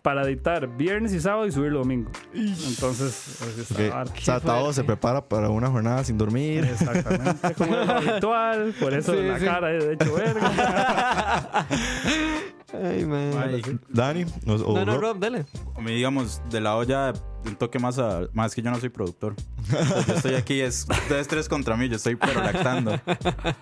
para 0.01 0.23
editar 0.23 0.67
viernes 0.77 1.13
y 1.13 1.19
sábado 1.21 1.45
y 1.47 1.51
subirlo 1.53 1.79
domingo. 1.79 2.11
Entonces, 2.33 3.41
así 3.41 3.61
está 3.61 3.73
Ok, 3.73 3.79
la 3.79 3.93
vara. 4.39 4.61
O 4.61 4.65
sea, 4.65 4.73
se 4.73 4.83
prepara 4.83 5.25
para 5.27 5.49
una 5.49 5.67
jornada 5.69 6.03
sin 6.03 6.17
dormir. 6.17 6.65
Exactamente, 6.65 7.53
como 7.53 7.75
es 7.79 7.87
habitual, 7.89 8.73
por 8.79 8.93
eso 8.93 9.13
Sí, 9.13 9.21
la 9.23 9.39
sí. 9.39 9.45
cara 9.45 9.73
es 9.73 9.85
de 9.87 9.93
hecho 9.93 10.13
verga. 10.13 11.67
Ay, 12.73 13.05
man. 13.05 13.31
Ay, 13.37 13.61
Dani, 13.89 14.25
o, 14.47 14.53
o 14.53 14.75
No, 14.75 14.85
no, 14.85 14.97
Rob. 14.99 15.19
Dale. 15.19 15.45
a 15.75 15.81
mí, 15.81 15.91
digamos, 15.93 16.41
de 16.49 16.61
la 16.61 16.75
olla, 16.75 17.13
un 17.45 17.55
toque 17.55 17.79
más 17.79 17.97
a. 17.99 18.27
Más 18.33 18.53
que 18.53 18.61
yo 18.61 18.69
no 18.71 18.79
soy 18.79 18.89
productor. 18.89 19.35
O 19.71 19.85
sea, 19.85 20.05
yo 20.05 20.13
estoy 20.13 20.35
aquí, 20.35 20.61
es 20.61 20.85
ustedes 20.89 21.27
tres 21.27 21.49
contra 21.49 21.75
mí, 21.77 21.89
yo 21.89 21.95
estoy 21.95 22.15
pero 22.15 22.41
lactando. 22.43 22.99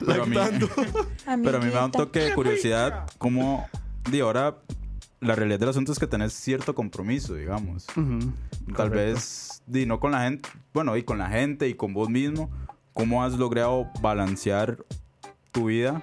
Pero 0.05 0.23
a 0.23 0.25
mí, 0.25 0.35
pero 1.43 1.57
a 1.57 1.59
mí 1.59 1.65
me 1.65 1.71
da 1.71 1.85
un 1.85 1.91
toque 1.91 2.19
de 2.19 2.33
curiosidad, 2.33 3.07
como. 3.17 3.67
De 4.09 4.21
ahora, 4.21 4.57
la 5.19 5.35
realidad 5.35 5.59
del 5.59 5.69
asunto 5.69 5.91
es 5.91 5.99
que 5.99 6.07
tenés 6.07 6.33
cierto 6.33 6.73
compromiso, 6.75 7.33
digamos. 7.35 7.87
Ujú, 7.95 8.19
Tal 8.67 8.89
correcto. 8.89 8.95
vez, 8.95 9.61
di, 9.67 9.85
no 9.85 9.99
con 9.99 10.11
la 10.11 10.21
gente, 10.21 10.49
bueno, 10.73 10.95
y 10.95 11.03
con 11.03 11.17
la 11.17 11.27
gente 11.27 11.67
y 11.67 11.73
con 11.73 11.93
vos 11.93 12.09
mismo, 12.09 12.49
¿cómo 12.93 13.23
has 13.23 13.33
logrado 13.33 13.89
balancear 14.01 14.77
tu 15.51 15.65
vida 15.65 16.01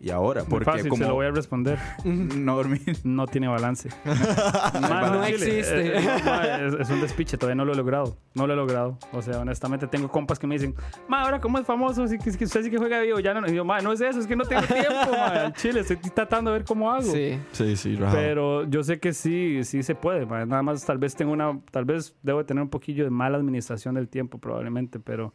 y 0.00 0.10
ahora? 0.10 0.40
Muy 0.42 0.50
Porque 0.50 0.64
fácil, 0.64 0.88
como 0.88 1.04
se 1.04 1.08
lo 1.08 1.14
voy 1.14 1.26
a 1.26 1.30
responder. 1.30 1.78
no 2.04 2.56
dormir. 2.56 2.80
No 3.04 3.26
tiene 3.26 3.48
balance. 3.48 3.90
No 4.80 5.24
existe. 5.24 5.96
eh, 5.96 5.98
eh, 5.98 6.22
ma, 6.24 6.42
es, 6.56 6.74
es 6.74 6.90
un 6.90 7.00
despiche, 7.00 7.36
todavía 7.36 7.54
no 7.56 7.64
lo 7.64 7.72
he 7.72 7.76
logrado. 7.76 8.16
No 8.34 8.46
lo 8.46 8.54
he 8.54 8.56
logrado. 8.56 8.98
O 9.12 9.20
sea, 9.20 9.38
honestamente 9.40 9.86
tengo 9.86 10.08
compas 10.08 10.38
que 10.38 10.46
me 10.46 10.54
dicen, 10.54 10.74
ma, 11.08 11.22
ahora 11.22 11.40
cómo 11.40 11.58
es 11.58 11.66
famoso, 11.66 12.06
si, 12.08 12.18
que, 12.18 12.32
que 12.32 12.44
usted 12.44 12.62
sí 12.62 12.70
que 12.70 12.78
juega 12.78 13.00
vivo, 13.00 13.20
ya 13.20 13.34
no. 13.34 13.46
Y 13.46 13.54
yo, 13.54 13.64
ma, 13.64 13.80
no 13.80 13.92
es 13.92 14.00
eso, 14.00 14.18
es 14.20 14.26
que 14.26 14.36
no 14.36 14.44
tengo 14.44 14.62
tiempo, 14.62 15.10
ma, 15.12 15.52
Chile, 15.56 15.80
estoy 15.80 15.96
tratando 15.96 16.50
de 16.50 16.58
ver 16.58 16.66
cómo 16.66 16.90
hago. 16.90 17.02
Sí. 17.02 17.38
Sí, 17.52 17.76
sí, 17.76 17.96
rajado. 17.96 18.18
Pero 18.18 18.64
yo 18.64 18.82
sé 18.82 18.98
que 19.00 19.12
sí, 19.12 19.62
sí 19.64 19.82
se 19.82 19.94
puede. 19.94 20.24
ma. 20.24 20.46
Nada 20.46 20.62
más 20.62 20.84
tal 20.84 20.98
vez 20.98 21.14
tengo 21.14 21.32
una, 21.32 21.60
tal 21.70 21.84
vez 21.84 22.16
debo 22.22 22.38
de 22.38 22.44
tener 22.44 22.62
un 22.62 22.70
poquillo 22.70 23.04
de 23.04 23.10
mala 23.10 23.36
administración 23.36 23.94
del 23.94 24.08
tiempo 24.08 24.38
probablemente, 24.38 24.98
pero, 24.98 25.32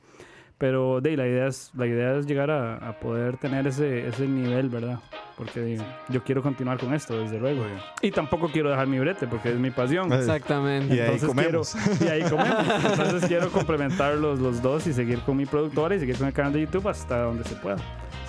pero 0.58 1.02
de 1.02 1.18
la 1.18 1.28
idea 1.28 1.48
es, 1.48 1.72
la 1.76 1.86
idea 1.86 2.16
es 2.18 2.26
llegar 2.26 2.50
a, 2.50 2.76
a 2.78 3.00
poder 3.00 3.38
tener 3.38 3.68
ese, 3.68 4.08
ese 4.08 4.26
nivel, 4.28 4.70
¿verdad? 4.70 5.00
Porque 5.38 5.60
de, 5.60 5.82
yo 6.10 6.24
quiero 6.24 6.42
continuar 6.42 6.80
con 6.80 6.94
esto, 6.94 7.20
desde 7.20 7.40
luego. 7.40 7.66
Y 8.02 8.12
tampoco 8.12 8.48
quiero 8.48 8.70
dejar 8.70 8.88
mi 8.88 8.98
brete 9.00 9.28
porque 9.28 9.50
es 9.50 9.56
mi 9.58 9.70
pasión. 9.70 10.12
Eh, 10.14 10.18
Exactamente. 10.18 10.96
Y 10.96 11.00
ahí 11.00 11.06
Entonces 11.06 11.28
comemos. 11.28 11.76
quiero, 11.98 12.06
y 12.06 12.08
ahí 12.08 12.30
comemos. 12.30 12.66
Entonces 12.86 13.26
quiero 13.28 13.50
complementar 13.52 14.16
los, 14.16 14.40
los 14.40 14.62
dos 14.62 14.88
y 14.88 14.94
seguir 14.94 15.20
con 15.20 15.36
mi 15.36 15.46
productora 15.46 15.96
y 15.96 16.00
seguir 16.00 16.18
con 16.18 16.28
el 16.28 16.34
canal 16.34 16.54
de 16.54 16.62
YouTube 16.62 16.88
hasta 16.88 17.24
donde 17.24 17.44
se 17.44 17.56
pueda. 17.56 17.78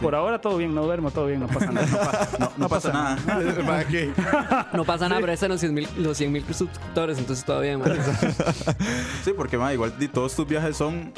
Por 0.01 0.15
ahora 0.15 0.41
todo 0.41 0.59
bien, 0.59 0.75
no 0.75 0.83
duermo, 0.83 1.11
todo 1.11 1.27
bien, 1.27 1.41
no 1.41 1.47
pasa 1.47 1.73
nada. 1.73 2.29
No, 2.39 2.53
no 2.57 2.69
pasa 2.69 2.93
nada. 2.93 3.19
Ma, 3.65 3.85
¿qué? 3.89 4.13
No 4.75 4.85
pasa 4.85 5.09
nada, 5.09 5.21
pero 5.21 5.33
están 5.33 5.49
los 5.49 5.61
100 5.61 5.73
mil 5.73 5.89
los 5.97 6.19
100 6.19 6.33
mil 6.33 6.45
suscriptores, 6.55 7.19
entonces 7.19 7.45
todavía, 7.45 7.79
man. 7.79 7.93
Sí, 9.25 9.33
porque 9.35 9.57
ma, 9.57 9.73
igual 9.73 9.93
todos 10.13 10.35
tus 10.37 10.47
viajes 10.47 10.77
son 10.77 11.13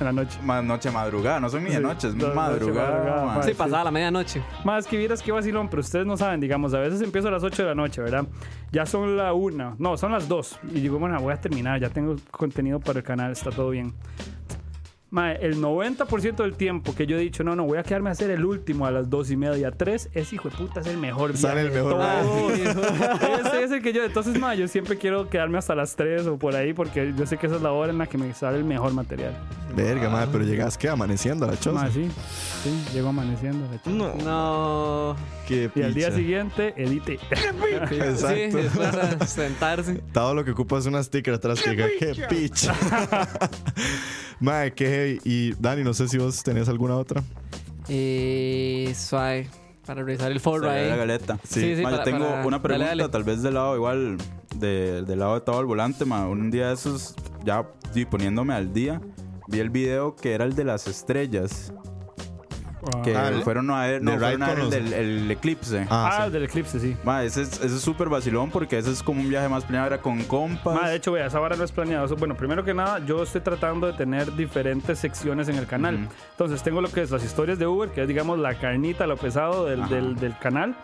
En 0.00 0.06
la 0.06 0.12
noche. 0.12 0.38
más 0.42 0.64
noche 0.64 0.90
madrugada, 0.90 1.38
no 1.40 1.48
son 1.48 1.62
ni 1.64 1.70
de 1.70 1.76
Sí, 1.76 1.82
noche, 1.82 2.08
es 2.08 2.14
noche, 2.14 2.34
madrugada. 2.34 2.90
madrugada, 2.90 3.24
ma. 3.26 3.34
ma. 3.36 3.42
Sí, 3.42 3.54
pasada 3.54 3.84
la 3.84 3.90
medianoche. 3.90 4.42
Más 4.64 4.86
que 4.86 4.96
vieras 4.96 5.22
que 5.22 5.30
vacilón, 5.32 5.68
pero 5.68 5.80
ustedes 5.80 6.06
no 6.06 6.16
saben, 6.16 6.40
digamos, 6.40 6.74
a 6.74 6.78
veces 6.80 7.00
empiezo 7.02 7.28
a 7.28 7.30
las 7.30 7.42
8 7.42 7.62
de 7.62 7.68
la 7.68 7.74
noche, 7.74 8.00
¿verdad? 8.02 8.26
Ya 8.72 8.86
son 8.86 9.16
la 9.16 9.32
1, 9.32 9.76
no, 9.78 9.96
son 9.96 10.12
las 10.12 10.28
2. 10.28 10.58
Y 10.74 10.80
digo, 10.80 10.98
bueno, 10.98 11.20
voy 11.20 11.32
a 11.32 11.40
terminar, 11.40 11.80
ya 11.80 11.90
tengo 11.90 12.16
contenido 12.30 12.80
para 12.80 12.98
el 13.00 13.04
canal, 13.04 13.32
está 13.32 13.50
todo 13.50 13.70
bien. 13.70 13.92
Mae, 15.12 15.36
el 15.44 15.60
90% 15.60 16.36
del 16.36 16.54
tiempo 16.54 16.94
que 16.94 17.06
yo 17.06 17.18
he 17.18 17.20
dicho, 17.20 17.44
no, 17.44 17.54
no, 17.54 17.64
voy 17.66 17.76
a 17.76 17.82
quedarme 17.82 18.08
a 18.08 18.12
hacer 18.12 18.30
el 18.30 18.46
último 18.46 18.86
a 18.86 18.90
las 18.90 19.10
dos 19.10 19.30
y 19.30 19.36
media, 19.36 19.70
tres, 19.70 20.08
ese 20.14 20.36
hijo 20.36 20.48
de 20.48 20.56
puta 20.56 20.80
es 20.80 20.86
el 20.86 20.96
mejor. 20.96 21.36
Sale 21.36 21.60
el 21.60 21.70
mejor. 21.70 22.00
Ese 23.46 23.64
es 23.64 23.70
el 23.72 23.82
que 23.82 23.92
yo, 23.92 24.02
entonces, 24.04 24.38
mae, 24.40 24.56
yo 24.56 24.66
siempre 24.68 24.96
quiero 24.96 25.28
quedarme 25.28 25.58
hasta 25.58 25.74
las 25.74 25.94
3 25.96 26.26
o 26.28 26.38
por 26.38 26.56
ahí 26.56 26.72
porque 26.72 27.12
yo 27.14 27.26
sé 27.26 27.36
que 27.36 27.46
esa 27.46 27.56
es 27.56 27.62
la 27.62 27.72
hora 27.72 27.92
en 27.92 27.98
la 27.98 28.06
que 28.06 28.16
me 28.16 28.32
sale 28.32 28.56
el 28.56 28.64
mejor 28.64 28.94
material. 28.94 29.34
Verga, 29.76 30.08
madre, 30.08 30.28
pero 30.32 30.44
llegas 30.44 30.78
que 30.78 30.88
amaneciendo 30.88 31.44
a 31.44 31.50
la 31.50 31.60
choza. 31.60 31.82
Mae, 31.82 31.92
sí, 31.92 32.08
sí, 32.62 32.84
llego 32.94 33.10
amaneciendo. 33.10 33.66
la. 33.70 33.92
No, 33.92 34.14
No. 34.24 35.16
qué 35.46 35.70
Y 35.74 35.82
al 35.82 35.92
día 35.92 36.10
siguiente, 36.10 36.72
edite. 36.78 37.18
Sí, 37.88 37.96
Exacto. 37.96 38.56
después 38.56 38.94
a 38.94 39.26
sentarse. 39.26 40.02
Todo 40.12 40.34
lo 40.34 40.44
que 40.44 40.52
ocupa 40.52 40.78
es 40.78 40.86
una 40.86 41.02
sticker 41.02 41.34
atrás 41.34 41.60
que 41.62 41.70
diga, 41.70 41.86
qué 41.98 42.14
picha. 42.28 42.74
Madre, 44.40 44.72
qué 44.72 45.01
Y 45.24 45.52
Dani, 45.58 45.82
no 45.84 45.94
sé 45.94 46.08
si 46.08 46.18
vos 46.18 46.42
tenés 46.42 46.68
alguna 46.68 46.96
otra. 46.96 47.22
Y 47.88 48.88
suave. 48.94 49.48
Para 49.86 50.02
revisar 50.04 50.30
el 50.30 50.38
foro 50.38 50.68
Sale 50.68 50.86
la 50.86 50.92
ahí. 50.94 50.98
galeta. 51.00 51.38
Sí, 51.42 51.74
sí, 51.76 51.82
Ma, 51.82 51.90
yo 51.90 51.96
para- 51.96 52.04
tengo 52.04 52.18
para- 52.20 52.46
una 52.46 52.58
dale, 52.58 52.60
pregunta, 52.62 52.86
dale. 52.88 53.08
tal 53.08 53.24
vez 53.24 53.42
del 53.42 53.54
lado 53.54 53.74
igual, 53.74 54.16
de- 54.56 55.02
del 55.02 55.18
lado 55.18 55.34
de 55.34 55.40
todo 55.40 55.58
el 55.60 55.66
volante, 55.66 56.04
ma. 56.04 56.28
Un 56.28 56.50
día 56.52 56.68
de 56.68 56.74
esos, 56.74 57.16
ya 57.44 57.68
sí, 57.92 58.04
poniéndome 58.04 58.54
al 58.54 58.72
día, 58.72 59.00
vi 59.48 59.58
el 59.58 59.70
video 59.70 60.14
que 60.14 60.34
era 60.34 60.44
el 60.44 60.54
de 60.54 60.62
las 60.64 60.86
estrellas, 60.86 61.72
que 63.04 63.16
Ah, 63.16 63.28
¿el- 63.28 63.42
fueron 63.42 63.70
a 63.70 63.82
ver, 63.86 64.02
no, 64.02 64.10
de 64.12 64.18
fueron 64.18 64.42
a 64.42 64.48
ver 64.48 64.58
el 64.60 64.70
del 64.70 64.92
el 64.92 65.30
eclipse. 65.30 65.86
Ah, 65.88 66.10
Ah, 66.20 66.26
el 66.26 66.32
del 66.32 66.42
eclipse, 66.44 66.80
sí. 66.80 66.96
Ma, 67.04 67.22
ese 67.22 67.42
es 67.42 67.52
ese 67.60 67.66
es 67.76 67.80
súper 67.80 68.08
vacilón 68.08 68.50
porque 68.50 68.78
ese 68.78 68.90
es 68.90 69.02
como 69.02 69.20
un 69.20 69.28
viaje 69.28 69.48
más 69.48 69.64
planeado, 69.64 69.86
era 69.88 69.98
con 70.00 70.22
compas. 70.24 70.74
Ma, 70.74 70.88
de 70.88 70.96
hecho, 70.96 71.12
vea, 71.12 71.26
esa 71.26 71.38
vara 71.38 71.56
no 71.56 71.64
es 71.64 71.72
planeado. 71.72 72.06
Eso- 72.06 72.16
Bueno, 72.16 72.36
primero 72.36 72.64
que 72.64 72.74
nada, 72.74 72.98
yo 73.04 73.22
estoy 73.22 73.40
tratando 73.40 73.86
de 73.86 73.92
tener 73.94 74.34
diferentes 74.34 74.98
secciones 74.98 75.48
en 75.48 75.56
el 75.56 75.66
canal. 75.66 76.08
Entonces, 76.32 76.62
tengo 76.62 76.80
lo 76.80 76.88
que 76.90 77.02
es 77.02 77.10
las 77.10 77.24
historias 77.24 77.58
de 77.58 77.66
Uber, 77.66 77.90
que 77.90 78.02
es, 78.02 78.08
digamos, 78.08 78.38
la 78.38 78.54
carnita, 78.58 79.06
lo 79.06 79.16
pesado 79.16 79.64
del, 79.66 79.88
del- 79.88 80.16
del 80.16 80.36
canal. 80.38 80.74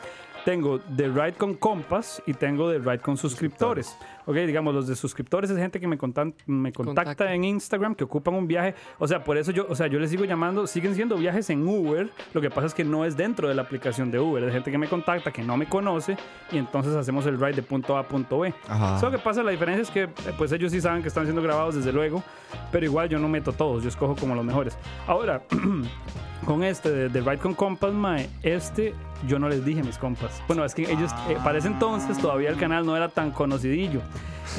Tengo 0.44 0.78
de 0.78 1.08
Ride 1.08 1.32
con 1.34 1.54
compas 1.54 2.22
y 2.26 2.32
tengo 2.32 2.70
de 2.70 2.78
Ride 2.78 3.00
con 3.00 3.16
suscriptores. 3.18 3.94
Ok, 4.28 4.34
digamos, 4.36 4.74
los 4.74 4.86
de 4.86 4.94
suscriptores 4.94 5.48
es 5.48 5.56
gente 5.56 5.80
que 5.80 5.86
me, 5.86 5.96
contan- 5.96 6.34
me 6.44 6.70
contacta 6.70 7.02
Contacta. 7.04 7.32
en 7.34 7.44
Instagram, 7.44 7.94
que 7.94 8.04
ocupan 8.04 8.34
un 8.34 8.46
viaje. 8.46 8.74
O 8.98 9.08
sea, 9.08 9.24
por 9.24 9.38
eso 9.38 9.52
yo, 9.52 9.66
o 9.70 9.74
sea, 9.74 9.86
yo 9.86 9.98
les 9.98 10.10
sigo 10.10 10.26
llamando, 10.26 10.66
siguen 10.66 10.94
siendo 10.94 11.16
viajes 11.16 11.48
en 11.48 11.66
Uber. 11.66 12.10
Lo 12.34 12.40
que 12.42 12.50
pasa 12.50 12.66
es 12.66 12.74
que 12.74 12.84
no 12.84 13.06
es 13.06 13.16
dentro 13.16 13.48
de 13.48 13.54
la 13.54 13.62
aplicación 13.62 14.10
de 14.10 14.18
Uber. 14.20 14.44
Es 14.44 14.52
gente 14.52 14.70
que 14.70 14.76
me 14.76 14.86
contacta, 14.86 15.32
que 15.32 15.42
no 15.42 15.56
me 15.56 15.66
conoce, 15.66 16.18
y 16.52 16.58
entonces 16.58 16.94
hacemos 16.94 17.24
el 17.24 17.38
ride 17.40 17.54
de 17.54 17.62
punto 17.62 17.96
A 17.96 18.00
a 18.00 18.02
punto 18.06 18.40
B. 18.40 18.52
Ajá. 18.68 18.98
Solo 19.00 19.12
que 19.12 19.18
pasa, 19.18 19.42
la 19.42 19.50
diferencia 19.50 19.80
es 19.82 19.90
que 19.90 20.02
eh, 20.02 20.34
pues 20.36 20.52
ellos 20.52 20.72
sí 20.72 20.80
saben 20.82 21.00
que 21.00 21.08
están 21.08 21.24
siendo 21.24 21.40
grabados 21.40 21.76
desde 21.76 21.90
luego, 21.92 22.22
pero 22.70 22.84
igual 22.84 23.08
yo 23.08 23.18
no 23.18 23.28
meto 23.28 23.52
todos, 23.52 23.82
yo 23.82 23.88
escojo 23.88 24.14
como 24.14 24.34
los 24.34 24.44
mejores. 24.44 24.76
Ahora, 25.06 25.42
con 26.44 26.62
este 26.64 26.90
de, 26.90 27.08
de 27.08 27.20
Ride 27.20 27.38
con 27.38 27.54
Compas, 27.54 27.92
mae, 27.92 28.28
este 28.42 28.94
yo 29.26 29.38
no 29.40 29.48
les 29.48 29.64
dije 29.64 29.82
mis 29.82 29.98
compas. 29.98 30.40
Bueno, 30.46 30.64
es 30.64 30.74
que 30.74 30.82
ellos, 30.90 31.10
eh, 31.28 31.36
para 31.42 31.58
ese 31.58 31.66
entonces 31.66 32.16
todavía 32.18 32.50
el 32.50 32.56
canal 32.56 32.86
no 32.86 32.96
era 32.96 33.08
tan 33.08 33.32
conocidillo. 33.32 34.00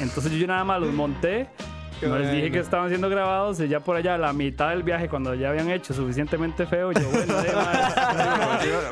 Entonces 0.00 0.32
yo 0.32 0.46
nada 0.46 0.64
más 0.64 0.80
los 0.80 0.92
monté. 0.92 1.48
No 2.02 2.18
les 2.18 2.32
dije 2.32 2.50
que 2.50 2.58
estaban 2.58 2.88
siendo 2.88 3.08
grabados 3.08 3.60
y 3.60 3.68
ya 3.68 3.80
por 3.80 3.96
allá 3.96 4.14
a 4.14 4.18
la 4.18 4.32
mitad 4.32 4.70
del 4.70 4.82
viaje 4.82 5.08
cuando 5.08 5.34
ya 5.34 5.50
habían 5.50 5.70
hecho 5.70 5.92
suficientemente 5.94 6.66
feo 6.66 6.92
yo 6.92 7.08
bueno 7.10 7.36
de, 7.42 7.52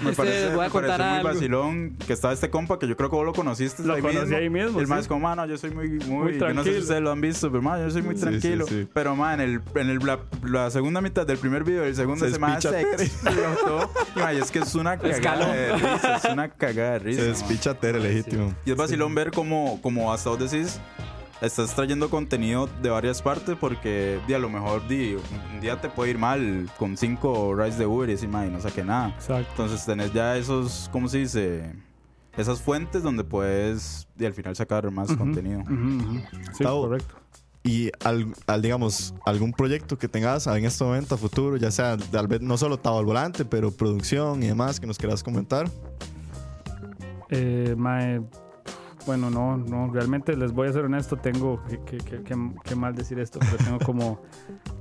me 0.03 0.13
parece, 0.13 0.49
voy 0.55 0.61
a 0.65 0.69
me 0.69 0.71
contar 0.71 0.99
parece 0.99 1.09
muy 1.09 1.17
algo. 1.19 1.29
vacilón 1.29 1.97
que 2.07 2.13
está 2.13 2.33
este 2.33 2.51
compa 2.51 2.79
que 2.79 2.87
yo 2.89 2.97
creo 2.97 3.11
que 3.11 3.17
vos 3.17 3.25
lo 3.27 3.33
conociste 3.33 3.83
Lo 3.83 3.95
ahí 3.95 4.03
conocí 4.03 4.21
mismo. 4.27 4.37
ahí 4.37 4.51
mismo, 4.51 4.79
Y 4.79 4.83
el 4.83 4.89
más 4.89 5.05
sí. 5.05 5.09
como, 5.09 5.21
mano, 5.21 5.47
yo 5.47 5.57
soy 5.59 5.71
muy, 5.71 5.89
muy, 5.89 5.99
Muy 6.33 6.39
yo 6.39 6.53
no 6.55 6.63
sé 6.65 6.71
si 6.71 6.75
tranquilo. 6.75 6.79
ustedes 6.81 7.03
lo 7.03 7.11
han 7.13 7.21
visto, 7.21 7.51
pero 7.51 7.63
man, 7.63 7.81
yo 7.83 7.91
soy 7.91 8.03
muy 8.03 8.15
Sí, 8.17 8.21
tranquilo. 8.23 8.67
sí. 8.67 8.89
Pero 8.93 9.17
man, 9.17 9.41
en, 9.41 9.51
el, 9.51 9.61
en 9.81 9.91
el, 9.91 9.99
la, 9.99 10.19
la 10.45 10.71
segunda 10.71 11.01
mitad 11.01 11.27
del 11.27 11.39
primer 11.39 11.65
video, 11.65 11.85
el 11.85 11.95
segundo 11.95 12.25
Se 12.27 12.33
se, 12.33 12.39
Tere. 12.71 13.05
explotó. 13.05 13.91
Y, 14.17 14.19
man, 14.19 14.37
es 14.37 14.51
que 14.51 14.59
es 14.61 14.75
una 14.75 14.97
cagada 14.99 15.53
de 15.53 15.73
risa, 15.77 16.17
es 16.17 16.25
una 16.33 16.49
cagada 16.49 16.93
de 16.93 16.99
risa. 17.01 17.21
Se 17.23 17.27
despicha 17.29 17.75
Tere 17.75 18.01
legítimo. 18.01 18.55
Y 18.65 18.71
es 18.71 18.77
vacilón 18.77 19.15
ver 19.15 19.31
cómo, 19.31 19.81
como 19.83 20.13
hasta 20.13 20.31
vos 20.31 20.39
decís, 20.39 20.81
estás 21.41 21.75
trayendo 21.75 22.11
contenido 22.11 22.69
de 22.83 22.91
varias 22.91 23.23
partes 23.23 23.57
porque 23.57 24.21
di, 24.27 24.35
a 24.35 24.39
lo 24.39 24.49
mejor 24.49 24.87
di, 24.89 25.17
un 25.55 25.61
día 25.61 25.81
te 25.81 25.89
puede 25.89 26.11
ir 26.11 26.19
mal 26.19 26.69
con 26.79 26.97
cinco 26.97 27.55
rides 27.55 27.79
de 27.79 27.87
Uber 27.87 28.11
y 28.11 28.27
man, 28.27 28.49
y 28.49 28.51
no 28.51 28.61
saqué 28.61 28.85
nada. 28.85 29.09
Exacto. 29.11 29.51
Entonces 29.51 29.85
tenés 29.85 30.13
ya 30.13 30.37
esos, 30.37 30.89
¿cómo 30.93 31.09
se 31.09 31.19
dice? 31.19 31.73
Esas 32.37 32.61
fuentes 32.61 33.03
donde 33.03 33.25
puedes 33.25 34.07
y 34.19 34.25
al 34.25 34.35
final 34.35 34.55
sacar 34.55 34.91
más 34.91 35.15
contenido. 35.17 35.63
Sí, 36.57 36.65
correcto. 36.65 37.15
Y 37.65 37.91
al, 38.05 38.33
al, 38.47 38.63
digamos, 38.63 39.15
algún 39.27 39.53
proyecto 39.53 39.99
que 39.99 40.09
tengas 40.09 40.47
en 40.47 40.65
este 40.65 40.85
momento 40.85 41.17
a 41.17 41.19
futuro, 41.19 41.57
ya 41.57 41.71
sea 41.71 41.97
tal 41.97 42.29
vez 42.29 42.41
no 42.41 42.57
solo 42.57 42.79
Tavo 42.79 42.99
al 42.99 43.05
volante, 43.05 43.45
pero 43.45 43.71
producción 43.71 44.43
y 44.43 44.47
demás 44.47 44.79
que 44.79 44.87
nos 44.87 44.97
quieras 44.97 45.23
comentar. 45.23 45.69
Eh, 47.29 47.75
mae, 47.77 48.23
bueno, 49.09 49.31
no, 49.31 49.57
no, 49.57 49.91
realmente 49.91 50.37
les 50.37 50.53
voy 50.53 50.69
a 50.69 50.73
ser 50.75 50.85
honesto, 50.85 51.17
tengo 51.17 51.63
que, 51.65 51.79
que, 51.79 51.97
que- 52.23 52.23
mal 52.77 52.95
decir 52.95 53.19
esto, 53.19 53.39
pero 53.41 53.57
tengo 53.57 53.79
como 53.79 54.21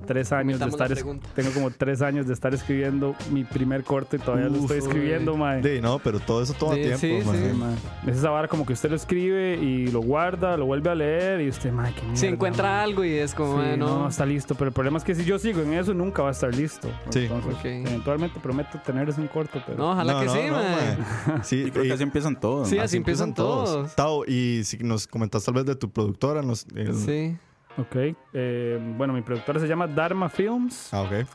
tres 0.07 0.31
años 0.31 0.59
de 0.59 0.65
estar 0.67 0.91
tengo 1.35 1.51
como 1.53 1.69
tres 1.71 2.01
años 2.01 2.25
de 2.27 2.33
estar 2.33 2.53
escribiendo 2.53 3.15
mi 3.31 3.43
primer 3.43 3.83
corto 3.83 4.15
y 4.15 4.19
todavía 4.19 4.45
lo 4.47 4.53
Uf, 4.57 4.61
estoy 4.71 4.77
escribiendo, 4.79 5.35
mae. 5.37 5.61
Sí, 5.61 5.81
no, 5.81 5.99
pero 5.99 6.19
todo 6.19 6.41
eso 6.41 6.53
toma 6.53 6.75
Sí, 6.75 6.81
tiempo, 6.81 6.97
sí, 6.99 7.19
man. 7.27 7.35
Sí, 7.35 7.57
mae. 7.57 8.11
Es 8.11 8.17
esa 8.17 8.29
vara 8.29 8.47
como 8.47 8.65
que 8.65 8.73
usted 8.73 8.89
lo 8.89 8.95
escribe 8.95 9.55
y 9.61 9.87
lo 9.87 9.99
guarda, 10.01 10.57
lo 10.57 10.65
vuelve 10.65 10.89
a 10.89 10.95
leer 10.95 11.41
y 11.41 11.49
usted, 11.49 11.71
mae, 11.71 11.93
qué 11.93 11.99
Si 12.01 12.07
mierda, 12.07 12.27
encuentra 12.29 12.63
mae. 12.69 12.83
algo 12.83 13.03
y 13.05 13.11
es 13.13 13.35
como, 13.35 13.61
Sí, 13.61 13.67
eh, 13.69 13.77
no, 13.77 13.99
no. 13.99 14.07
está 14.09 14.25
listo, 14.25 14.55
pero 14.55 14.69
el 14.69 14.73
problema 14.73 14.97
es 14.97 15.03
que 15.03 15.13
si 15.13 15.23
yo 15.25 15.37
sigo 15.37 15.61
en 15.61 15.73
eso 15.73 15.93
nunca 15.93 16.21
va 16.23 16.29
a 16.29 16.31
estar 16.31 16.53
listo. 16.55 16.89
Sí. 17.09 17.19
Entonces, 17.25 17.53
Ok. 17.55 17.65
eventualmente 17.65 18.39
prometo 18.39 18.79
tener 18.85 19.09
ese 19.09 19.21
un 19.21 19.27
corto, 19.27 19.61
pero 19.65 19.77
No, 19.77 19.91
ojalá 19.91 20.13
No, 20.13 20.19
que 20.21 20.25
no, 20.27 20.33
sí, 20.33 20.39
no, 20.47 20.53
mae. 20.53 20.63
mae. 20.63 20.97
Sí, 21.43 21.63
Y 21.67 21.71
creo 21.71 21.83
y- 21.83 21.87
que 21.87 21.93
así 21.93 22.03
empiezan 22.03 22.39
todos. 22.39 22.69
Sí, 22.69 22.77
¿no? 22.77 22.81
así 22.83 22.97
empiezan 22.97 23.33
todos. 23.33 23.95
Tao, 23.95 24.23
y 24.25 24.61
si 24.63 24.77
nos 24.77 25.07
comentas 25.07 25.43
tal 25.43 25.53
vez 25.55 25.65
de 25.65 25.75
tu 25.75 25.89
productora. 25.89 26.41
Nos, 26.41 26.65
el- 26.75 26.95
Sí. 26.95 27.35
Ok. 27.77 27.95
eh, 28.33 28.79
bueno, 28.97 29.13
mi 29.13 29.21
productora 29.21 29.59
se 29.59 29.67
llama 29.67 29.87
Dharma 29.87 30.29
Films. 30.29 30.93
Ah, 30.93 31.01
ok. 31.01 31.25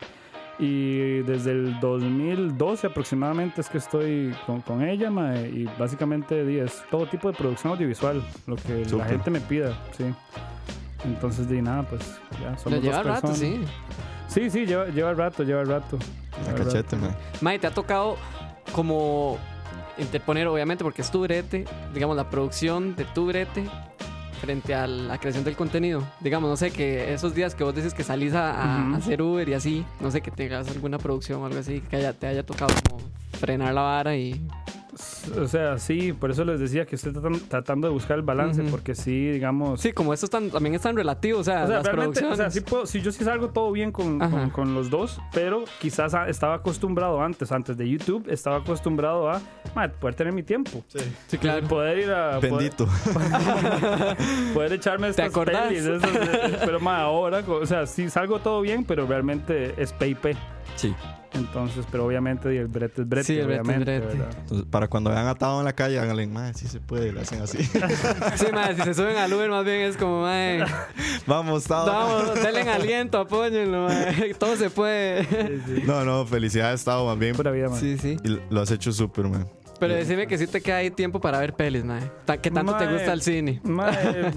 Y 0.58 1.20
desde 1.22 1.52
el 1.52 1.80
2012 1.80 2.86
aproximadamente 2.86 3.60
es 3.62 3.68
que 3.68 3.78
estoy 3.78 4.34
con, 4.46 4.60
con 4.60 4.82
ella, 4.82 5.10
mae, 5.10 5.48
y 5.48 5.64
básicamente 5.78 6.62
es 6.62 6.84
todo 6.90 7.06
tipo 7.06 7.30
de 7.30 7.36
producción 7.36 7.72
audiovisual, 7.72 8.22
lo 8.46 8.56
que 8.56 8.84
la 8.96 9.04
gente 9.06 9.30
me 9.30 9.40
pida, 9.40 9.76
sí. 9.96 10.04
Entonces, 11.04 11.48
di 11.48 11.60
nada, 11.62 11.82
pues 11.84 12.02
ya 12.40 12.56
somos 12.58 12.66
Le 12.66 12.76
dos 12.76 12.84
lleva 12.84 13.02
rato, 13.02 13.28
personas. 13.28 13.38
sí. 13.38 13.64
Sí, 14.28 14.50
sí, 14.50 14.66
lleva, 14.66 14.86
lleva 14.86 15.14
rato, 15.14 15.42
lleva 15.42 15.64
rato. 15.64 15.98
A 16.32 16.44
Lleva 16.44 16.58
cachete, 16.64 16.96
rato. 16.96 16.96
man. 16.96 17.16
Mae, 17.40 17.58
te 17.58 17.66
ha 17.66 17.70
tocado 17.72 18.16
como 18.72 19.38
interponer, 19.98 20.46
obviamente, 20.46 20.84
porque 20.84 21.02
es 21.02 21.10
tu 21.10 21.22
brete, 21.22 21.64
digamos, 21.92 22.16
la 22.16 22.30
producción 22.30 22.94
de 22.94 23.04
tu 23.06 23.26
brete 23.26 23.64
frente 24.42 24.74
a 24.74 24.88
la 24.88 25.18
creación 25.18 25.44
del 25.44 25.54
contenido. 25.54 26.02
Digamos, 26.20 26.50
no 26.50 26.56
sé, 26.56 26.72
que 26.72 27.14
esos 27.14 27.32
días 27.32 27.54
que 27.54 27.62
vos 27.62 27.72
dices 27.74 27.94
que 27.94 28.02
salís 28.02 28.34
a, 28.34 28.92
hacer 28.96 29.22
Uber 29.22 29.48
y 29.48 29.54
así, 29.54 29.84
no 30.00 30.10
sé, 30.10 30.20
que 30.20 30.32
tengas 30.32 30.68
alguna 30.68 30.98
producción 30.98 31.40
o 31.40 31.46
algo 31.46 31.60
así, 31.60 31.80
que 31.88 31.96
haya- 31.96 32.12
te 32.12 32.26
haya 32.26 32.44
tocado 32.44 32.74
como 32.88 33.00
frenar 33.38 33.72
la 33.72 33.82
vara 33.82 34.16
y... 34.16 34.44
O 35.40 35.48
sea, 35.48 35.78
sí, 35.78 36.12
por 36.12 36.30
eso 36.30 36.44
les 36.44 36.60
decía 36.60 36.84
que 36.84 36.96
estoy 36.96 37.12
tratan- 37.12 37.40
tratando 37.48 37.86
de 37.88 37.94
buscar 37.94 38.18
el 38.18 38.22
balance, 38.22 38.62
porque 38.64 38.94
sí, 38.94 39.30
digamos... 39.30 39.80
Sí, 39.80 39.92
como 39.92 40.12
esto 40.12 40.26
es 40.26 40.30
tan- 40.30 40.50
también 40.50 40.74
es 40.74 40.82
tan 40.82 40.94
relativo, 40.96 41.38
o 41.38 41.44
sea, 41.44 41.64
O 41.64 41.66
sea, 41.66 41.76
las 41.76 41.84
realmente, 41.86 42.18
o 42.20 42.22
producciones. 42.28 42.36
sea, 42.36 42.50
sí 42.50 42.60
puedo, 42.60 42.84
sí, 42.86 43.00
yo 43.00 43.10
sí 43.10 43.24
salgo 43.24 43.48
todo 43.48 43.72
bien 43.72 43.90
con, 43.90 44.18
con, 44.18 44.50
con 44.50 44.74
los 44.74 44.90
dos, 44.90 45.18
pero 45.32 45.64
quizás 45.80 46.12
estaba 46.28 46.56
acostumbrado 46.56 47.22
antes, 47.22 47.50
antes 47.52 47.76
de 47.78 47.88
YouTube, 47.88 48.26
estaba 48.28 48.56
acostumbrado 48.58 49.30
a 49.30 49.40
poder 49.98 50.14
tener 50.14 50.32
mi 50.34 50.42
tiempo. 50.42 50.84
Sí, 51.28 51.38
claro. 51.38 51.66
Poder 51.66 51.98
ir 51.98 52.10
a... 52.10 52.38
Poder, 52.40 52.50
Bendito. 52.52 52.86
poder 54.54 54.72
echarme 54.74 55.08
estas 55.08 55.28
acordás? 55.30 55.68
pelis, 55.68 55.84
esas, 55.86 56.02
eh, 56.04 56.58
pero 56.64 56.80
ma, 56.80 56.98
ahora, 57.00 57.42
o 57.48 57.66
sea, 57.66 57.86
sí 57.86 58.10
salgo 58.10 58.40
todo 58.40 58.60
bien, 58.60 58.84
pero 58.84 59.06
realmente 59.06 59.74
es 59.80 59.92
PIP. 59.94 60.36
Sí. 60.76 60.94
Entonces, 61.34 61.86
pero 61.90 62.04
obviamente 62.04 62.52
y 62.54 62.58
el 62.58 62.66
brete 62.68 63.00
es 63.02 63.08
brete, 63.08 63.24
Sí, 63.26 63.38
el 63.38 63.46
brete 63.46 63.72
es 63.96 64.04
brete. 64.04 64.64
para 64.70 64.86
cuando 64.88 65.08
vean 65.10 65.26
atado 65.26 65.60
en 65.60 65.64
la 65.64 65.72
calle, 65.72 65.98
háganle, 65.98 66.26
man, 66.26 66.54
sí 66.54 66.68
se 66.68 66.78
puede, 66.78 67.10
le 67.10 67.22
hacen 67.22 67.40
así. 67.40 67.56
Sí, 68.36 68.46
mae, 68.52 68.74
si 68.76 68.82
se 68.82 68.92
suben 68.92 69.16
al 69.16 69.32
Uber 69.32 69.48
más 69.48 69.64
bien 69.64 69.80
es 69.80 69.96
como, 69.96 70.20
mae, 70.22 70.62
Vamos, 71.26 71.64
Tao. 71.64 71.86
vamos, 71.86 72.34
denle 72.42 72.60
aliento, 72.70 73.18
apóyenlo, 73.18 73.86
mae, 73.88 74.34
todo 74.38 74.56
se 74.56 74.68
puede. 74.68 75.26
No, 75.86 76.04
no, 76.04 76.26
felicidades, 76.26 76.84
Tao, 76.84 77.06
más 77.06 77.18
bien. 77.18 77.34
Pura 77.34 77.50
vida, 77.50 77.70
man. 77.70 77.80
Sí, 77.80 77.96
sí. 77.96 78.18
Y 78.24 78.38
lo 78.52 78.60
has 78.60 78.70
hecho 78.70 78.92
súper, 78.92 79.26
man. 79.26 79.48
Pero 79.80 79.94
decime 79.94 80.26
que 80.26 80.36
sí 80.38 80.46
te 80.46 80.60
queda 80.60 80.76
ahí 80.76 80.90
tiempo 80.90 81.18
para 81.18 81.38
ver 81.40 81.54
pelis, 81.54 81.82
mae. 81.82 82.02
¿Qué 82.42 82.50
tanto 82.50 82.76
te 82.76 82.84
Mae, 82.84 82.92
gusta 82.94 83.12
el 83.14 83.22
cine? 83.22 83.58
ma, 83.64 83.90
eh, 83.90 84.30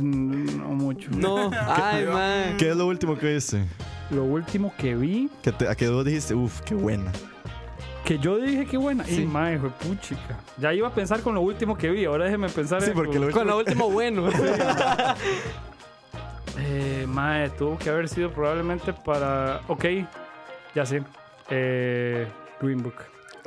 no 0.00 0.68
mucho. 0.68 1.10
No, 1.10 1.50
ay, 1.52 2.06
mae. 2.06 2.56
¿Qué 2.56 2.70
es 2.70 2.76
lo 2.76 2.86
último 2.86 3.18
que 3.18 3.34
viste? 3.34 3.64
Lo 4.10 4.22
último 4.24 4.72
que 4.78 4.94
vi 4.94 5.28
Que 5.42 5.50
te, 5.52 5.68
a 5.68 5.74
que 5.74 5.88
vos 5.88 6.04
dijiste, 6.04 6.34
uff, 6.34 6.60
qué 6.60 6.74
buena. 6.74 7.10
Que 8.04 8.18
yo 8.20 8.36
dije 8.38 8.64
que 8.66 8.76
buena. 8.76 9.04
Sí. 9.04 9.22
Y 9.22 9.26
mae, 9.26 9.58
fue 9.58 9.70
puchica. 9.70 10.38
Ya 10.58 10.72
iba 10.72 10.86
a 10.86 10.94
pensar 10.94 11.20
con 11.22 11.34
lo 11.34 11.40
último 11.40 11.76
que 11.76 11.90
vi. 11.90 12.04
Ahora 12.04 12.24
déjeme 12.26 12.48
pensar 12.48 12.80
Sí, 12.80 12.90
en- 12.90 12.94
porque 12.94 13.18
lo 13.18 13.30
Con 13.32 13.48
lo 13.48 13.58
último 13.58 13.90
bueno. 13.90 14.28
Eh, 16.58 17.04
mae, 17.08 17.50
tuvo 17.50 17.76
que 17.78 17.90
haber 17.90 18.08
sido 18.08 18.30
probablemente 18.30 18.92
para. 18.92 19.60
Ok, 19.68 19.84
ya 20.74 20.86
sé. 20.86 21.02
Eh, 21.50 22.26
Green 22.60 22.82
Book. 22.82 22.94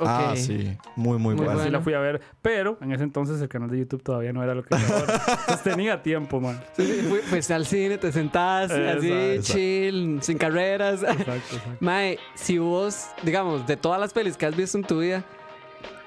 Ah, 0.08 0.32
sí. 0.36 0.76
Muy, 0.96 1.18
muy, 1.18 1.34
Muy 1.34 1.34
buena. 1.36 1.52
Así 1.52 1.60
bueno. 1.62 1.78
la 1.78 1.80
fui 1.84 1.94
a 1.94 1.98
ver. 2.00 2.20
Pero 2.42 2.78
en 2.80 2.92
ese 2.92 3.04
entonces 3.04 3.40
el 3.40 3.48
canal 3.48 3.70
de 3.70 3.78
YouTube 3.78 4.02
todavía 4.02 4.32
no 4.32 4.42
era 4.42 4.54
lo 4.54 4.62
que 4.62 4.74
es 4.74 4.90
ahora. 4.90 5.20
Entonces 5.40 5.62
tenía 5.62 6.02
tiempo, 6.02 6.40
man. 6.40 6.62
Sí, 6.76 6.84
sí, 6.86 7.06
fui- 7.08 7.20
Pues 7.28 7.50
al 7.50 7.66
cine, 7.66 7.98
te 7.98 8.12
sentás 8.12 8.70
así, 8.70 9.10
Exacto. 9.12 9.42
chill, 9.42 10.18
sin 10.22 10.38
carreras. 10.38 11.02
Exacto, 11.02 11.32
exacto. 11.32 11.76
Mae, 11.80 12.18
si 12.34 12.58
vos, 12.58 13.06
digamos, 13.22 13.66
de 13.66 13.76
todas 13.76 14.00
las 14.00 14.12
pelis 14.12 14.36
que 14.36 14.46
has 14.46 14.56
visto 14.56 14.78
en 14.78 14.84
tu 14.84 15.00
vida, 15.00 15.24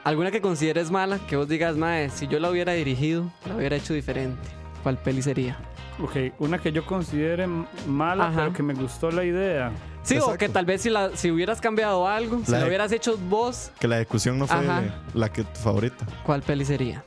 alguna 0.03 0.31
que 0.31 0.41
consideres 0.41 0.91
mala, 0.91 1.19
que 1.27 1.35
vos 1.35 1.47
digas, 1.47 1.75
Mae, 1.77 2.09
si 2.09 2.27
yo 2.27 2.39
la 2.39 2.49
hubiera 2.49 2.73
dirigido, 2.73 3.31
la 3.47 3.55
hubiera 3.55 3.75
hecho 3.75 3.93
diferente. 3.93 4.41
¿Cuál 4.83 4.97
peli 4.97 5.21
sería? 5.21 5.57
Ok, 6.01 6.33
una 6.39 6.57
que 6.59 6.71
yo 6.71 6.85
considere 6.85 7.47
mala, 7.87 8.27
Ajá. 8.27 8.35
pero 8.37 8.53
que 8.53 8.63
me 8.63 8.73
gustó 8.73 9.11
la 9.11 9.23
idea. 9.23 9.71
Sí, 10.01 10.17
o 10.17 10.35
que 10.37 10.49
tal 10.49 10.65
vez 10.65 10.81
si, 10.81 10.89
la, 10.89 11.15
si 11.15 11.31
hubieras 11.31 11.61
cambiado 11.61 12.07
algo, 12.07 12.41
si 12.43 12.51
La 12.51 12.59
lo 12.61 12.67
hubieras 12.67 12.91
hecho 12.91 13.17
vos, 13.17 13.71
Que 13.79 13.87
la 13.87 13.97
ejecución 13.97 14.37
no 14.39 14.47
fue 14.47 14.57
Ajá. 14.57 14.83
la 15.13 15.31
que 15.31 15.43
tu 15.43 15.59
favorita. 15.59 16.05
¿cuál 16.25 16.41
peli 16.41 16.65
sería? 16.65 17.03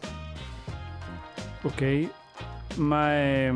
Ok. 1.64 2.08
Mae, 2.78 3.52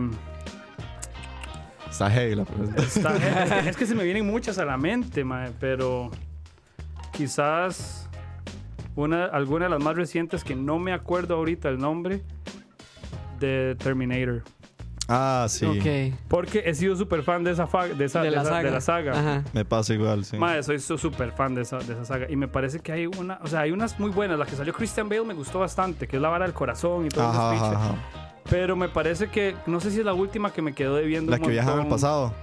Está 1.90 2.10
heavy 2.10 2.34
la 2.34 2.44
pregunta. 2.44 2.82
está- 2.82 3.16
es, 3.44 3.52
que, 3.64 3.68
es 3.70 3.76
que 3.76 3.86
se 3.86 3.94
me 3.94 4.04
vienen 4.04 4.26
muchas 4.26 4.58
a 4.58 4.64
la 4.64 4.76
mente, 4.76 5.24
mae, 5.24 5.50
pero 5.58 6.10
quizás 7.12 8.08
una, 8.96 9.26
alguna 9.26 9.66
de 9.66 9.70
las 9.70 9.82
más 9.82 9.96
recientes 9.96 10.42
que 10.44 10.54
no 10.54 10.78
me 10.78 10.92
acuerdo 10.92 11.36
ahorita 11.36 11.68
el 11.68 11.78
nombre 11.78 12.22
de 13.38 13.74
Terminator. 13.78 14.42
Ah, 15.12 15.46
sí. 15.48 15.66
Ok. 15.66 16.14
Porque 16.28 16.62
he 16.64 16.74
sido 16.74 16.94
súper 16.94 17.22
fan 17.24 17.42
de 17.42 17.50
esa, 17.50 17.66
fa- 17.66 17.88
de 17.88 18.04
esa, 18.04 18.22
de, 18.22 18.30
la 18.30 18.42
esa- 18.42 18.50
saga. 18.50 18.62
de 18.62 18.70
la 18.70 18.80
saga. 18.80 19.12
Ajá. 19.18 19.44
Me 19.52 19.64
pasa 19.64 19.92
igual, 19.92 20.24
sí. 20.24 20.36
Madre, 20.36 20.62
soy 20.62 20.78
su- 20.78 20.96
súper 20.98 21.32
fan 21.32 21.54
de 21.54 21.62
esa, 21.62 21.78
de 21.78 21.94
esa 21.94 22.04
saga. 22.04 22.26
Y 22.30 22.36
me 22.36 22.46
parece 22.46 22.78
que 22.78 22.92
hay 22.92 23.06
una, 23.06 23.40
o 23.42 23.48
sea, 23.48 23.60
hay 23.60 23.72
unas 23.72 23.98
muy 23.98 24.10
buenas. 24.10 24.38
La 24.38 24.46
que 24.46 24.52
salió 24.54 24.72
Christian 24.72 25.08
Bale 25.08 25.24
me 25.24 25.34
gustó 25.34 25.58
bastante, 25.58 26.06
que 26.06 26.16
es 26.16 26.22
la 26.22 26.28
vara 26.28 26.44
del 26.44 26.54
corazón 26.54 27.06
y 27.06 27.08
todo 27.08 27.24
Ajá, 27.24 27.54
ese 27.54 27.64
ajá, 27.64 27.74
speech. 27.74 27.80
ajá. 27.82 27.94
Pero 28.48 28.76
me 28.76 28.88
parece 28.88 29.28
que, 29.28 29.54
no 29.66 29.80
sé 29.80 29.90
si 29.90 29.98
es 29.98 30.04
la 30.04 30.14
última 30.14 30.52
que 30.52 30.62
me 30.62 30.72
quedó 30.74 30.94
debiendo. 30.96 31.30
La 31.30 31.36
un 31.38 31.42
que 31.42 31.50
viaja 31.50 31.70
al 31.70 31.76
montón. 31.78 31.90
pasado. 31.96 32.34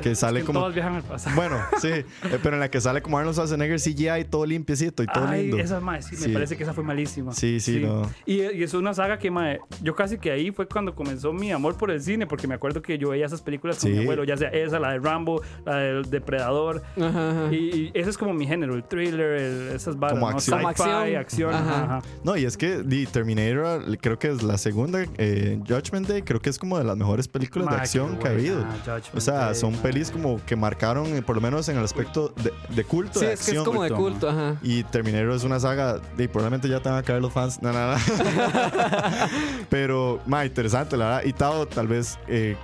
Que 0.00 0.10
Es 0.12 0.18
sale 0.20 0.42
como- 0.44 0.60
Todas 0.60 0.74
viajan 0.74 0.94
al 0.96 1.02
pasado. 1.02 1.36
Bueno, 1.36 1.56
sí. 1.80 1.88
eh, 1.88 2.04
pero 2.42 2.54
en 2.54 2.60
la 2.60 2.70
que 2.70 2.80
sale 2.80 3.02
como 3.02 3.18
Arnold 3.18 3.34
Schwarzenegger 3.34 3.80
CGI 3.80 4.24
todo 4.30 4.46
limpiecito 4.46 5.02
y 5.02 5.06
todo 5.06 5.26
Ay, 5.26 5.42
lindo. 5.48 5.58
esa 5.58 5.80
madre, 5.80 6.02
sí, 6.02 6.16
Sí. 6.16 6.28
me 6.28 6.34
parece 6.34 6.56
que 6.56 6.62
esa 6.62 6.72
fue 6.74 6.84
malísima. 6.84 7.32
Sí, 7.32 7.60
sí, 7.60 7.80
no. 7.80 8.02
Y, 8.26 8.42
y 8.42 8.62
es 8.62 8.74
una 8.74 8.94
saga 8.94 9.18
que, 9.18 9.30
madre, 9.30 9.60
yo 9.82 9.94
casi 9.94 10.18
que 10.18 10.30
ahí 10.30 10.50
fue 10.50 10.66
cuando 10.68 10.94
comenzó 10.94 11.32
mi 11.32 11.52
amor 11.52 11.76
por 11.76 11.90
el 11.90 12.00
cine, 12.02 12.26
porque 12.26 12.46
me 12.46 12.54
acuerdo 12.54 12.82
que 12.82 12.98
yo 12.98 13.10
veía 13.10 13.26
esas 13.26 13.42
películas 13.42 13.78
con 13.78 13.90
Sí. 13.90 13.96
mi 13.96 14.02
abuelo, 14.02 14.24
ya 14.24 14.36
sea 14.36 14.48
esa, 14.50 14.78
la 14.78 14.92
de 14.92 14.98
Rambo, 14.98 15.42
la 15.64 15.76
del 15.76 16.04
Depredador. 16.10 16.82
Ajá, 17.00 17.30
ajá. 17.30 17.48
Y, 17.54 17.56
y 17.56 17.90
ese 17.94 18.10
es 18.10 18.18
como 18.18 18.32
mi 18.34 18.46
género, 18.46 18.74
el 18.74 18.84
thriller, 18.84 19.32
el- 19.40 19.68
esas 19.74 19.98
varas, 19.98 20.18
Como 20.18 20.30
¿no? 20.30 20.36
acción. 20.36 20.58
Como 20.60 20.70
Sci-fi, 20.72 21.14
acción. 21.14 21.16
acción. 21.16 21.54
Ajá. 21.54 21.84
ajá. 21.84 22.02
No, 22.24 22.36
y 22.36 22.44
es 22.44 22.56
que 22.56 22.82
The 22.88 23.06
Terminator, 23.06 23.98
creo 23.98 24.18
que 24.18 24.28
es 24.28 24.42
la 24.42 24.58
segunda, 24.58 25.04
eh, 25.18 25.58
Judgment 25.68 26.08
Day, 26.08 26.22
creo 26.22 26.40
que 26.40 26.50
es 26.50 26.58
como 26.58 26.78
de 26.78 26.84
las 26.84 26.96
mejores 26.96 27.28
películas 27.28 27.66
Ma, 27.66 27.74
de 27.76 27.80
acción 27.82 28.18
que 28.18 28.28
ha 28.28 28.30
habido. 28.30 28.62
Judgment 28.84 29.14
O 29.14 29.20
sea, 29.20 29.46
Day, 29.46 29.54
son 29.54 29.72
ma. 29.72 29.82
Pelis 29.88 30.10
como 30.10 30.44
que 30.44 30.54
marcaron, 30.54 31.06
eh, 31.16 31.22
por 31.22 31.34
lo 31.36 31.40
menos 31.40 31.66
en 31.70 31.78
el 31.78 31.84
aspecto 31.84 32.28
de, 32.36 32.52
de 32.74 32.84
culto, 32.84 33.20
Sí, 33.20 33.26
de 33.26 33.32
es 33.32 33.38
que 33.40 33.42
es 33.52 33.56
acción. 33.58 33.64
como 33.64 33.82
de 33.84 33.90
culto, 33.90 34.28
ajá. 34.28 34.56
Y 34.62 34.82
Terminator 34.84 35.30
es 35.30 35.44
una 35.44 35.58
saga, 35.58 35.98
y 36.18 36.28
probablemente 36.28 36.68
ya 36.68 36.80
te 36.80 36.90
van 36.90 36.98
a 36.98 37.02
caer 37.02 37.22
los 37.22 37.32
fans. 37.32 37.62
No, 37.62 37.72
no, 37.72 37.92
no. 37.92 37.96
Pero, 39.70 40.20
más 40.26 40.46
interesante, 40.46 40.96
la 40.96 41.04
verdad. 41.06 41.22
Y 41.24 41.32
Tao, 41.32 41.66
tal 41.66 41.86
vez, 41.88 42.18
eh, 42.28 42.56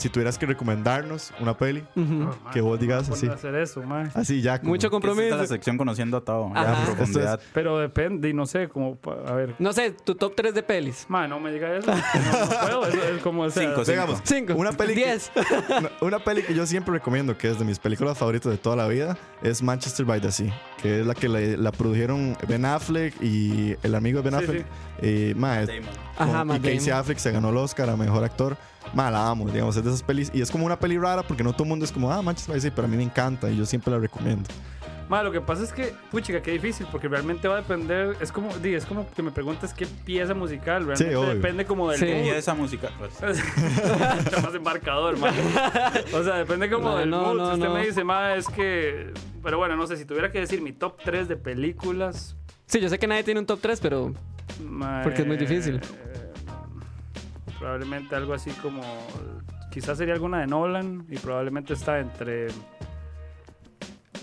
si 0.00 0.08
tuvieras 0.08 0.38
que 0.38 0.46
recomendarnos 0.46 1.32
una 1.40 1.56
peli. 1.56 1.84
Oh, 1.96 2.50
que 2.52 2.60
vos 2.60 2.70
¿cómo 2.72 2.76
digas 2.78 3.08
así. 3.10 3.26
hacer 3.28 3.54
eso, 3.56 3.82
ma? 3.82 4.10
así 4.14 4.40
ya. 4.42 4.58
como- 4.58 4.70
Mucho 4.70 4.86
Esta 4.86 4.96
es 4.96 5.02
compromiso. 5.02 5.36
la 5.36 5.46
sección 5.46 5.76
conociendo 5.78 6.16
a 6.16 6.24
Tao. 6.24 6.52
profundidad. 6.96 7.40
Pero 7.52 7.78
depende, 7.78 8.28
y 8.28 8.32
no 8.34 8.46
sé, 8.46 8.68
como, 8.68 8.98
a 9.26 9.32
ver. 9.32 9.54
No 9.58 9.72
sé, 9.72 9.90
tu 9.92 10.14
top 10.14 10.34
3 10.34 10.54
de 10.54 10.62
pelis. 10.62 11.06
Ma, 11.08 11.28
no 11.28 11.38
me 11.40 11.52
diga 11.52 11.76
eso. 11.76 11.90
No, 11.90 11.96
no 11.96 12.48
puedo, 12.62 12.86
eso 12.86 13.02
es 13.16 13.22
como, 13.22 13.42
o 13.42 13.50
sea, 13.50 13.62
Cinco, 13.62 13.84
cinco. 13.84 13.90
Digamos, 13.90 14.20
5. 14.24 14.54
Una 14.54 14.72
peli 14.72 14.94
que- 14.94 15.04
10. 15.04 15.32
Una- 16.00 16.18
peli 16.18 16.42
que 16.42 16.54
yo 16.54 16.66
siempre 16.66 16.92
recomiendo, 16.94 17.36
que 17.36 17.48
es 17.50 17.58
de 17.58 17.64
mis 17.64 17.78
películas 17.78 18.16
favoritas 18.18 18.50
de 18.52 18.58
toda 18.58 18.76
la 18.76 18.86
vida, 18.88 19.16
es 19.42 19.62
Manchester 19.62 20.04
by 20.06 20.20
the 20.20 20.30
Sea, 20.32 20.52
que 20.82 21.00
es 21.00 21.06
la 21.06 21.14
que 21.14 21.28
la, 21.28 21.40
la 21.40 21.72
produjeron 21.72 22.36
Ben 22.48 22.64
Affleck 22.64 23.14
y 23.22 23.76
el 23.82 23.94
amigo 23.94 24.22
de 24.22 24.30
Ben 24.30 24.38
Sí, 24.40 24.44
Affleck. 24.46 24.66
eh, 25.02 25.34
ma, 25.36 25.60
es- 25.62 25.70
Ajá, 26.18 26.44
con- 26.44 26.56
y 26.56 26.60
Casey. 26.60 26.90
Affleck 26.90 27.18
se 27.18 27.30
ganó 27.32 27.50
el 27.50 27.56
Oscar 27.56 27.88
a 27.90 27.96
Mejor 27.96 28.24
Actor. 28.24 28.56
Ma, 28.94 29.10
la 29.10 29.28
amo, 29.28 29.48
digamos, 29.48 29.76
es 29.76 29.84
de 29.84 29.90
esas 29.90 30.02
pelis. 30.02 30.30
Y 30.34 30.40
es 30.40 30.50
como 30.50 30.66
una 30.66 30.78
peli 30.78 30.98
rara 30.98 31.22
porque 31.22 31.42
no 31.44 31.52
todo 31.52 31.64
el 31.64 31.68
mundo 31.70 31.84
es 31.84 31.92
como, 31.92 32.10
ah, 32.12 32.22
Manchester 32.22 32.52
by 32.54 32.58
the 32.58 32.62
Sea, 32.62 32.74
pero 32.74 32.86
a 32.86 32.90
mí 32.90 32.96
me 32.96 33.02
encanta 33.04 33.50
y 33.50 33.56
yo 33.56 33.64
siempre 33.66 33.92
la 33.92 33.98
recomiendo. 33.98 34.48
Ma, 35.08 35.24
lo 35.24 35.32
que 35.32 35.40
pasa 35.40 35.64
es 35.64 35.72
que, 35.72 35.92
puchica, 36.12 36.40
qué 36.40 36.52
difícil, 36.52 36.86
porque 36.92 37.08
realmente 37.08 37.48
va 37.48 37.54
a 37.54 37.56
depender, 37.62 38.16
es 38.20 38.30
como, 38.30 38.56
di, 38.58 38.74
es 38.74 38.86
como 38.86 39.10
que 39.10 39.22
me 39.24 39.32
preguntas 39.32 39.74
qué 39.74 39.84
pieza 39.84 40.34
musical, 40.34 40.86
realmente 40.86 41.16
obvio. 41.16 41.34
depende 41.34 41.64
como 41.64 41.90
del 41.90 41.98
Sí. 41.98 42.06
mood. 42.06 42.24
Y 42.26 42.28
esa 42.28 42.54
música. 42.54 42.90
pues, 42.96 43.12
Está 44.18 44.40
más 44.40 44.54
embarcador, 44.54 45.18
ma. 45.18 45.32
O 46.14 46.22
sea, 46.22 46.34
depende 46.36 46.70
como 46.70 46.90
No, 46.90 46.96
del 46.98 47.10
no, 47.10 47.22
mood. 47.22 47.36
no, 47.38 47.46
si 47.48 47.52
usted 47.54 47.66
no. 47.68 47.74
me 47.74 47.86
dice, 47.86 48.04
ma, 48.04 48.34
es 48.36 48.46
que... 48.46 49.12
Pero 49.42 49.58
bueno, 49.58 49.74
no 49.74 49.86
sé, 49.88 49.96
si 49.96 50.04
tuviera 50.04 50.30
que 50.30 50.38
decir 50.40 50.62
mi 50.62 50.72
top 50.72 50.96
3 51.04 51.26
de 51.28 51.36
películas... 51.36 52.36
Sí, 52.66 52.78
yo 52.80 52.88
sé 52.88 52.98
que 53.00 53.08
nadie 53.08 53.24
tiene 53.24 53.40
un 53.40 53.46
top 53.46 53.58
3, 53.60 53.80
pero 53.80 54.14
ma, 54.64 55.00
Porque 55.02 55.22
es 55.22 55.26
muy 55.26 55.36
difícil. 55.36 55.76
eh, 55.82 56.09
probablemente 57.60 58.16
algo 58.16 58.32
así 58.34 58.50
como... 58.52 58.82
Quizás 59.70 59.98
sería 59.98 60.14
alguna 60.14 60.40
de 60.40 60.48
Nolan 60.48 61.06
y 61.08 61.18
probablemente 61.18 61.74
está 61.74 62.00
entre... 62.00 62.48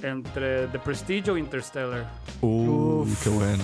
Entre 0.02 0.68
The 0.68 0.80
Prestige 0.80 1.32
o 1.32 1.38
Interstellar. 1.38 2.12
Uh, 2.42 3.02
Uf. 3.02 3.24
qué 3.24 3.30
buena. 3.30 3.64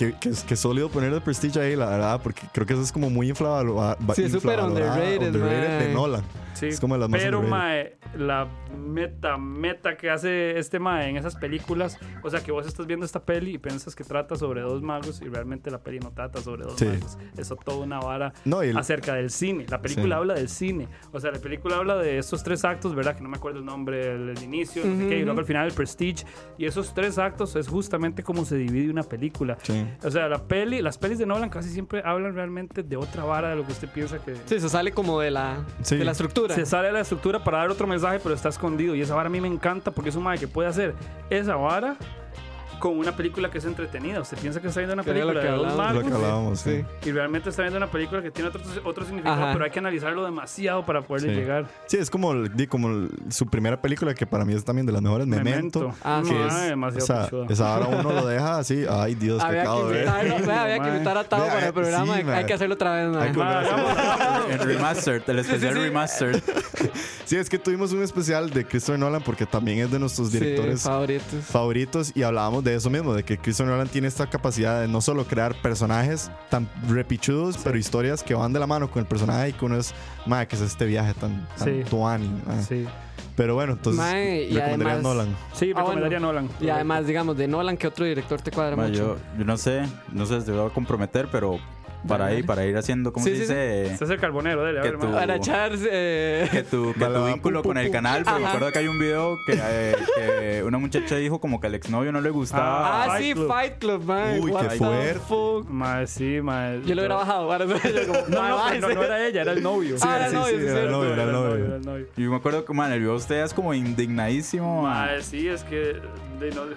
Qué, 0.00 0.14
qué, 0.18 0.30
qué 0.48 0.56
sólido 0.56 0.88
poner 0.88 1.12
el 1.12 1.20
Prestige 1.20 1.60
ahí, 1.60 1.76
la 1.76 1.84
verdad, 1.90 2.20
porque 2.22 2.40
creo 2.54 2.66
que 2.66 2.72
eso 2.72 2.80
es 2.80 2.90
como 2.90 3.10
muy 3.10 3.28
infravalorado. 3.28 3.98
Sí, 4.14 4.22
es 4.22 4.32
súper 4.32 4.58
underrated, 4.58 5.30
de 5.30 5.38
mae. 5.38 5.92
Nolan. 5.92 6.22
Sí, 6.54 6.66
Es 6.68 6.80
como 6.80 6.94
de 6.94 7.00
las 7.00 7.08
más 7.08 7.20
pero 7.22 7.40
underrated. 7.40 7.96
mae, 8.14 8.18
la 8.26 8.48
meta, 8.76 9.36
meta 9.38 9.96
que 9.96 10.10
hace 10.10 10.58
este 10.58 10.78
mae 10.78 11.08
en 11.08 11.16
esas 11.16 11.36
películas, 11.36 11.98
o 12.22 12.28
sea, 12.30 12.40
que 12.42 12.50
vos 12.52 12.66
estás 12.66 12.86
viendo 12.86 13.04
esta 13.06 13.22
peli 13.24 13.52
y 13.54 13.58
piensas 13.58 13.94
que 13.94 14.04
trata 14.04 14.36
sobre 14.36 14.60
dos 14.62 14.82
magos 14.82 15.20
y 15.22 15.26
realmente 15.28 15.70
la 15.70 15.78
peli 15.78 16.00
no 16.00 16.10
trata 16.12 16.40
sobre 16.40 16.64
dos 16.64 16.74
Sí. 16.76 16.86
magos. 16.86 17.16
Eso 17.38 17.56
toda 17.56 17.78
una 17.84 17.98
vara 18.00 18.32
No, 18.44 18.62
el- 18.62 18.76
acerca 18.76 19.14
del 19.14 19.30
cine. 19.30 19.64
La 19.68 19.80
película 19.80 20.06
Sí. 20.16 20.18
habla 20.18 20.34
del 20.34 20.48
cine. 20.48 20.88
O 21.12 21.20
sea, 21.20 21.30
la 21.30 21.38
película 21.38 21.76
habla 21.76 21.96
de 21.96 22.18
estos 22.18 22.42
tres 22.42 22.64
actos, 22.64 22.94
¿verdad? 22.94 23.16
Que 23.16 23.22
no 23.22 23.28
me 23.28 23.36
acuerdo 23.36 23.58
el 23.60 23.64
nombre, 23.64 24.14
el, 24.14 24.30
el 24.30 24.42
inicio, 24.42 24.84
no 24.84 24.96
sé 25.00 25.08
qué, 25.08 25.18
y 25.18 25.24
luego 25.24 25.40
al 25.40 25.46
final 25.46 25.66
el 25.68 25.72
Prestige. 25.74 26.24
Y 26.58 26.66
esos 26.66 26.92
tres 26.94 27.16
actos 27.18 27.54
es 27.56 27.68
justamente 27.68 28.22
como 28.22 28.44
se 28.44 28.56
divide 28.56 28.90
una 28.90 29.02
película. 29.04 29.56
Sí. 29.62 29.86
O 30.04 30.10
sea, 30.10 30.28
la 30.28 30.38
peli, 30.38 30.82
las 30.82 30.98
pelis 30.98 31.18
de 31.18 31.26
Nolan 31.26 31.48
casi 31.50 31.68
siempre 31.70 32.02
hablan 32.04 32.34
realmente 32.34 32.82
de 32.82 32.96
otra 32.96 33.24
vara 33.24 33.50
de 33.50 33.56
lo 33.56 33.64
que 33.66 33.72
usted 33.72 33.88
piensa 33.88 34.18
que... 34.18 34.34
sí, 34.46 34.60
se 34.60 34.68
sale 34.68 34.92
como 34.92 35.20
de 35.20 35.30
la, 35.30 35.64
Sí. 35.82 35.96
de 35.96 36.04
la 36.04 36.12
estructura. 36.12 36.54
Se 36.54 36.66
sale 36.66 36.88
de 36.88 36.92
la 36.94 37.00
estructura 37.00 37.42
para 37.44 37.58
dar 37.58 37.70
otro 37.70 37.86
mensaje, 37.86 38.18
pero 38.22 38.34
está 38.34 38.48
escondido. 38.48 38.94
Y 38.94 39.00
esa 39.02 39.14
vara 39.14 39.28
a 39.28 39.30
mí 39.30 39.40
me 39.40 39.48
encanta 39.48 39.90
porque 39.90 40.10
es 40.10 40.16
un 40.16 40.22
madre 40.24 40.38
que 40.40 40.48
puede 40.48 40.68
hacer 40.68 40.94
esa 41.30 41.56
vara 41.56 41.96
con 42.80 42.98
una 42.98 43.14
película 43.14 43.50
que 43.50 43.58
es 43.58 43.64
entretenida. 43.64 44.20
Usted 44.20 44.36
piensa 44.38 44.60
que 44.60 44.66
está 44.68 44.80
viendo 44.80 44.94
una 44.94 45.04
Que 45.04 45.12
película 45.12 45.40
que 45.40 45.46
de 45.46 45.52
dos 45.52 45.70
que 45.70 45.76
magos 45.78 46.04
hablábamos, 46.12 46.60
sí. 46.60 46.84
y 47.04 47.10
realmente 47.12 47.50
está 47.50 47.62
viendo 47.62 47.76
una 47.76 47.86
película 47.86 48.20
que 48.22 48.30
tiene 48.32 48.48
otro, 48.48 48.60
otro 48.84 49.04
significado, 49.04 49.42
Ajá. 49.42 49.52
pero 49.52 49.64
hay 49.64 49.70
que 49.70 49.78
analizarlo 49.78 50.24
demasiado 50.24 50.84
para 50.84 51.02
poderle 51.02 51.34
Sí. 51.34 51.40
llegar. 51.40 51.66
Sí, 51.86 51.96
es 51.98 52.10
como, 52.10 52.32
el- 52.32 52.56
di, 52.56 52.66
como 52.66 52.88
el- 52.88 53.10
su 53.28 53.46
primera 53.46 53.80
película 53.80 54.14
que 54.14 54.26
para 54.26 54.44
mí 54.44 54.54
es 54.54 54.64
también 54.64 54.86
de 54.86 54.92
las 54.92 55.02
mejores, 55.02 55.26
Memento. 55.28 55.94
Ah, 56.02 56.22
sí. 56.24 56.30
que 56.30 56.46
es- 56.46 56.68
demasiado 56.70 57.04
o 57.04 57.06
sea, 57.06 57.24
pichuda. 57.26 57.46
esa 57.50 57.76
hora 57.76 57.86
uno 58.00 58.12
lo 58.12 58.26
deja 58.26 58.58
así, 58.58 58.84
ay 58.90 59.14
Dios, 59.14 59.40
qué 59.44 59.46
Había 59.48 59.62
que, 59.64 59.82
ver. 59.84 59.96
invitarlo, 60.06 60.46
vea, 60.46 60.62
había 60.62 60.78
que 60.80 60.88
invitar 60.96 61.18
a 61.18 61.24
Tavo 61.24 61.46
para 61.46 61.58
el 61.60 61.64
eh, 61.68 61.72
programa. 61.72 62.16
sí, 62.16 62.22
hay, 62.30 62.44
que 62.46 62.54
hacerlo 62.54 62.74
otra 62.74 62.94
vez. 63.08 63.16
Hay 63.16 63.32
que 63.32 63.42
hagámoslo. 63.42 64.48
El 64.50 64.58
remastered, 64.58 65.22
el 65.28 65.38
especial 65.40 65.74
sí. 65.74 65.78
remastered. 65.80 66.42
Sí, 67.24 67.36
es 67.36 67.48
que 67.48 67.58
tuvimos 67.60 67.92
un 67.92 68.02
especial 68.02 68.50
de 68.50 68.64
Christopher 68.64 68.98
Nolan 68.98 69.22
porque 69.22 69.46
también 69.46 69.78
es 69.78 69.90
de 69.92 70.00
nuestros 70.00 70.32
directores 70.32 70.80
Sí, 70.80 70.88
favoritos. 70.88 71.44
favoritos 71.44 72.12
y 72.16 72.22
hablábamos 72.24 72.64
de 72.64 72.69
eso 72.74 72.90
mismo, 72.90 73.14
de 73.14 73.22
que 73.24 73.38
Christopher 73.38 73.72
Nolan 73.72 73.88
tiene 73.88 74.08
esta 74.08 74.28
capacidad 74.28 74.80
de 74.80 74.88
no 74.88 75.00
solo 75.00 75.24
crear 75.24 75.54
personajes 75.62 76.30
tan 76.48 76.68
repichudos, 76.88 77.58
pero 77.62 77.78
historias 77.78 78.22
que 78.22 78.34
van 78.34 78.52
de 78.52 78.60
la 78.60 78.66
mano 78.66 78.90
con 78.90 79.00
el 79.00 79.06
personaje 79.06 79.50
y 79.50 79.52
que 79.52 79.64
uno 79.64 79.76
es, 79.76 79.94
madre, 80.26 80.48
que 80.48 80.56
es 80.56 80.62
este 80.62 80.86
viaje 80.86 81.14
tan, 81.14 81.46
tan 81.58 81.66
Sí. 81.68 81.82
tuani. 81.88 82.30
Sí, 82.68 82.86
Pero 83.36 83.54
bueno, 83.54 83.72
entonces 83.72 83.98
Mae, 83.98 84.42
y 84.44 84.54
recomendaría 84.54 84.94
además- 84.94 85.02
Nolan. 85.02 85.36
sí 85.54 85.72
Ah, 85.74 85.78
recomendaría 85.80 86.18
bueno. 86.18 86.32
Nolan. 86.42 86.50
Y 86.60 86.68
además, 86.68 87.06
digamos, 87.06 87.36
de 87.38 87.48
Nolan, 87.48 87.76
¿qué 87.78 87.86
otro 87.86 88.04
director 88.04 88.40
te 88.42 88.50
cuadra 88.50 88.76
mucho? 88.76 88.92
yo, 88.92 89.16
yo 89.38 89.44
no 89.46 89.56
sé, 89.56 89.82
no 90.12 90.26
sé 90.26 90.40
si 90.40 90.46
te 90.46 90.52
voy 90.52 90.68
a 90.70 90.74
comprometer, 90.74 91.28
pero 91.32 91.58
para 92.06 92.24
Dale, 92.24 92.36
ahí, 92.36 92.42
dale. 92.42 92.46
para 92.46 92.64
ir 92.66 92.76
haciendo, 92.76 93.12
¿cómo 93.12 93.24
Sí, 93.24 93.30
se 93.32 93.36
sí, 93.36 93.40
dice? 93.42 93.86
Ese 93.92 94.04
es 94.04 94.10
el 94.10 94.18
carbonero, 94.18 94.64
dele, 94.64 94.80
a 94.80 94.82
Que 94.82 94.90
ver, 94.90 94.98
mae. 94.98 95.12
Para 95.12 95.36
echarse. 95.36 96.48
Que 96.50 96.62
tu, 96.62 96.92
que 96.94 97.00
Dale, 97.00 97.18
tu 97.18 97.24
vínculo 97.26 97.62
pu, 97.62 97.68
con 97.68 97.76
pu, 97.76 97.80
el 97.80 97.90
canal, 97.90 98.22
pero 98.24 98.38
recuerdo 98.38 98.72
que 98.72 98.78
hay 98.78 98.88
un 98.88 98.98
video 98.98 99.36
que, 99.46 99.58
eh, 99.62 99.96
que 100.16 100.62
una 100.64 100.78
muchacha 100.78 101.16
dijo 101.16 101.40
como 101.40 101.60
que 101.60 101.66
al 101.66 101.74
exnovio 101.74 102.12
no 102.12 102.20
le 102.20 102.30
gustaba. 102.30 103.04
Ah, 103.04 103.06
Fight 103.08 103.24
sí, 103.24 103.32
Club. 103.34 103.48
Fight 103.48 103.78
Club, 103.78 104.04
man. 104.04 104.40
Uy, 104.40 104.50
What 104.50 104.68
qué 104.68 104.76
fuerte. 104.76 106.06
sí, 106.06 106.40
mae. 106.42 106.80
Yo 106.82 106.94
lo 106.94 107.02
hubiera 107.02 107.14
bajado. 107.16 107.48
Para 107.48 107.64
No, 108.28 108.28
no, 108.28 108.74
no, 108.80 108.94
no 108.94 109.02
era 109.02 109.26
ella, 109.26 109.42
era 109.42 109.52
el 109.52 109.62
novio. 109.62 109.96
Ah, 110.02 110.16
era 110.16 110.26
el 110.28 110.34
novio, 110.34 110.58
sí, 110.58 110.64
era 110.64 110.72
cierto. 110.72 110.86
el 110.86 110.90
novio, 110.92 111.12
era 111.12 111.22
el 111.24 111.32
novio. 111.32 111.64
era 111.66 111.76
el 111.76 111.82
novio. 111.82 112.06
Y 112.16 112.22
yo 112.22 112.30
me 112.30 112.36
acuerdo 112.36 112.64
que, 112.64 112.72
man, 112.72 112.92
el 112.92 113.00
video 113.00 113.12
de 113.12 113.18
usted 113.18 113.42
es 113.42 113.54
como 113.54 113.74
indignadísimo. 113.74 114.82
man. 114.82 115.10
Sí, 115.22 115.48
es 115.48 115.64
que 115.64 115.96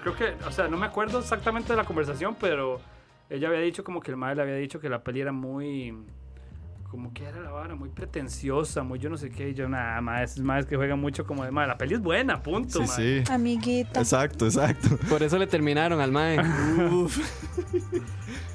creo 0.02 0.16
que, 0.16 0.34
o 0.46 0.50
sea, 0.52 0.68
no 0.68 0.76
me 0.76 0.86
acuerdo 0.86 1.20
exactamente 1.20 1.72
de 1.72 1.76
la 1.76 1.84
conversación, 1.84 2.36
pero 2.38 2.80
ella 3.30 3.48
había 3.48 3.60
dicho 3.60 3.82
como 3.84 4.00
que 4.00 4.10
el 4.10 4.16
madre 4.16 4.36
le 4.36 4.42
había 4.42 4.54
dicho 4.56 4.80
que 4.80 4.88
la 4.88 5.02
peli 5.02 5.20
era 5.20 5.32
muy 5.32 5.94
como 6.90 7.12
que 7.12 7.24
era 7.24 7.40
la 7.40 7.50
vara, 7.50 7.74
muy 7.74 7.88
pretenciosa, 7.88 8.84
muy 8.84 9.00
yo 9.00 9.10
no 9.10 9.16
sé 9.16 9.28
qué, 9.28 9.48
y 9.50 9.54
yo 9.54 9.68
nada 9.68 10.00
más, 10.00 10.38
más 10.38 10.64
que 10.64 10.76
juegan 10.76 11.00
mucho 11.00 11.26
como 11.26 11.44
de 11.44 11.50
madre, 11.50 11.68
la 11.70 11.76
peli 11.76 11.94
es 11.94 12.00
buena, 12.00 12.40
punto, 12.40 12.86
Sí, 12.86 13.02
mae". 13.02 13.24
sí. 13.26 13.32
Amiguita. 13.32 13.98
Exacto, 13.98 14.44
exacto. 14.44 14.96
Por 15.08 15.24
eso 15.24 15.36
le 15.36 15.48
terminaron 15.48 16.00
al 16.00 16.12
mae. 16.12 16.38
Uf. 16.92 17.18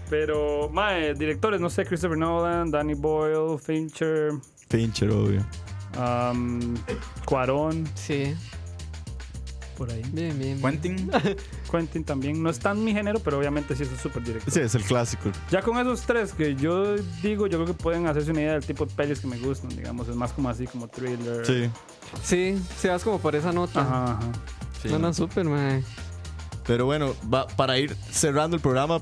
Pero, 0.09 0.69
mae, 0.69 1.13
directores, 1.15 1.59
no 1.59 1.69
sé, 1.69 1.85
Christopher 1.85 2.17
Nolan, 2.17 2.71
Danny 2.71 2.93
Boyle, 2.93 3.59
Fincher, 3.59 4.31
Fincher, 4.69 5.11
obvio. 5.11 5.45
um, 5.97 6.75
Cuarón, 7.25 7.85
Sí, 7.93 8.33
por 9.79 9.89
ahí. 9.91 10.03
bien, 10.11 10.37
bien. 10.37 10.61
Quentin. 10.61 11.09
Quentin 11.71 12.03
también, 12.03 12.43
no 12.43 12.49
es 12.51 12.59
tan 12.59 12.83
mi 12.83 12.93
género, 12.93 13.19
pero 13.19 13.39
obviamente 13.39 13.75
sí 13.75 13.83
es 13.83 13.89
un 13.89 13.97
súper 13.97 14.23
director. 14.23 14.53
Sí, 14.53 14.59
es 14.59 14.75
el 14.75 14.83
clásico. 14.83 15.31
Ya 15.49 15.61
con 15.63 15.77
esos 15.79 16.01
tres 16.01 16.33
que 16.33 16.53
yo 16.55 16.95
digo, 17.23 17.47
yo 17.47 17.57
creo 17.63 17.65
que 17.65 17.73
pueden 17.73 18.05
hacerse 18.05 18.29
una 18.31 18.41
idea 18.41 18.53
del 18.53 18.65
tipo 18.65 18.85
de 18.85 18.93
pelis 18.93 19.19
que 19.21 19.27
me 19.27 19.37
gustan, 19.39 19.69
digamos, 19.69 20.07
es 20.07 20.15
más 20.15 20.31
como 20.33 20.49
así, 20.49 20.67
como 20.67 20.87
thriller. 20.87 21.45
Sí. 21.45 21.69
Sí, 22.23 22.61
sí, 22.77 22.87
vas 22.87 23.03
como 23.03 23.19
por 23.19 23.35
esa 23.35 23.51
nota. 23.51 23.81
Ajá, 23.81 24.03
ajá. 24.13 24.31
sí. 24.83 24.89
No, 24.89 24.99
no, 24.99 25.13
súper, 25.13 25.45
mae. 25.45 25.83
Pero 26.67 26.85
bueno, 26.85 27.15
va- 27.33 27.47
para 27.47 27.79
ir 27.79 27.95
cerrando 28.11 28.55
el 28.55 28.61
programa, 28.61 28.99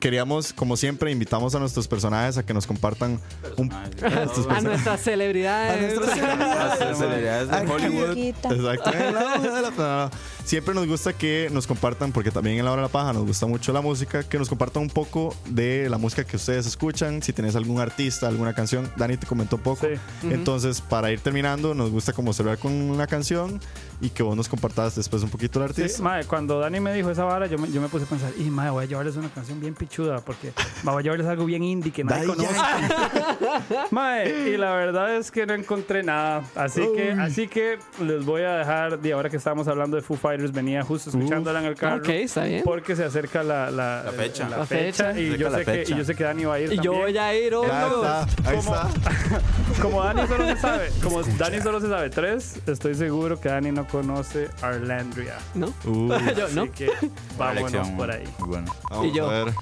queríamos, 0.00 0.52
como 0.52 0.76
siempre, 0.76 1.12
invitamos 1.12 1.54
a 1.54 1.60
nuestros 1.60 1.86
personajes 1.86 2.38
a 2.38 2.44
que 2.44 2.54
nos 2.54 2.66
compartan 2.66 3.20
un... 3.56 3.70
Estos 4.00 4.46
A 4.48 4.60
nuestras 4.60 5.00
celebridades. 5.02 5.96
Las 6.00 6.98
celebridades 6.98 7.48
de 7.48 7.56
Aquí. 7.56 7.70
Hollywood. 7.70 8.16
Exacto. 8.16 10.10
Siempre 10.44 10.74
nos 10.74 10.86
gusta 10.86 11.12
que 11.12 11.48
nos 11.52 11.66
compartan, 11.66 12.12
porque 12.12 12.30
también 12.30 12.58
en 12.58 12.64
la 12.64 12.72
hora 12.72 12.82
de 12.82 12.88
la 12.88 12.92
paja 12.92 13.12
nos 13.12 13.24
gusta 13.26 13.46
mucho 13.46 13.72
la 13.72 13.82
música, 13.82 14.24
que 14.24 14.38
nos 14.38 14.48
compartan 14.48 14.82
un 14.82 14.90
poco 14.90 15.36
de 15.46 15.88
la 15.88 15.98
música 15.98 16.24
que 16.24 16.36
ustedes 16.36 16.66
escuchan. 16.66 17.22
Si 17.22 17.32
tenés 17.32 17.54
algún 17.54 17.78
artista, 17.78 18.26
alguna 18.26 18.54
canción, 18.54 18.90
Dani 18.96 19.16
te 19.18 19.26
comentó 19.26 19.56
un 19.56 19.62
poco. 19.62 19.86
Sí. 19.86 20.28
Entonces, 20.30 20.80
para 20.80 21.12
ir 21.12 21.20
terminando, 21.20 21.74
nos 21.74 21.90
gusta 21.90 22.12
como 22.12 22.32
cerrar 22.32 22.58
con 22.58 22.72
una 22.72 23.06
canción 23.06 23.60
y 24.00 24.10
que 24.10 24.22
vos 24.22 24.36
nos 24.36 24.48
compartas 24.48 24.96
después 24.96 25.22
un 25.22 25.30
poquito 25.30 25.62
el 25.64 25.72
Sí, 25.74 25.82
artista. 25.82 26.02
mae, 26.02 26.24
cuando 26.24 26.58
Dani 26.58 26.80
me 26.80 26.92
dijo 26.94 27.10
esa 27.10 27.24
vara, 27.24 27.46
yo 27.46 27.58
me, 27.58 27.70
yo 27.70 27.80
me 27.80 27.88
puse 27.88 28.04
a 28.04 28.08
pensar, 28.08 28.32
y 28.38 28.44
mae, 28.50 28.70
voy 28.70 28.84
a 28.84 28.86
llevarles 28.86 29.16
una 29.16 29.28
canción 29.28 29.60
bien 29.60 29.74
pichuda, 29.74 30.18
porque 30.20 30.52
voy 30.82 30.98
a 30.98 31.00
llevarles 31.02 31.26
algo 31.26 31.44
bien 31.44 31.62
indie 31.62 31.92
que 31.92 32.04
nadie 32.04 32.26
Daddy 32.26 32.36
conoce. 32.38 32.58
Mae, 33.90 34.50
y 34.50 34.56
la 34.56 34.72
verdad 34.74 35.16
es 35.16 35.30
que 35.30 35.46
no 35.46 35.54
encontré 35.54 36.02
nada. 36.02 36.42
Así 36.54 36.82
que, 36.94 37.12
así 37.12 37.48
que 37.48 37.78
les 38.02 38.24
voy 38.24 38.42
a 38.42 38.54
dejar, 38.56 38.98
de 38.98 39.12
ahora 39.12 39.28
que 39.30 39.36
estábamos 39.36 39.68
hablando 39.68 39.96
de 39.96 40.02
Foo 40.02 40.16
Fighters, 40.16 40.52
venía 40.52 40.82
justo 40.82 41.10
escuchándola 41.10 41.60
en 41.60 41.66
el 41.66 41.74
carro. 41.74 41.98
Ok, 41.98 42.08
está 42.08 42.44
bien. 42.44 42.62
Porque 42.64 42.96
se 42.96 43.04
acerca 43.04 43.42
la, 43.42 43.70
la, 43.70 44.02
La 44.04 44.12
fecha. 44.12 44.48
la 44.48 44.58
La 44.58 44.66
fecha, 44.66 45.12
fecha. 45.12 45.20
y, 45.20 45.36
yo 45.36 45.50
sé 45.50 45.64
que, 45.64 45.84
y 45.86 45.94
yo 45.96 46.04
sé 46.04 46.14
que 46.14 46.24
Dani 46.24 46.44
va 46.44 46.54
a 46.54 46.60
ir 46.60 46.72
Y 46.72 46.78
yo 46.80 46.92
voy 46.92 47.16
a 47.16 47.34
ir, 47.34 47.54
oh, 47.54 47.64
está, 47.64 48.22
ahí 48.44 48.58
está. 48.58 48.88
Como 49.82 50.02
Dani 50.02 50.26
solo 50.26 50.46
se 50.46 50.56
sabe, 50.56 50.90
como 51.02 51.22
Dani 51.22 51.60
solo 51.60 51.80
se 51.80 51.88
sabe 51.88 52.10
tres, 52.10 52.60
estoy 52.66 52.94
seguro 52.94 53.40
que 53.40 53.48
Dani 53.48 53.70
no 53.72 53.86
conoce 53.90 54.48
Arlandria. 54.62 55.36
¿No? 55.54 55.72
Uy, 55.84 56.08
Yo, 56.36 56.48
¿no? 56.50 56.62
Así 56.62 56.70
que 56.70 56.90
vámonos 57.38 57.72
elección, 57.72 57.96
por 57.96 58.10
ahí. 58.10 58.24
Bueno. 58.38 58.74
Vamos 58.90 59.06
Y 59.06 59.12
yo. 59.12 59.30
a 59.30 59.44
ver. 59.44 59.54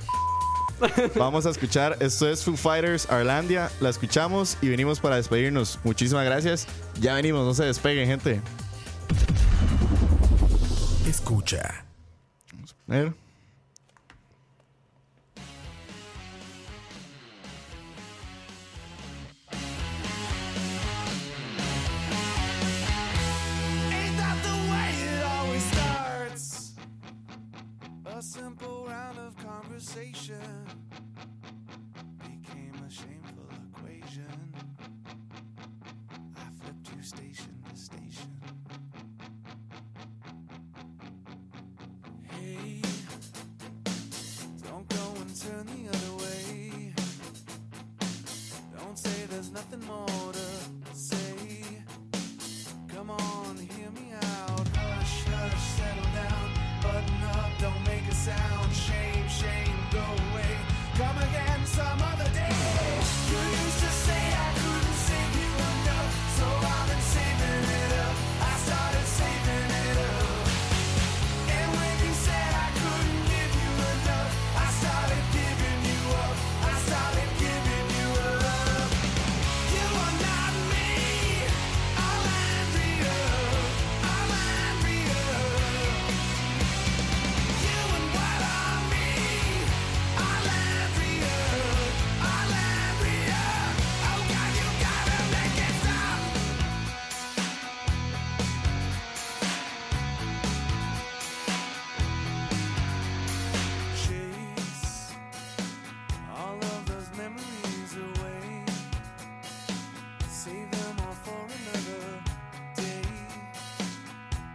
Vamos 1.16 1.44
a 1.46 1.50
escuchar. 1.50 1.96
Esto 2.00 2.28
es 2.28 2.44
Foo 2.44 2.56
Fighters 2.56 3.10
Arlandia. 3.10 3.70
La 3.80 3.88
escuchamos 3.88 4.56
y 4.62 4.68
venimos 4.68 5.00
para 5.00 5.16
despedirnos. 5.16 5.78
Muchísimas 5.82 6.24
gracias. 6.24 6.66
Ya 7.00 7.14
venimos, 7.14 7.44
no 7.44 7.54
se 7.54 7.64
despeguen, 7.64 8.06
gente. 8.06 8.40
Escucha. 11.08 11.84
A 12.88 12.92
ver. 12.92 13.12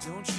Don't 0.05 0.32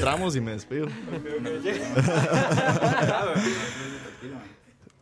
Entramos 0.00 0.34
y 0.34 0.40
me 0.40 0.52
despido. 0.52 0.88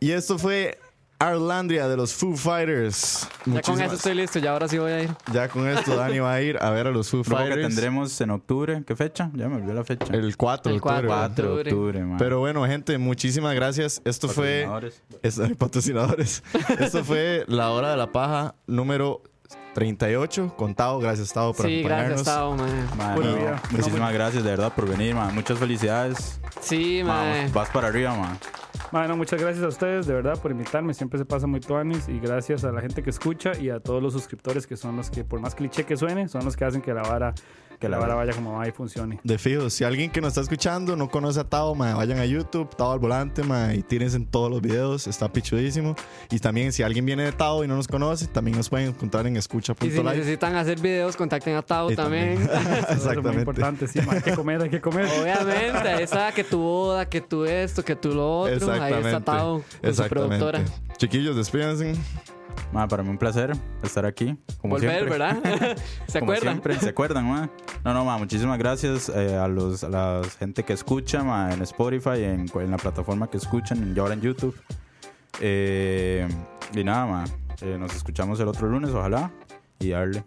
y 0.01 0.11
esto 0.11 0.37
fue 0.37 0.77
Arlandria 1.19 1.87
de 1.87 1.95
los 1.97 2.13
Foo 2.13 2.35
Fighters. 2.35 3.27
Ya 3.45 3.61
con 3.61 3.81
eso 3.81 3.95
estoy 3.95 4.15
listo, 4.15 4.39
ya 4.39 4.51
ahora 4.51 4.67
sí 4.67 4.77
voy 4.77 4.91
a 4.91 5.03
ir. 5.03 5.09
Ya 5.33 5.47
con 5.47 5.67
esto 5.69 5.95
Dani 5.95 6.19
va 6.19 6.33
a 6.33 6.41
ir 6.41 6.57
a 6.61 6.69
ver 6.71 6.87
a 6.87 6.91
los 6.91 7.09
Foo 7.09 7.23
que 7.23 7.29
Fighters. 7.29 7.67
tendremos 7.67 8.19
en 8.21 8.29
octubre. 8.31 8.83
¿Qué 8.85 8.95
fecha? 8.95 9.29
Ya 9.33 9.47
me 9.47 9.55
olvidó 9.55 9.73
la 9.73 9.83
fecha. 9.85 10.05
El 10.13 10.35
4 10.35 10.69
de 10.69 10.75
El 10.75 10.81
4. 10.81 10.99
octubre. 10.99 11.07
4 11.07 11.43
de 11.43 11.49
octubre. 11.51 11.71
octubre, 11.71 12.05
man. 12.05 12.17
Pero 12.17 12.39
bueno, 12.39 12.65
gente, 12.65 12.97
muchísimas 12.97 13.55
gracias. 13.55 14.01
Esto 14.05 14.27
fue. 14.27 14.65
Patrocinadores. 14.67 15.01
Esto- 15.23 15.55
patrocinadores. 15.57 16.43
Esto 16.79 17.03
fue 17.03 17.45
la 17.47 17.71
hora 17.71 17.91
de 17.91 17.97
la 17.97 18.11
paja 18.11 18.55
número 18.67 19.21
38. 19.79 20.55
Contado, 20.57 20.99
gracias, 20.99 21.31
Tavo, 21.31 21.53
por 21.53 21.65
Sí, 21.65 21.83
gracias, 21.83 22.27
acompañarnos. 22.27 22.57
Tao, 22.57 22.57
man. 22.57 22.97
Man, 22.97 23.15
Pura 23.15 23.27
no, 23.29 23.35
vida. 23.37 23.61
muchísimas 23.71 24.13
gracias 24.13 24.43
de 24.43 24.49
verdad 24.49 24.73
por 24.75 24.89
venir, 24.89 25.15
man. 25.15 25.33
Muchas 25.33 25.57
felicidades. 25.57 26.41
Sí, 26.59 27.01
Man, 27.05 27.43
man. 27.43 27.51
vas 27.53 27.69
para 27.69 27.87
arriba, 27.87 28.13
man. 28.13 28.37
Bueno, 28.91 29.15
muchas 29.15 29.39
gracias 29.39 29.63
a 29.63 29.69
ustedes 29.69 30.05
de 30.05 30.13
verdad 30.13 30.37
por 30.41 30.51
invitarme. 30.51 30.93
Siempre 30.93 31.17
se 31.17 31.23
pasa 31.25 31.47
muy 31.47 31.61
tuanis. 31.61 32.09
Y 32.09 32.19
gracias 32.19 32.65
a 32.65 32.71
la 32.73 32.81
gente 32.81 33.01
que 33.03 33.09
escucha 33.09 33.53
y 33.57 33.69
a 33.69 33.79
todos 33.79 34.03
los 34.03 34.11
suscriptores 34.11 34.67
que 34.67 34.75
son 34.75 34.97
los 34.97 35.09
que, 35.09 35.23
por 35.23 35.39
más 35.39 35.55
cliché 35.55 35.85
que 35.85 35.95
suene, 35.95 36.27
son 36.27 36.43
los 36.43 36.57
que 36.57 36.65
hacen 36.65 36.81
que 36.81 36.93
la 36.93 37.03
vara, 37.03 37.33
que 37.79 37.87
la 37.87 37.97
vara 37.97 38.13
vaya 38.13 38.33
como 38.33 38.53
va 38.53 38.67
y 38.67 38.71
funcione. 38.71 39.19
De 39.23 39.37
fijo, 39.37 39.69
si 39.69 39.83
alguien 39.85 40.11
que 40.11 40.19
nos 40.19 40.29
está 40.29 40.41
escuchando 40.41 40.95
no 40.97 41.09
conoce 41.09 41.39
a 41.39 41.45
Tao, 41.45 41.73
ma, 41.75 41.95
vayan 41.95 42.19
a 42.19 42.25
YouTube, 42.25 42.69
Tao 42.75 42.91
al 42.91 42.99
volante, 42.99 43.41
ma, 43.43 43.73
y 43.73 43.81
tírense 43.83 44.17
en 44.17 44.25
todos 44.25 44.51
los 44.51 44.61
videos, 44.61 45.07
está 45.07 45.31
pichudísimo. 45.31 45.95
Y 46.29 46.39
también, 46.39 46.73
si 46.73 46.83
alguien 46.83 47.05
viene 47.05 47.23
de 47.23 47.31
Tao 47.31 47.63
y 47.63 47.67
no 47.67 47.75
nos 47.75 47.87
conoce, 47.87 48.27
también 48.27 48.57
nos 48.57 48.69
pueden 48.69 48.89
encontrar 48.89 49.25
en 49.27 49.33
Y 49.33 49.35
si 49.35 49.39
escucha.live. 49.39 50.03
necesitan 50.03 50.55
hacer 50.55 50.79
videos, 50.79 51.15
contacten 51.15 51.55
a 51.55 51.61
Tao 51.61 51.89
Y 51.91 51.95
también. 51.95 52.33
Eso 52.41 52.51
es 52.51 52.65
muy 52.67 52.95
Exactamente. 52.95 53.39
importante. 53.39 53.87
Sí, 53.87 54.01
ma, 54.01 54.13
hay 54.13 54.21
que 54.21 54.33
comer, 54.33 54.61
hay 54.61 54.69
que 54.69 54.81
comer. 54.81 55.05
Obviamente, 55.05 55.89
ahí 55.89 56.03
está 56.03 56.31
que 56.33 56.43
tu 56.43 56.59
boda, 56.59 57.07
que 57.07 57.21
tu 57.21 57.45
esto, 57.45 57.83
que 57.83 57.95
tu 57.95 58.13
lo 58.13 58.41
otro. 58.41 58.71
Ahí 58.71 58.93
Exactamente. 58.93 59.07
está 59.09 59.19
Tao 59.21 59.63
con 59.81 59.95
su 59.95 60.03
productora. 60.03 60.65
Chiquillos, 60.97 61.35
despídense. 61.37 61.95
Man, 62.71 62.87
para 62.87 63.01
mí 63.03 63.09
un 63.09 63.17
placer 63.17 63.51
estar 63.81 64.05
aquí. 64.05 64.37
Como 64.61 64.75
Volver, 64.75 64.91
siempre. 64.91 65.09
¿verdad? 65.17 65.77
¿Se 66.07 66.19
Como 66.19 66.31
acuerdan? 66.31 66.53
siempre, 66.53 66.79
¿Se 66.79 66.89
acuerdan? 66.89 67.25
No, 67.83 67.93
no, 67.93 68.05
man, 68.05 68.19
muchísimas 68.19 68.57
gracias 68.59 69.09
eh, 69.09 69.35
a, 69.35 69.47
los, 69.47 69.83
a 69.83 69.89
la 69.89 70.21
gente 70.37 70.63
que 70.63 70.73
escucha 70.73 71.23
man, 71.23 71.51
en 71.53 71.61
Spotify, 71.63 72.23
en, 72.23 72.45
en 72.53 72.71
la 72.71 72.77
plataforma 72.77 73.27
que 73.29 73.37
escuchan, 73.37 73.93
y 73.95 73.99
ahora 73.99 74.13
en 74.13 74.21
YouTube. 74.21 74.55
Eh, 75.41 76.27
y 76.73 76.83
nada, 76.83 77.05
man, 77.05 77.27
eh, 77.61 77.77
nos 77.79 77.95
escuchamos 77.95 78.39
el 78.39 78.47
otro 78.47 78.67
lunes, 78.67 78.91
ojalá, 78.91 79.31
y 79.79 79.89
darle. 79.89 80.23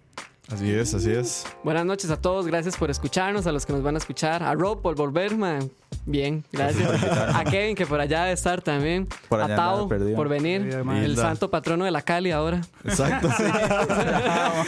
Así 0.50 0.70
es, 0.74 0.92
así 0.92 1.10
es. 1.10 1.46
Buenas 1.62 1.86
noches 1.86 2.10
a 2.10 2.20
todos, 2.20 2.46
gracias 2.46 2.76
por 2.76 2.90
escucharnos, 2.90 3.46
a 3.46 3.52
los 3.52 3.64
que 3.64 3.72
nos 3.72 3.82
van 3.82 3.94
a 3.94 3.98
escuchar, 3.98 4.42
a 4.42 4.52
Rob 4.54 4.82
por 4.82 4.96
volver, 4.96 5.36
man. 5.36 5.70
Bien, 6.04 6.44
gracias. 6.52 6.90
A 7.34 7.44
Kevin, 7.44 7.76
que 7.76 7.86
por 7.86 8.00
allá 8.00 8.22
debe 8.22 8.32
estar 8.32 8.60
también. 8.60 9.08
Por 9.28 9.40
a 9.40 9.44
allá 9.44 9.56
Tao, 9.56 9.88
por 9.88 10.28
venir. 10.28 10.62
Perdido. 10.68 10.92
El 10.96 11.16
santo 11.16 11.48
patrono 11.50 11.84
de 11.84 11.92
la 11.92 12.02
Cali 12.02 12.32
ahora. 12.32 12.60
Exacto, 12.84 13.28
sí. 13.36 13.44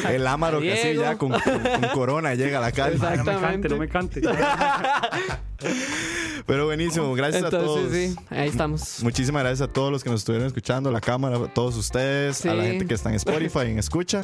El 0.09 0.27
ámaro 0.27 0.61
que 0.61 0.73
así 0.73 0.89
Diego. 0.89 1.03
ya 1.03 1.19
con, 1.19 1.33
con- 1.33 1.41
con 1.43 1.89
corona 1.93 2.35
llega 2.35 2.59
a 2.59 2.63
la 2.63 2.73
calle. 2.73 2.97
Ma, 2.97 3.17
no 3.17 3.25
me 3.25 3.27
cante, 3.41 3.67
Exactamente. 3.67 3.69
no 3.69 3.77
me 3.77 3.89
cante. 3.89 4.23
Pero 6.47 6.67
buenísimo, 6.67 7.15
gracias 7.15 7.43
a 7.45 7.49
todos. 7.51 7.79
Entonces, 7.79 8.13
sí, 8.15 8.19
ahí 8.29 8.49
estamos. 8.51 9.03
Muchísimas 9.03 9.43
gracias 9.43 9.67
a 9.67 9.73
todos 9.73 9.91
los 9.91 10.05
que 10.05 10.11
nos 10.11 10.21
estuvieron 10.21 10.47
escuchando, 10.47 10.91
la 10.93 11.01
cámara, 11.01 11.37
a 11.39 11.49
todos 11.49 11.75
ustedes, 11.77 12.45
a 12.45 12.53
la 12.53 12.63
Sí. 12.65 12.69
gente 12.71 12.87
que 12.87 12.93
está 12.95 13.09
en 13.09 13.15
Spotify, 13.17 13.61
en 13.71 13.79
Escucha. 13.79 14.21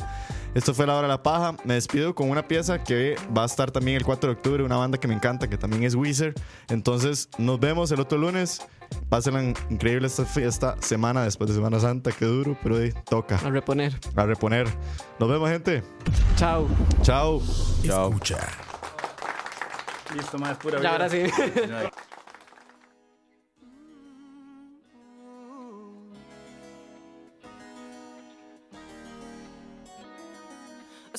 Esto 0.54 0.74
fue 0.74 0.86
La 0.86 0.94
Hora 0.96 1.02
de 1.06 1.08
la 1.14 1.22
Paja. 1.22 1.56
Me 1.64 1.74
despido 1.74 2.14
con 2.14 2.28
una 2.28 2.46
pieza 2.46 2.82
que 2.84 3.16
va 3.34 3.44
a 3.44 3.46
estar 3.46 3.70
también 3.70 3.96
el 3.96 4.04
4 4.04 4.28
de 4.30 4.36
octubre, 4.36 4.62
una 4.62 4.76
banda 4.76 4.98
que 4.98 5.08
me 5.08 5.14
encanta, 5.14 5.48
que 5.48 5.56
también 5.56 5.82
es 5.84 5.94
Weezer. 5.94 6.34
Entonces, 6.68 7.30
nos 7.38 7.58
vemos 7.58 7.90
el 7.90 8.00
otro 8.00 8.18
lunes. 8.18 8.60
Pásenla 9.08 9.54
increíble 9.70 10.06
esta, 10.08 10.26
esta 10.42 10.76
semana 10.82 11.22
después 11.22 11.48
de 11.48 11.54
Semana 11.56 11.80
Santa, 11.80 12.10
qué 12.12 12.26
duro, 12.26 12.58
pero 12.62 12.76
ahí 12.76 12.92
toca 13.08 13.36
A 13.36 13.48
reponer. 13.50 13.98
a 14.16 14.26
reponer. 14.26 14.68
Nos 15.18 15.28
vemos, 15.30 15.48
gente. 15.48 15.82
Chao. 16.36 16.68
Chao. 17.02 17.40
Chao. 17.84 18.08
Escucha. 18.10 18.38
Listo, 20.14 20.38
más 20.38 20.56
pura 20.58 20.74
Ya 20.74 20.80
vida. 20.80 20.90
ahora 20.90 21.08
sí. 21.08 21.22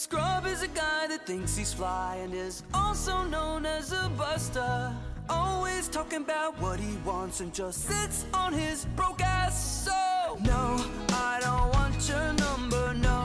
Scrub 0.02 0.48
is 0.48 0.64
a 0.64 0.68
guy 0.70 1.06
that 1.08 1.28
thinks 1.28 1.56
he's 1.56 1.72
fly 1.72 2.16
and 2.24 2.34
is 2.34 2.64
also 2.74 3.24
known 3.26 3.68
as 3.68 3.92
a 3.92 4.10
buster. 4.18 4.92
Always 5.30 5.88
talking 5.90 6.24
about 6.24 6.60
what 6.60 6.80
he 6.80 6.98
wants 7.06 7.40
and 7.40 7.54
just 7.54 7.82
sits 7.84 8.26
on 8.34 8.52
his 8.52 8.86
broke 8.96 9.22
ass. 9.22 9.86
So, 9.86 10.40
no, 10.42 10.84
I 11.10 11.38
don't 11.46 11.70
want 11.76 12.10
your 12.10 12.34
number. 12.34 12.96
No, 12.96 13.20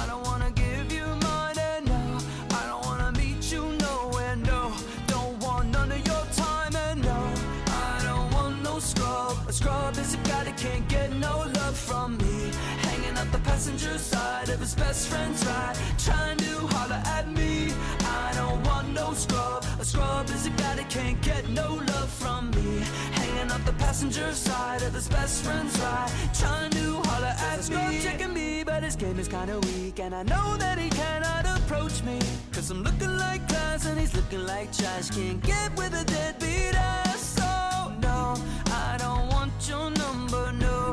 I 0.00 0.04
don't 0.08 0.24
wanna 0.24 0.50
give 0.50 0.90
you 0.92 1.06
mine. 1.28 1.58
And 1.58 1.86
no, 1.86 2.18
I 2.58 2.62
don't 2.70 2.84
wanna 2.84 3.12
meet 3.12 3.52
you 3.52 3.62
nowhere. 3.86 4.34
No, 4.34 4.74
don't 5.06 5.38
want 5.44 5.70
none 5.70 5.92
of 5.92 6.04
your 6.10 6.26
time. 6.44 6.74
And 6.74 7.02
no, 7.02 7.18
I 7.68 8.00
don't 8.02 8.28
want 8.32 8.64
no 8.64 8.80
scrub. 8.80 9.36
A 9.48 9.52
scrub 9.52 9.96
is 9.96 10.14
a 10.14 10.20
guy 10.28 10.42
that 10.42 10.56
can't 10.56 10.88
get 10.88 11.12
no 11.12 11.34
love 11.54 11.76
from 11.76 12.18
me. 12.18 12.35
Hanging 13.16 13.32
up 13.32 13.40
the 13.40 13.48
passenger 13.48 13.98
side 13.98 14.50
of 14.50 14.60
his 14.60 14.74
best 14.74 15.08
friend's 15.08 15.44
ride, 15.46 15.74
trying 15.96 16.36
to 16.36 16.66
holler 16.74 17.00
at 17.06 17.26
me. 17.32 17.72
I 18.00 18.32
don't 18.34 18.62
want 18.64 18.92
no 18.92 19.14
scrub. 19.14 19.64
A 19.80 19.84
scrub 19.86 20.28
is 20.28 20.46
a 20.46 20.50
guy 20.50 20.74
that 20.74 20.90
can't 20.90 21.18
get 21.22 21.48
no 21.48 21.76
love 21.76 22.10
from 22.10 22.50
me. 22.50 22.84
Hanging 23.12 23.50
up 23.50 23.64
the 23.64 23.72
passenger 23.72 24.34
side 24.34 24.82
of 24.82 24.92
his 24.92 25.08
best 25.08 25.44
friend's 25.44 25.78
ride, 25.80 26.10
trying 26.34 26.70
to 26.72 27.00
holler 27.08 27.34
at 27.38 27.56
me. 27.56 27.62
Scrub 27.62 28.00
checking 28.02 28.34
me, 28.34 28.62
but 28.64 28.82
his 28.82 28.96
game 28.96 29.18
is 29.18 29.28
kinda 29.28 29.60
weak, 29.60 29.98
and 29.98 30.14
I 30.14 30.22
know 30.22 30.58
that 30.58 30.78
he 30.78 30.90
cannot 30.90 31.46
approach 31.56 32.02
me. 32.02 32.18
Cause 32.52 32.70
I'm 32.70 32.82
looking 32.82 33.16
like 33.16 33.48
class 33.48 33.86
and 33.86 33.98
he's 33.98 34.14
looking 34.14 34.44
like 34.44 34.76
trash. 34.76 35.08
Can't 35.08 35.42
get 35.42 35.74
with 35.74 35.94
a 35.94 36.04
deadbeat 36.04 36.74
ass. 36.74 37.20
So, 37.38 37.92
no, 38.02 38.36
I 38.72 38.96
don't 38.98 39.28
want 39.32 39.52
your 39.66 39.90
number, 39.90 40.52
no. 40.52 40.92